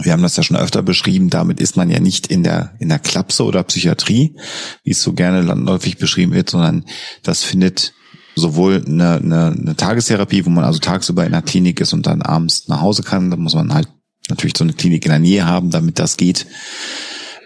[0.00, 2.88] Wir haben das ja schon öfter beschrieben, damit ist man ja nicht in der, in
[2.88, 4.36] der Klapse oder Psychiatrie,
[4.84, 6.84] wie es so gerne landläufig beschrieben wird, sondern
[7.22, 7.94] das findet
[8.36, 12.22] sowohl eine, eine, eine Tagestherapie, wo man also tagsüber in der Klinik ist und dann
[12.22, 13.88] abends nach Hause kann, da muss man halt
[14.28, 16.46] natürlich so eine Klinik in der Nähe haben, damit das geht.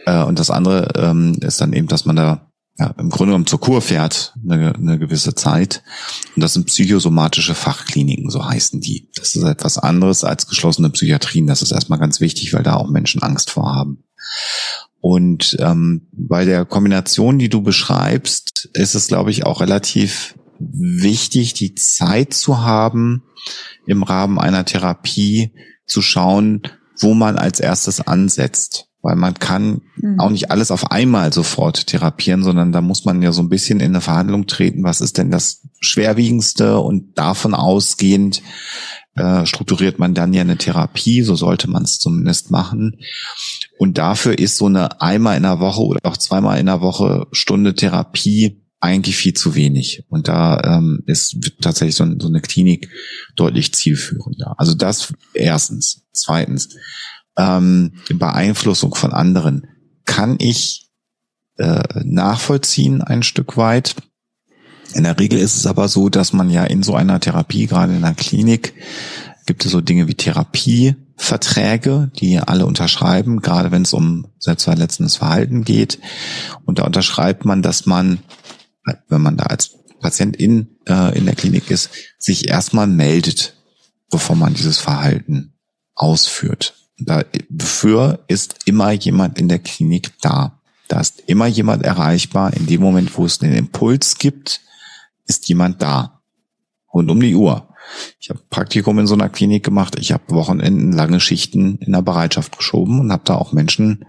[0.06, 3.46] Äh, und das andere ähm, ist dann eben, dass man da ja, im Grunde genommen
[3.46, 5.82] zur Kur fährt, eine, eine gewisse Zeit.
[6.34, 9.10] Und das sind psychosomatische Fachkliniken, so heißen die.
[9.14, 11.46] Das ist etwas anderes als geschlossene Psychiatrien.
[11.46, 14.04] Das ist erstmal ganz wichtig, weil da auch Menschen Angst vorhaben.
[15.00, 21.54] Und ähm, bei der Kombination, die du beschreibst, ist es, glaube ich, auch relativ wichtig,
[21.54, 23.24] die Zeit zu haben,
[23.86, 25.52] im Rahmen einer Therapie
[25.86, 26.62] zu schauen,
[27.00, 30.18] wo man als erstes ansetzt weil man kann mhm.
[30.20, 33.80] auch nicht alles auf einmal sofort therapieren, sondern da muss man ja so ein bisschen
[33.80, 34.84] in eine Verhandlung treten.
[34.84, 38.42] Was ist denn das schwerwiegendste und davon ausgehend
[39.14, 42.98] äh, strukturiert man dann ja eine Therapie, so sollte man es zumindest machen.
[43.78, 47.26] Und dafür ist so eine einmal in der Woche oder auch zweimal in der Woche
[47.32, 50.04] Stunde Therapie eigentlich viel zu wenig.
[50.08, 52.88] Und da ähm, ist tatsächlich so, so eine Klinik
[53.36, 54.54] deutlich zielführender.
[54.58, 56.02] Also das erstens.
[56.14, 56.76] Zweitens,
[57.36, 59.66] ähm, Beeinflussung von anderen
[60.04, 60.90] kann ich
[61.58, 63.96] äh, nachvollziehen ein Stück weit.
[64.94, 67.94] In der Regel ist es aber so, dass man ja in so einer Therapie, gerade
[67.94, 68.74] in einer Klinik,
[69.46, 75.64] gibt es so Dinge wie Therapieverträge, die alle unterschreiben, gerade wenn es um selbstverletzendes Verhalten
[75.64, 75.98] geht.
[76.64, 78.18] Und da unterschreibt man, dass man,
[79.08, 83.56] wenn man da als Patient in, äh, in der Klinik ist, sich erstmal meldet,
[84.10, 85.54] bevor man dieses Verhalten
[85.94, 86.74] ausführt.
[87.04, 90.60] Dafür ist immer jemand in der Klinik da.
[90.88, 92.52] Da ist immer jemand erreichbar.
[92.54, 94.60] In dem Moment, wo es den Impuls gibt,
[95.26, 96.22] ist jemand da.
[96.92, 97.68] Rund um die Uhr.
[98.20, 99.96] Ich habe Praktikum in so einer Klinik gemacht.
[99.98, 104.04] Ich habe Wochenenden lange Schichten in der Bereitschaft geschoben und habe da auch Menschen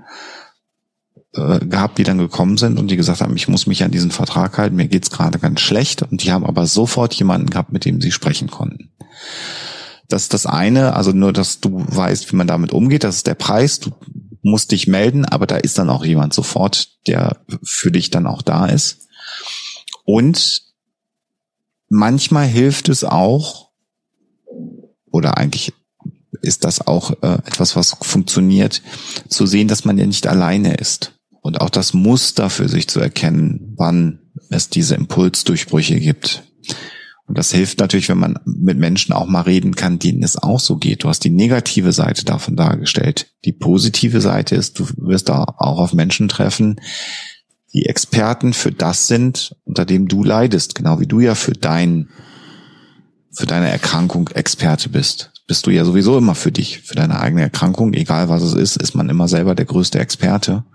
[1.34, 4.12] äh, gehabt, die dann gekommen sind und die gesagt haben, ich muss mich an diesen
[4.12, 6.02] Vertrag halten, mir geht's gerade ganz schlecht.
[6.04, 8.92] Und die haben aber sofort jemanden gehabt, mit dem sie sprechen konnten.
[10.14, 13.26] Das ist das eine, also nur, dass du weißt, wie man damit umgeht, das ist
[13.26, 13.80] der Preis.
[13.80, 13.92] Du
[14.44, 18.44] musst dich melden, aber da ist dann auch jemand sofort, der für dich dann auch
[18.44, 19.08] da ist.
[20.06, 20.62] Und
[21.90, 23.72] manchmal hilft es auch,
[25.10, 25.74] oder eigentlich
[26.44, 28.84] ist das auch äh, etwas, was funktioniert,
[29.30, 31.14] zu sehen, dass man ja nicht alleine ist.
[31.42, 34.20] Und auch das Muster für sich zu erkennen, wann
[34.52, 36.44] es diese Impulsdurchbrüche gibt.
[37.26, 40.60] Und das hilft natürlich, wenn man mit Menschen auch mal reden kann, denen es auch
[40.60, 41.04] so geht.
[41.04, 43.28] Du hast die negative Seite davon dargestellt.
[43.46, 46.82] Die positive Seite ist, du wirst da auch auf Menschen treffen,
[47.74, 52.10] die Experten für das sind, unter dem du leidest, genau wie du ja für dein,
[53.32, 55.32] für deine Erkrankung Experte bist.
[55.48, 58.78] Bist du ja sowieso immer für dich, für deine eigene Erkrankung, egal was es ist,
[58.78, 60.66] ist man immer selber der größte Experte.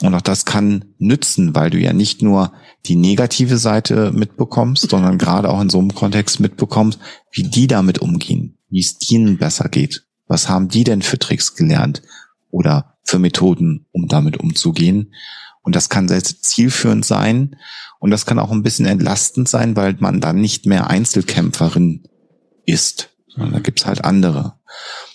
[0.00, 2.52] Und auch das kann nützen, weil du ja nicht nur
[2.86, 6.98] die negative Seite mitbekommst, sondern gerade auch in so einem Kontext mitbekommst,
[7.30, 10.06] wie die damit umgehen, wie es denen besser geht.
[10.26, 12.02] Was haben die denn für Tricks gelernt
[12.50, 15.14] oder für Methoden, um damit umzugehen?
[15.62, 17.56] Und das kann sehr zielführend sein
[18.00, 22.06] und das kann auch ein bisschen entlastend sein, weil man dann nicht mehr Einzelkämpferin
[22.66, 24.58] ist, sondern da gibt's halt andere.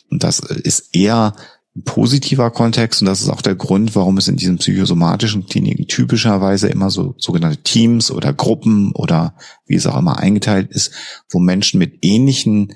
[0.09, 1.35] Und das ist eher
[1.83, 6.67] positiver Kontext und das ist auch der Grund, warum es in diesen psychosomatischen Kliniken typischerweise
[6.67, 9.35] immer so sogenannte Teams oder Gruppen oder
[9.65, 10.91] wie es auch immer eingeteilt ist,
[11.29, 12.73] wo Menschen mit ähnlichen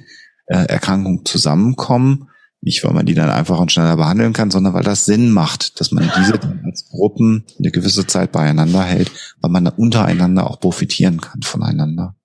[0.47, 2.29] äh, Erkrankungen zusammenkommen.
[2.61, 5.81] Nicht, weil man die dann einfach und schneller behandeln kann, sondern weil das Sinn macht,
[5.81, 9.11] dass man diese als Gruppen eine gewisse Zeit beieinander hält,
[9.41, 12.15] weil man untereinander auch profitieren kann voneinander.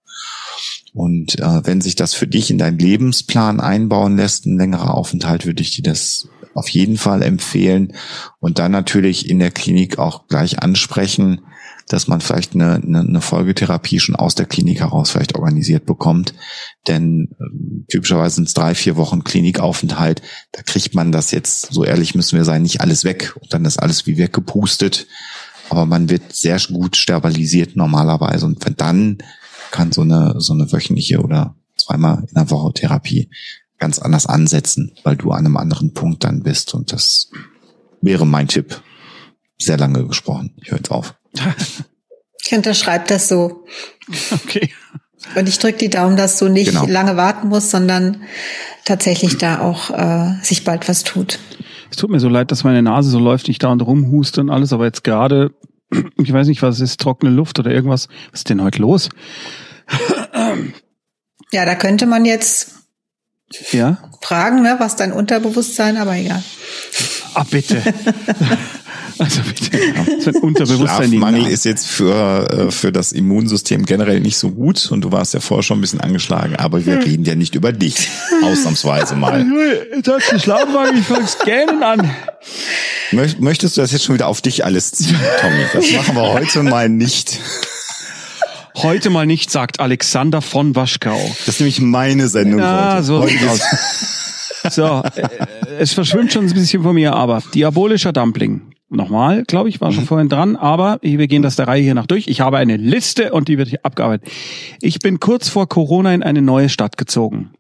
[0.95, 5.45] Und äh, wenn sich das für dich in deinen Lebensplan einbauen lässt, ein längerer Aufenthalt,
[5.45, 7.95] würde ich dir das auf jeden Fall empfehlen.
[8.41, 11.41] Und dann natürlich in der Klinik auch gleich ansprechen,
[11.89, 16.35] dass man vielleicht eine, eine, Folgetherapie schon aus der Klinik heraus vielleicht organisiert bekommt.
[16.87, 20.23] Denn äh, typischerweise sind es drei, vier Wochen Klinikaufenthalt.
[20.53, 23.35] Da kriegt man das jetzt, so ehrlich müssen wir sein, nicht alles weg.
[23.41, 25.07] Und dann ist alles wie weggepustet.
[25.71, 28.47] Aber man wird sehr gut stabilisiert normalerweise.
[28.47, 29.19] Und dann
[29.71, 33.31] kann so eine, so eine wöchentliche oder zweimal in der Woche Therapie
[33.79, 36.75] ganz anders ansetzen, weil du an einem anderen Punkt dann bist.
[36.75, 37.31] Und das
[38.01, 38.83] wäre mein Tipp.
[39.59, 40.55] Sehr lange gesprochen.
[40.63, 41.15] Ich höre jetzt auf.
[42.51, 43.67] Ich unterschreibe das so.
[44.33, 44.71] Okay.
[45.35, 46.87] Und ich drücke die Daumen, dass du nicht Genau.
[46.87, 48.23] lange warten musst, sondern
[48.87, 51.39] tatsächlich da auch äh, sich bald was tut.
[51.91, 54.49] Es tut mir so leid, dass meine Nase so läuft, ich da und rumhuste und
[54.49, 55.51] alles, aber jetzt gerade,
[56.17, 58.09] ich weiß nicht, was es ist, trockene Luft oder irgendwas.
[58.31, 59.11] Was ist denn heute los?
[61.53, 62.78] Ja, da könnte man jetzt
[63.73, 63.99] Ja?
[64.21, 66.43] fragen, ne, was dein Unterbewusstsein, aber egal.
[67.35, 67.81] Ah, bitte.
[69.19, 69.79] also bitte.
[70.21, 71.09] So ein Unterbewusstsein.
[71.11, 71.53] Schlafmangel Nase.
[71.55, 75.41] ist jetzt für, äh, für das Immunsystem generell nicht so gut und du warst ja
[75.41, 78.09] vorher schon ein bisschen angeschlagen, aber wir reden ja nicht über dich.
[78.43, 79.47] Ausnahmsweise mal.
[79.95, 82.11] Jetzt hast du Schlafmangel, ich fang's gähnen an.
[83.13, 85.65] Möcht- Möchtest du das jetzt schon wieder auf dich alles ziehen, Tommy?
[85.73, 87.39] Das machen wir heute mal nicht.
[88.83, 91.19] Heute mal nicht, sagt Alexander von Waschkau.
[91.47, 93.03] Das ist nämlich meine Sendung Ja, heute.
[93.03, 93.61] so sieht's aus.
[94.71, 95.29] So, äh,
[95.81, 98.63] es verschwimmt schon ein bisschen von mir, aber diabolischer Dumpling.
[98.89, 102.07] Nochmal, glaube ich, war schon vorhin dran, aber wir gehen das der Reihe hier nach
[102.07, 102.29] durch.
[102.29, 104.31] Ich habe eine Liste und die wird hier abgearbeitet.
[104.81, 107.51] Ich bin kurz vor Corona in eine neue Stadt gezogen.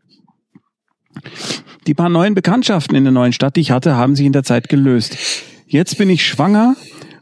[1.88, 4.44] Die paar neuen Bekanntschaften in der neuen Stadt, die ich hatte, haben sich in der
[4.44, 5.18] Zeit gelöst.
[5.66, 6.76] Jetzt bin ich schwanger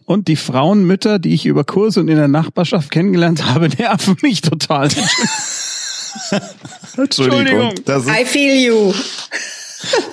[0.07, 4.41] Und die Frauenmütter, die ich über Kurs und in der Nachbarschaft kennengelernt habe, nerven mich
[4.41, 4.89] total.
[6.97, 7.74] Entschuldigung.
[7.85, 8.95] Das ist, I feel you.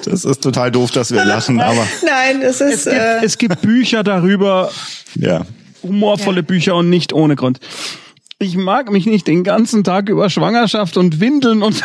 [0.04, 3.38] das ist total doof, dass wir lachen, aber Nein, es ist, Es gibt, äh, es
[3.38, 4.72] gibt Bücher darüber,
[5.16, 5.46] ja.
[5.84, 6.42] humorvolle Ja.
[6.42, 7.60] Bücher und nicht ohne Grund.
[8.40, 11.82] Ich mag mich nicht den ganzen Tag über Schwangerschaft und Windeln und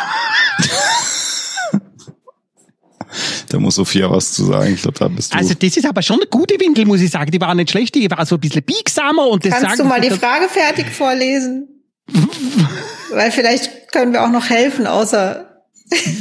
[3.49, 4.73] Da muss Sophia was zu sagen.
[4.73, 5.37] Ich glaube, da bist du.
[5.37, 7.31] Also das ist aber schon eine gute Windel, muss ich sagen.
[7.31, 9.85] Die war nicht schlecht, die war so ein bisschen biegsamer und das kannst sagen du
[9.85, 11.67] mal die Frage fertig vorlesen?
[13.11, 15.63] Weil vielleicht können wir auch noch helfen, außer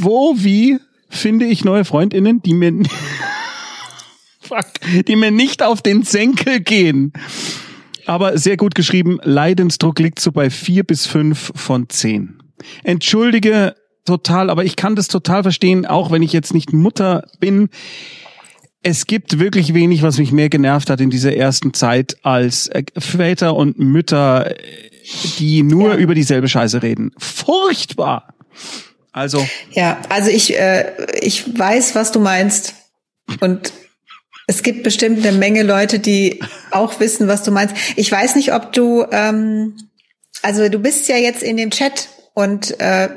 [0.00, 0.78] Wo, wie
[1.10, 2.72] finde ich neue Freundinnen, die mir
[4.40, 4.66] Fuck,
[5.06, 7.12] die mir nicht auf den Senkel gehen?
[8.06, 9.18] Aber sehr gut geschrieben.
[9.22, 12.42] Leidensdruck liegt so bei vier bis fünf von zehn.
[12.82, 13.74] Entschuldige
[14.08, 17.68] total, aber ich kann das total verstehen, auch wenn ich jetzt nicht Mutter bin.
[18.82, 22.84] Es gibt wirklich wenig, was mich mehr genervt hat in dieser ersten Zeit als äh,
[22.96, 24.54] Väter und Mütter, äh,
[25.38, 25.96] die nur Ja.
[25.96, 27.12] über dieselbe Scheiße reden.
[27.18, 28.34] Furchtbar.
[29.12, 32.74] Also, ja, also ich äh, ich weiß, was du meinst
[33.40, 33.72] und
[34.46, 36.40] es gibt bestimmt eine Menge Leute, die
[36.70, 37.74] auch wissen, was du meinst.
[37.96, 39.76] Ich weiß nicht, ob du ähm,
[40.42, 43.08] also du bist ja jetzt in dem Chat und äh,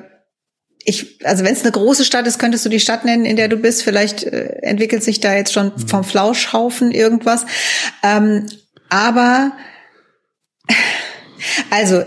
[0.83, 3.47] ich, also wenn es eine große Stadt ist, könntest du die Stadt nennen, in der
[3.47, 3.83] du bist.
[3.83, 7.45] Vielleicht äh, entwickelt sich da jetzt schon vom Flauschhaufen irgendwas.
[8.03, 8.47] Ähm,
[8.89, 9.53] aber
[11.69, 12.03] also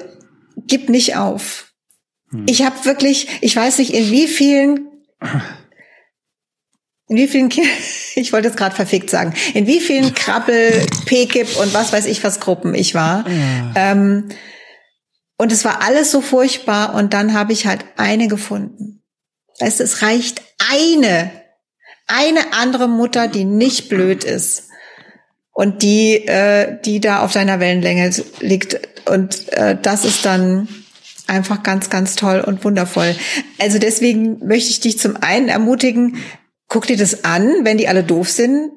[0.66, 1.72] gib nicht auf.
[2.46, 4.88] Ich habe wirklich, ich weiß nicht, in wie vielen,
[7.08, 7.48] in wie vielen,
[8.16, 12.24] ich wollte jetzt gerade verfickt sagen, in wie vielen Krabbel, PKIP und was weiß ich
[12.24, 13.24] was Gruppen ich war.
[13.76, 14.28] Ähm,
[15.36, 19.02] und es war alles so furchtbar und dann habe ich halt eine gefunden.
[19.60, 20.42] Weißt es reicht
[20.72, 21.30] eine,
[22.06, 24.68] eine andere Mutter, die nicht blöd ist
[25.52, 28.80] und die, äh, die da auf deiner Wellenlänge liegt.
[29.08, 30.68] Und äh, das ist dann
[31.26, 33.14] einfach ganz, ganz toll und wundervoll.
[33.58, 36.18] Also deswegen möchte ich dich zum einen ermutigen,
[36.68, 38.72] guck dir das an, wenn die alle doof sind,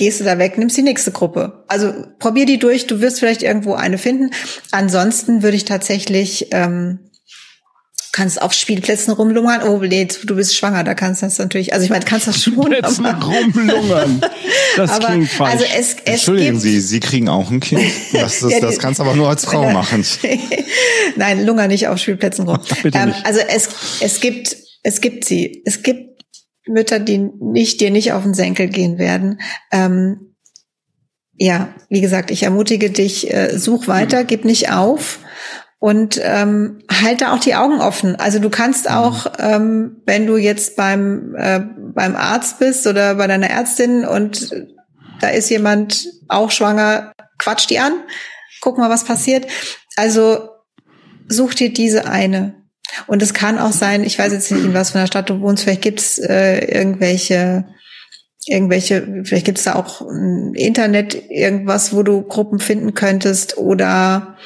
[0.00, 1.62] gehst du da weg, nimmst die nächste Gruppe.
[1.68, 4.30] Also probier die durch, du wirst vielleicht irgendwo eine finden.
[4.72, 7.00] Ansonsten würde ich tatsächlich, ähm,
[8.12, 9.62] kannst auf Spielplätzen rumlungern.
[9.62, 12.42] Oh, nee, du bist schwanger, da kannst du das natürlich, also ich meine, kannst das
[12.42, 12.72] schon.
[12.72, 14.22] Jetzt aber- rumlungern.
[14.76, 15.52] Das aber klingt falsch.
[15.52, 17.84] also es, es Entschuldigen gibt, Sie, Sie kriegen auch ein Kind.
[18.14, 20.04] Das, ist, Ja, das kannst du aber nur als Frau machen.
[21.16, 22.58] Nein, Lunger nicht auf Spielplätzen rum.
[22.82, 23.26] Bitte ähm, nicht.
[23.26, 23.68] also es,
[24.00, 25.62] es gibt, es gibt sie.
[25.66, 26.09] Es gibt
[26.70, 29.40] Mütter, die nicht, dir nicht auf den Senkel gehen werden.
[29.72, 30.34] Ähm,
[31.36, 35.20] ja, wie gesagt, ich ermutige dich, äh, such weiter, gib nicht auf
[35.78, 38.14] und ähm, halt da auch die Augen offen.
[38.16, 41.60] Also du kannst auch, ähm, wenn du jetzt beim äh,
[41.94, 44.52] beim Arzt bist oder bei deiner Ärztin und
[45.20, 47.92] da ist jemand auch schwanger, quatsch die an,
[48.60, 49.46] guck mal, was passiert.
[49.96, 50.50] Also
[51.28, 52.59] such dir diese eine.
[53.06, 55.40] Und es kann auch sein, ich weiß jetzt nicht, in was für einer Stadt du
[55.40, 57.66] wohnst, vielleicht gibt's äh, irgendwelche,
[58.46, 64.36] irgendwelche, vielleicht gibt's da auch im Internet irgendwas, wo du Gruppen finden könntest oder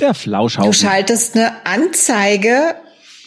[0.00, 0.72] Der du Flauschhaufen.
[0.72, 2.74] schaltest eine Anzeige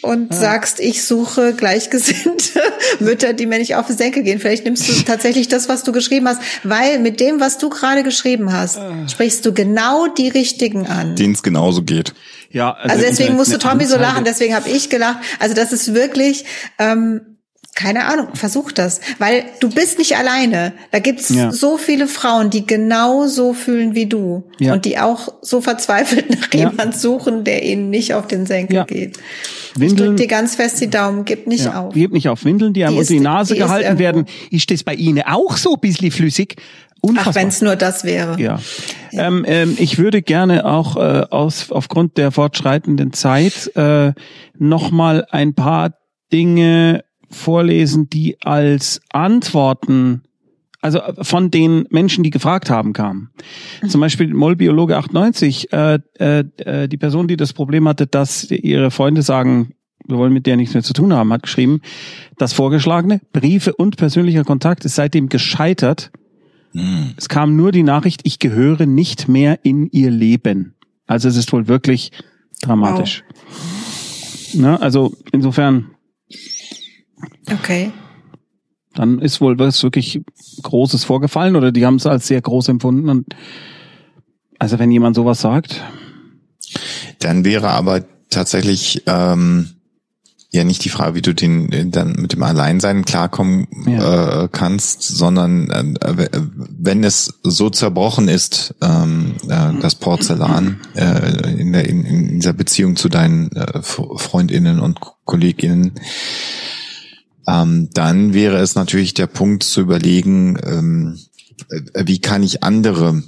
[0.06, 2.62] und sagst, ich suche gleichgesinnte
[3.00, 4.40] Mütter, die mir nicht auf den Senkel gehen.
[4.40, 8.04] Vielleicht nimmst du tatsächlich das, was du geschrieben hast, weil mit dem, was du gerade
[8.04, 11.16] geschrieben hast, sprichst du genau die richtigen an.
[11.16, 12.14] Denen es genauso geht.
[12.52, 15.18] Ja, Also deswegen Internet- musste Tommy so lachen, deswegen habe ich gelacht.
[15.40, 16.46] Also das ist wirklich,
[16.80, 17.22] ähm,
[17.78, 19.02] keine Ahnung, versuch das.
[19.20, 20.72] Weil du bist nicht alleine.
[20.92, 21.52] Da gibt's Ja.
[21.52, 24.50] so viele Frauen, die genau so fühlen wie du.
[24.60, 24.72] Ja.
[24.74, 26.70] Und die auch so verzweifelt nach Ja.
[26.70, 28.84] jemand suchen, der ihnen nicht auf den Senkel Ja.
[28.86, 29.18] geht.
[29.76, 31.94] Ich Windeln- drück dir ganz fest die Daumen, gib nicht Ja, auf.
[31.94, 34.26] Gebt nicht auf Windeln, die einem Die unter die Nase die gehalten werden.
[34.52, 36.56] Ist das bei Ihnen auch so ein bisschen flüssig?
[37.06, 37.36] Ach, Unfassbar.
[37.36, 38.40] wenn's nur das wäre.
[38.42, 38.60] Ja.
[39.12, 44.14] Ähm, ähm, ich würde gerne auch äh, aus, aufgrund der fortschreitenden Zeit äh,
[44.58, 45.94] nochmal ein paar
[46.34, 50.24] Dinge vorlesen, die als Antworten,
[50.82, 53.30] also äh, von den Menschen, die gefragt haben, kamen.
[53.88, 58.92] Zum Beispiel Mollbiologe 98, äh, äh, äh, die Person, die das Problem hatte, dass ihre
[58.92, 59.74] Freunde sagen,
[60.08, 61.82] wir wollen mit der nichts mehr zu tun haben, hat geschrieben,
[62.38, 66.12] das Vorgeschlagene, Briefe und persönlicher Kontakt ist seitdem gescheitert.
[67.18, 70.76] Es kam nur die Nachricht, ich gehöre nicht mehr in ihr Leben.
[71.08, 72.12] Also es ist wohl wirklich
[72.62, 73.24] dramatisch.
[74.54, 74.82] Ne?
[74.82, 75.92] Also insofern,
[77.52, 77.92] Okay.
[78.94, 80.22] dann ist wohl was wirklich
[80.64, 83.10] Großes vorgefallen oder die haben es als sehr groß empfunden.
[83.10, 83.36] Und
[84.60, 85.82] also wenn jemand sowas sagt,
[87.20, 89.75] Dann wäre aber tatsächlich, ähm,
[90.56, 94.44] ja nicht die Frage, wie du den äh, dann mit dem Alleinsein klarkommen ja.
[94.44, 96.28] äh, kannst, sondern äh,
[96.78, 102.54] wenn es so zerbrochen ist, ähm, äh, das Porzellan äh, in, der, in, in dieser
[102.54, 105.94] Beziehung zu deinen äh, Freundinnen und Kolleginnen,
[107.48, 111.20] ähm, dann wäre es natürlich der Punkt zu überlegen, ähm,
[111.70, 113.24] äh, wie kann ich andere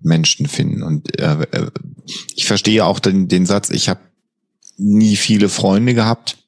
[0.00, 0.82] Menschen finden.
[0.82, 1.70] Und äh, äh
[2.34, 4.00] ich verstehe auch den, den Satz, ich habe
[4.76, 6.41] nie viele Freunde gehabt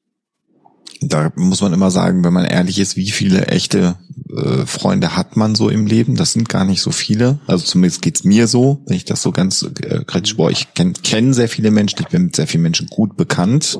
[1.01, 3.97] da muss man immer sagen, wenn man ehrlich ist, wie viele echte
[4.31, 6.17] äh, Freunde hat man so im Leben?
[6.17, 7.39] Das sind gar nicht so viele.
[7.47, 10.95] Also zumindest geht's mir so, wenn ich das so ganz äh, kritisch boah, ich kenne
[11.03, 13.79] kenn sehr viele Menschen, ich bin mit sehr vielen Menschen gut bekannt.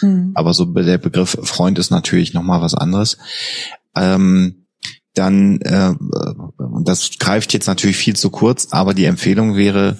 [0.00, 0.32] Mhm.
[0.34, 3.18] Aber so der Begriff Freund ist natürlich nochmal was anderes.
[3.94, 4.66] Ähm,
[5.14, 5.92] dann, äh,
[6.84, 9.98] das greift jetzt natürlich viel zu kurz, aber die Empfehlung wäre,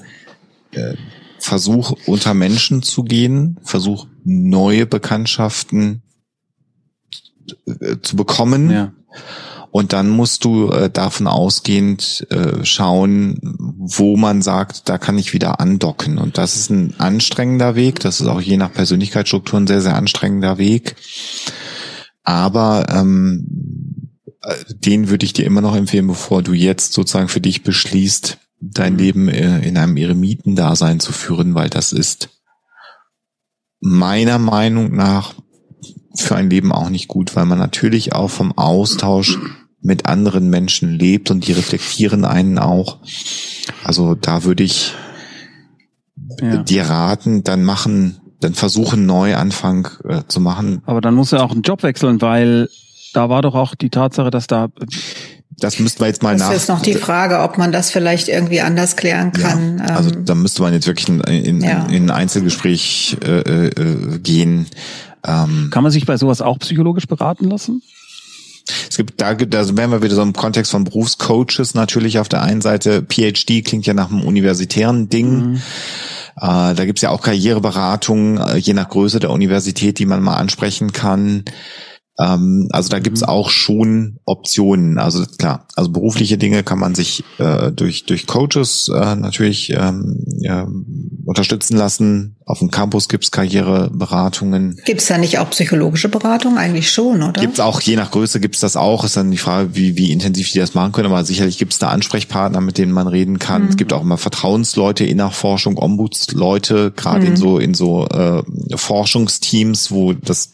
[0.73, 0.95] äh,
[1.39, 6.03] Versuch unter Menschen zu gehen, Versuch neue Bekanntschaften
[7.67, 8.71] äh, zu bekommen.
[8.71, 8.93] Ja.
[9.71, 13.39] Und dann musst du äh, davon ausgehend äh, schauen,
[13.79, 16.19] wo man sagt, da kann ich wieder andocken.
[16.19, 18.01] Und das ist ein anstrengender Weg.
[18.01, 20.97] Das ist auch je nach Persönlichkeitsstruktur ein sehr, sehr anstrengender Weg.
[22.23, 24.13] Aber ähm,
[24.43, 28.39] äh, den würde ich dir immer noch empfehlen, bevor du jetzt sozusagen für dich beschließt,
[28.61, 32.29] dein Leben äh, in einem Eremitendasein zu führen, weil das ist
[33.81, 35.35] meiner Meinung nach
[36.15, 39.39] für ein Leben auch nicht gut, weil man natürlich auch vom Austausch
[39.81, 42.99] mit anderen Menschen lebt und die reflektieren einen auch.
[43.83, 44.95] Also da würde ich
[46.41, 46.59] ja.
[46.59, 50.83] dir raten, dann machen, dann versuchen Neuanfang äh, zu machen.
[50.87, 52.69] Aber dann muss er auch einen Job wechseln, weil
[53.13, 54.69] da war doch auch die Tatsache, dass da
[55.59, 56.49] das müssten wir jetzt mal nach.
[56.49, 59.79] Das ist noch die Frage, ob man das vielleicht irgendwie anders klären kann.
[59.79, 61.87] Ja, also ähm, da müsste man jetzt wirklich in, in, ja.
[61.87, 64.67] in ein Einzelgespräch äh, äh, gehen.
[65.25, 67.83] Ähm, Kann man sich bei sowas auch psychologisch beraten lassen?
[68.89, 72.43] Es gibt, da, da wären wir wieder so im Kontext von Berufscoaches natürlich auf der
[72.43, 73.03] einen Seite.
[73.03, 75.53] PhD klingt ja nach einem universitären Ding.
[75.53, 75.63] Mhm.
[76.37, 80.37] Äh, da gibt's ja auch Karriereberatung, äh, je nach Größe der Universität, die man mal
[80.37, 81.45] ansprechen kann.
[82.19, 83.29] Ähm, also da gibt's mhm.
[83.29, 84.99] auch schon Optionen.
[84.99, 90.25] Also klar, also berufliche Dinge kann man sich äh, durch durch Coaches äh, natürlich ähm,
[90.41, 90.69] ja,
[91.25, 92.37] unterstützen lassen.
[92.45, 94.81] Auf dem Campus gibt's Karriereberatungen.
[94.85, 96.59] Gibt's da nicht auch psychologische Beratung?
[96.59, 97.41] Eigentlich schon, oder?
[97.41, 99.05] Gibt's auch, je nach Größe gibt's das auch.
[99.05, 101.07] Ist dann die Frage, wie, wie intensiv die das machen können.
[101.07, 103.63] Aber sicherlich gibt's da Ansprechpartner, mit denen man reden kann.
[103.63, 103.69] Mhm.
[103.69, 107.27] Es gibt auch immer Vertrauensleute in der Forschung, Ombudsleute, gerade mhm.
[107.29, 108.43] in so in so äh,
[108.77, 110.51] Forschungsteams, wo das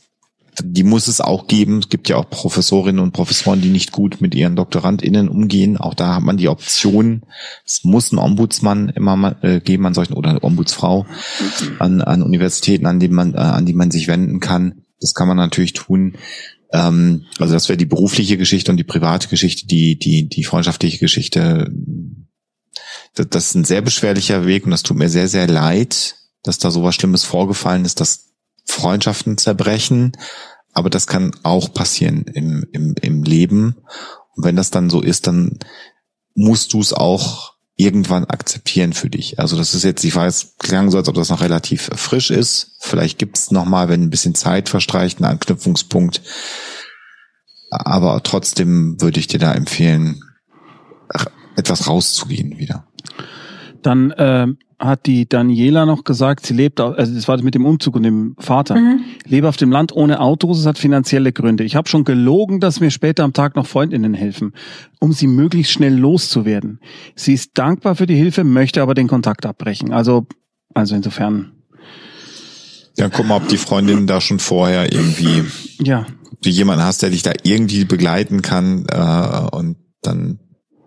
[0.64, 1.78] die muss es auch geben.
[1.78, 5.76] Es gibt ja auch Professorinnen und Professoren, die nicht gut mit ihren DoktorandInnen umgehen.
[5.76, 7.22] Auch da hat man die Option.
[7.64, 11.06] Es muss ein Ombudsmann immer mal, äh, geben an solchen oder eine Ombudsfrau
[11.78, 14.82] an, an Universitäten, an die man, äh, an die man sich wenden kann.
[15.00, 16.16] Das kann man natürlich tun.
[16.72, 20.98] Ähm, also das wäre die berufliche Geschichte und die private Geschichte, die, die, die freundschaftliche
[20.98, 21.70] Geschichte.
[23.14, 26.58] Das, das ist ein sehr beschwerlicher Weg und das tut mir sehr, sehr leid, dass
[26.58, 28.28] da sowas Schlimmes vorgefallen ist, dass
[28.68, 30.12] Freundschaften zerbrechen,
[30.78, 33.74] aber das kann auch passieren im, im, im Leben.
[34.36, 35.58] Und wenn das dann so ist, dann
[36.36, 39.40] musst du es auch irgendwann akzeptieren für dich.
[39.40, 42.76] Also das ist jetzt, ich weiß, klang so, als ob das noch relativ frisch ist.
[42.78, 46.22] Vielleicht gibt es nochmal, wenn ein bisschen Zeit verstreicht, einen Anknüpfungspunkt.
[47.70, 50.22] Aber trotzdem würde ich dir da empfehlen,
[51.56, 52.86] etwas rauszugehen wieder.
[53.82, 54.46] Dann äh,
[54.78, 58.36] hat die Daniela noch gesagt, sie lebt, also das war mit dem Umzug und dem
[58.38, 59.00] Vater, mhm.
[59.26, 61.64] lebe auf dem Land ohne Autos, es hat finanzielle Gründe.
[61.64, 64.52] Ich habe schon gelogen, dass mir später am Tag noch Freundinnen helfen,
[65.00, 66.80] um sie möglichst schnell loszuwerden.
[67.16, 69.92] Sie ist dankbar für die Hilfe, möchte aber den Kontakt abbrechen.
[69.92, 70.26] Also,
[70.74, 71.52] also insofern.
[72.96, 75.44] Ja, guck mal, ob die Freundin da schon vorher irgendwie,
[75.80, 76.06] ja,
[76.42, 80.38] du jemanden hast, der dich da irgendwie begleiten kann äh, und dann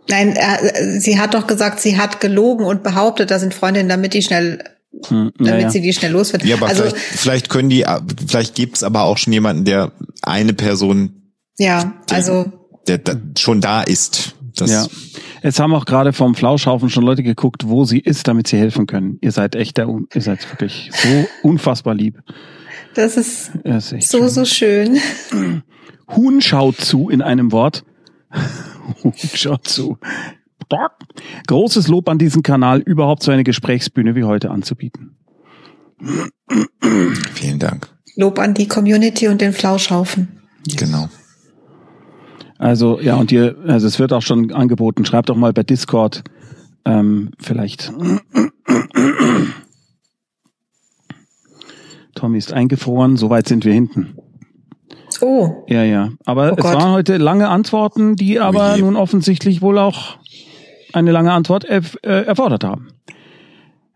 [0.09, 4.13] Nein, äh, sie hat doch gesagt, sie hat gelogen und behauptet, da sind Freundinnen, damit
[4.13, 4.63] die schnell
[5.07, 5.69] hm, damit ja.
[5.69, 6.47] sie die schnell loswerden.
[6.47, 7.85] Ja, aber also, vielleicht, vielleicht können die,
[8.27, 9.91] vielleicht gibt's aber auch schon jemanden, der
[10.21, 12.51] eine Person, ja, der, also
[12.87, 14.35] der, der schon da ist.
[14.55, 14.87] Das ja.
[15.43, 18.85] Jetzt haben auch gerade vom Flauschhaufen schon Leute geguckt, wo sie ist, damit sie helfen
[18.85, 19.17] können.
[19.21, 21.07] Ihr seid echt der, ihr seid wirklich so
[21.49, 22.19] unfassbar lieb.
[22.93, 24.29] Das ist, das ist so, schön.
[24.29, 25.63] so schön.
[26.15, 27.85] Huhn schaut zu in einem Wort.
[29.33, 29.97] Schaut zu.
[31.47, 35.17] Großes Lob an diesen Kanal, überhaupt so eine Gesprächsbühne wie heute anzubieten.
[37.33, 37.89] Vielen Dank.
[38.15, 40.41] Lob an die Community und den Flauschhaufen.
[40.77, 41.09] Genau.
[42.57, 45.03] Also ja, und ihr, also es wird auch schon angeboten.
[45.05, 46.23] Schreibt doch mal bei Discord
[46.85, 47.91] ähm, vielleicht.
[52.15, 54.15] Tommy ist eingefroren, soweit sind wir hinten.
[55.21, 55.63] Oh.
[55.67, 56.09] Ja, ja.
[56.25, 56.75] Aber Oh es Gott.
[56.75, 58.81] waren heute lange Antworten, die aber je.
[58.81, 60.17] nun offensichtlich wohl auch
[60.93, 62.89] eine lange Antwort erf äh, erfordert haben.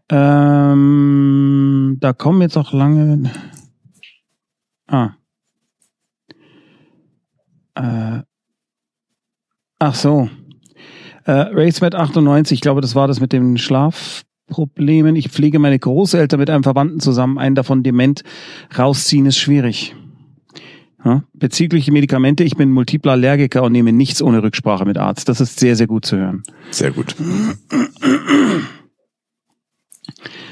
[0.09, 3.31] Ähm, da kommen jetzt auch lange.
[4.87, 5.11] Ah.
[7.75, 8.21] Äh.
[9.79, 10.29] Ach so.
[11.25, 15.15] Äh, RaceMed 98, ich glaube, das war das mit den Schlafproblemen.
[15.15, 18.23] Ich pflege meine Großeltern mit einem Verwandten zusammen, einen davon dement.
[18.77, 19.95] Rausziehen ist schwierig.
[21.05, 25.29] Ja, bezüglich Medikamente, ich bin multipler Allergiker und nehme nichts ohne Rücksprache mit Arzt.
[25.29, 26.41] Das ist sehr, sehr gut zu hören.
[26.71, 27.15] Sehr gut.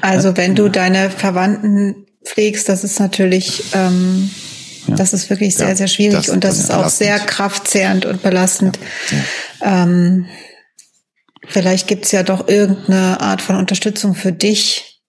[0.00, 4.30] Also wenn du deine Verwandten pflegst, das ist natürlich, ähm,
[4.86, 4.96] Ja.
[4.96, 8.22] das ist wirklich sehr, Ja, sehr schwierig das- und das, ist auch sehr kraftzehrend und
[8.22, 8.78] belastend.
[9.62, 10.26] Ähm,
[11.48, 15.02] vielleicht gibt's ja doch irgendeine Art von Unterstützung für dich,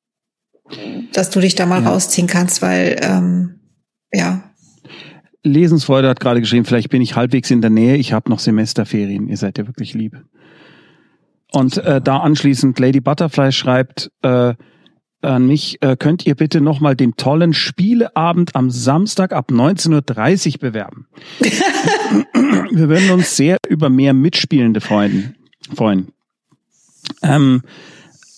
[1.14, 1.90] dass du dich da mal Ja.
[1.90, 3.60] rausziehen kannst, weil ähm,
[4.14, 4.45] ja,
[5.46, 9.28] Lesensfreude hat gerade geschrieben, vielleicht bin ich halbwegs in der Nähe, ich habe noch Semesterferien,
[9.28, 10.22] ihr seid ja wirklich lieb.
[11.52, 14.56] Und äh, da anschließend Lady Butterfly schreibt äh,
[15.22, 20.60] an mich, äh, könnt ihr bitte nochmal den tollen Spieleabend am Samstag ab 19.30 Uhr
[20.60, 21.08] bewerben.
[21.40, 25.36] Wir würden uns sehr über mehr Mitspielende freuen.
[25.74, 26.10] freuen.
[27.22, 27.62] Ähm,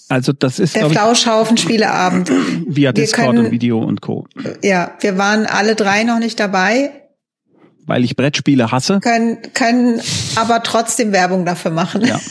[0.09, 2.29] also das ist, der Flauschhaufen Spieleabend.
[2.67, 4.25] via Discord können- und Video und Co.
[4.63, 6.91] Ja, wir waren alle drei noch nicht dabei,
[7.85, 8.99] Weil ich Brettspiele hasse.
[9.01, 10.01] können, können
[10.35, 12.05] aber trotzdem Werbung dafür machen.
[12.05, 12.19] Ja.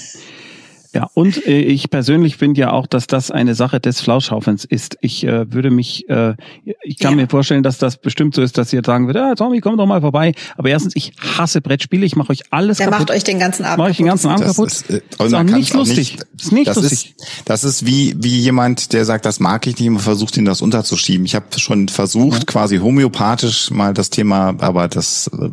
[0.96, 4.96] Ja, und äh, ich persönlich finde ja auch, dass das eine Sache des Flauschhaufens ist.
[5.02, 6.34] Ich äh, würde mich, äh,
[6.82, 7.16] ich kann Ja.
[7.24, 9.86] mir vorstellen, dass das bestimmt so ist, dass ihr sagen würdet, ah, Tommy, komm doch
[9.86, 10.32] mal vorbei.
[10.56, 13.08] Aber erstens, ich hasse Brettspiele, ich mache euch alles Der kaputt.
[13.08, 14.22] macht euch den ganzen Abend Mach ich den kaputt.
[14.22, 14.72] ganzen Abend Das kaputt.
[14.72, 16.16] ist, äh, ist auch nicht lustig.
[16.38, 17.14] ist nicht das lustig.
[17.18, 20.44] Ist, das ist wie, wie jemand, der sagt, das mag ich nicht, und versucht ihn
[20.46, 21.26] das unterzuschieben.
[21.26, 25.50] Ich habe schon versucht, quasi homöopathisch mal das Thema, aber das, äh,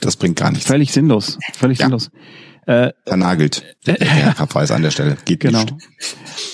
[0.00, 0.66] das bringt gar nichts.
[0.66, 1.38] Völlig sinnlos.
[1.54, 1.86] Völlig Ja.
[1.86, 2.10] sinnlos.
[2.66, 3.62] Äh, Vernagelt.
[3.86, 5.16] Der, der Verweis an der Stelle.
[5.24, 5.60] Geht Genau.
[5.62, 5.74] nicht.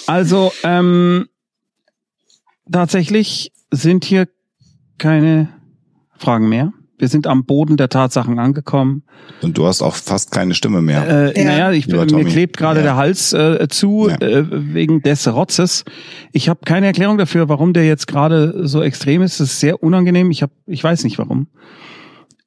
[0.07, 1.27] Also, ähm,
[2.71, 4.29] tatsächlich sind hier
[4.99, 5.49] keine
[6.17, 6.73] Fragen mehr.
[7.01, 9.05] Wir sind am Boden der Tatsachen angekommen.
[9.41, 11.07] Und du hast auch fast keine Stimme mehr.
[11.33, 11.45] Äh, Ja.
[11.45, 12.25] Naja, ich, Lieber mir Tommy.
[12.25, 12.87] klebt gerade Ja.
[12.87, 14.17] der Hals äh, zu Ja.
[14.17, 14.45] äh,
[14.75, 15.85] wegen des Rotzes.
[16.33, 19.39] Ich habe keine Erklärung dafür, warum der jetzt gerade so extrem ist.
[19.39, 20.33] Das ist sehr unangenehm.
[20.33, 21.47] Ich hab, ich weiß nicht warum.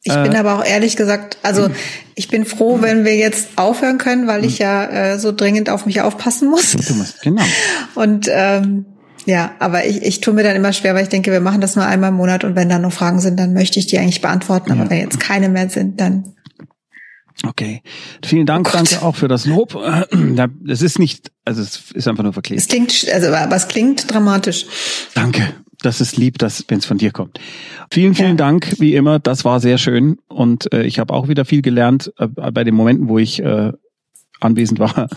[0.03, 1.69] Ich Äh, bin aber auch ehrlich gesagt, also
[2.15, 5.85] ich bin froh, wenn wir jetzt aufhören können, weil ich ja äh, so dringend auf
[5.85, 6.71] mich aufpassen muss.
[6.71, 7.43] Du musst, genau.
[7.95, 8.85] Und ähm,
[9.27, 11.75] ja, aber ich, ich tue mir dann immer schwer, weil ich denke, wir machen das
[11.75, 14.21] nur einmal im Monat und wenn da noch Fragen sind, dann möchte ich die eigentlich
[14.21, 14.71] beantworten.
[14.71, 14.89] Aber Ja.
[14.89, 16.33] wenn jetzt keine mehr sind, dann
[17.47, 17.81] Okay.
[18.23, 19.75] Vielen Dank, Oh danke auch für das Lob.
[20.35, 22.69] Ja, Es ist nicht, also es ist einfach nur es verklebt.
[22.69, 24.65] klingt, also aber es klingt dramatisch.
[25.15, 25.53] Danke.
[25.81, 27.39] Das ist lieb, dass wenn es von dir kommt.
[27.89, 28.35] Vielen, vielen Ja.
[28.35, 29.19] Dank, wie immer.
[29.19, 32.75] Das war sehr schön und äh, ich habe auch wieder viel gelernt äh, bei den
[32.75, 33.71] Momenten, wo ich äh,
[34.39, 35.07] anwesend war.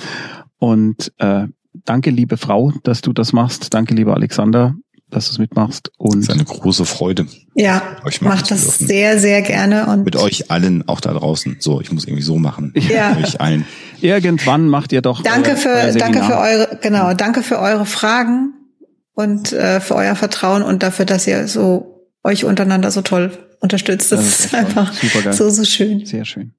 [0.59, 1.47] Und äh,
[1.85, 3.75] danke, liebe Frau, dass du das machst.
[3.75, 4.75] Danke, lieber Alexander,
[5.11, 5.89] dass du es mitmachst.
[5.99, 7.27] Das Und ist eine große Freude.
[7.55, 8.87] Ja, Euch macht das dürfen.
[8.87, 11.57] sehr, sehr gerne und Mit euch allen, auch da draußen.
[11.61, 12.73] So, ich muss irgendwie so machen.
[12.75, 13.11] Ja.
[13.15, 13.67] Mit euch allen.
[14.01, 15.23] irgendwann macht ihr doch.
[15.23, 18.54] Danke euer- für, euer danke für eure, genau, danke für eure Fragen
[19.15, 24.13] und äh, für euer Vertrauen und dafür, dass ihr so euch untereinander so toll unterstützt.
[24.13, 24.93] Das, Das ist ist einfach
[25.33, 26.05] so, so schön.
[26.07, 26.55] Sehr schön.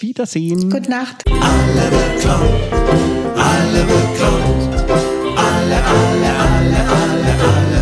[0.00, 0.70] Wiedersehen.
[0.70, 1.24] Gute Nacht.
[1.26, 1.40] Alle
[3.34, 3.80] alle
[5.36, 7.77] alle, alle, alle, alle, alle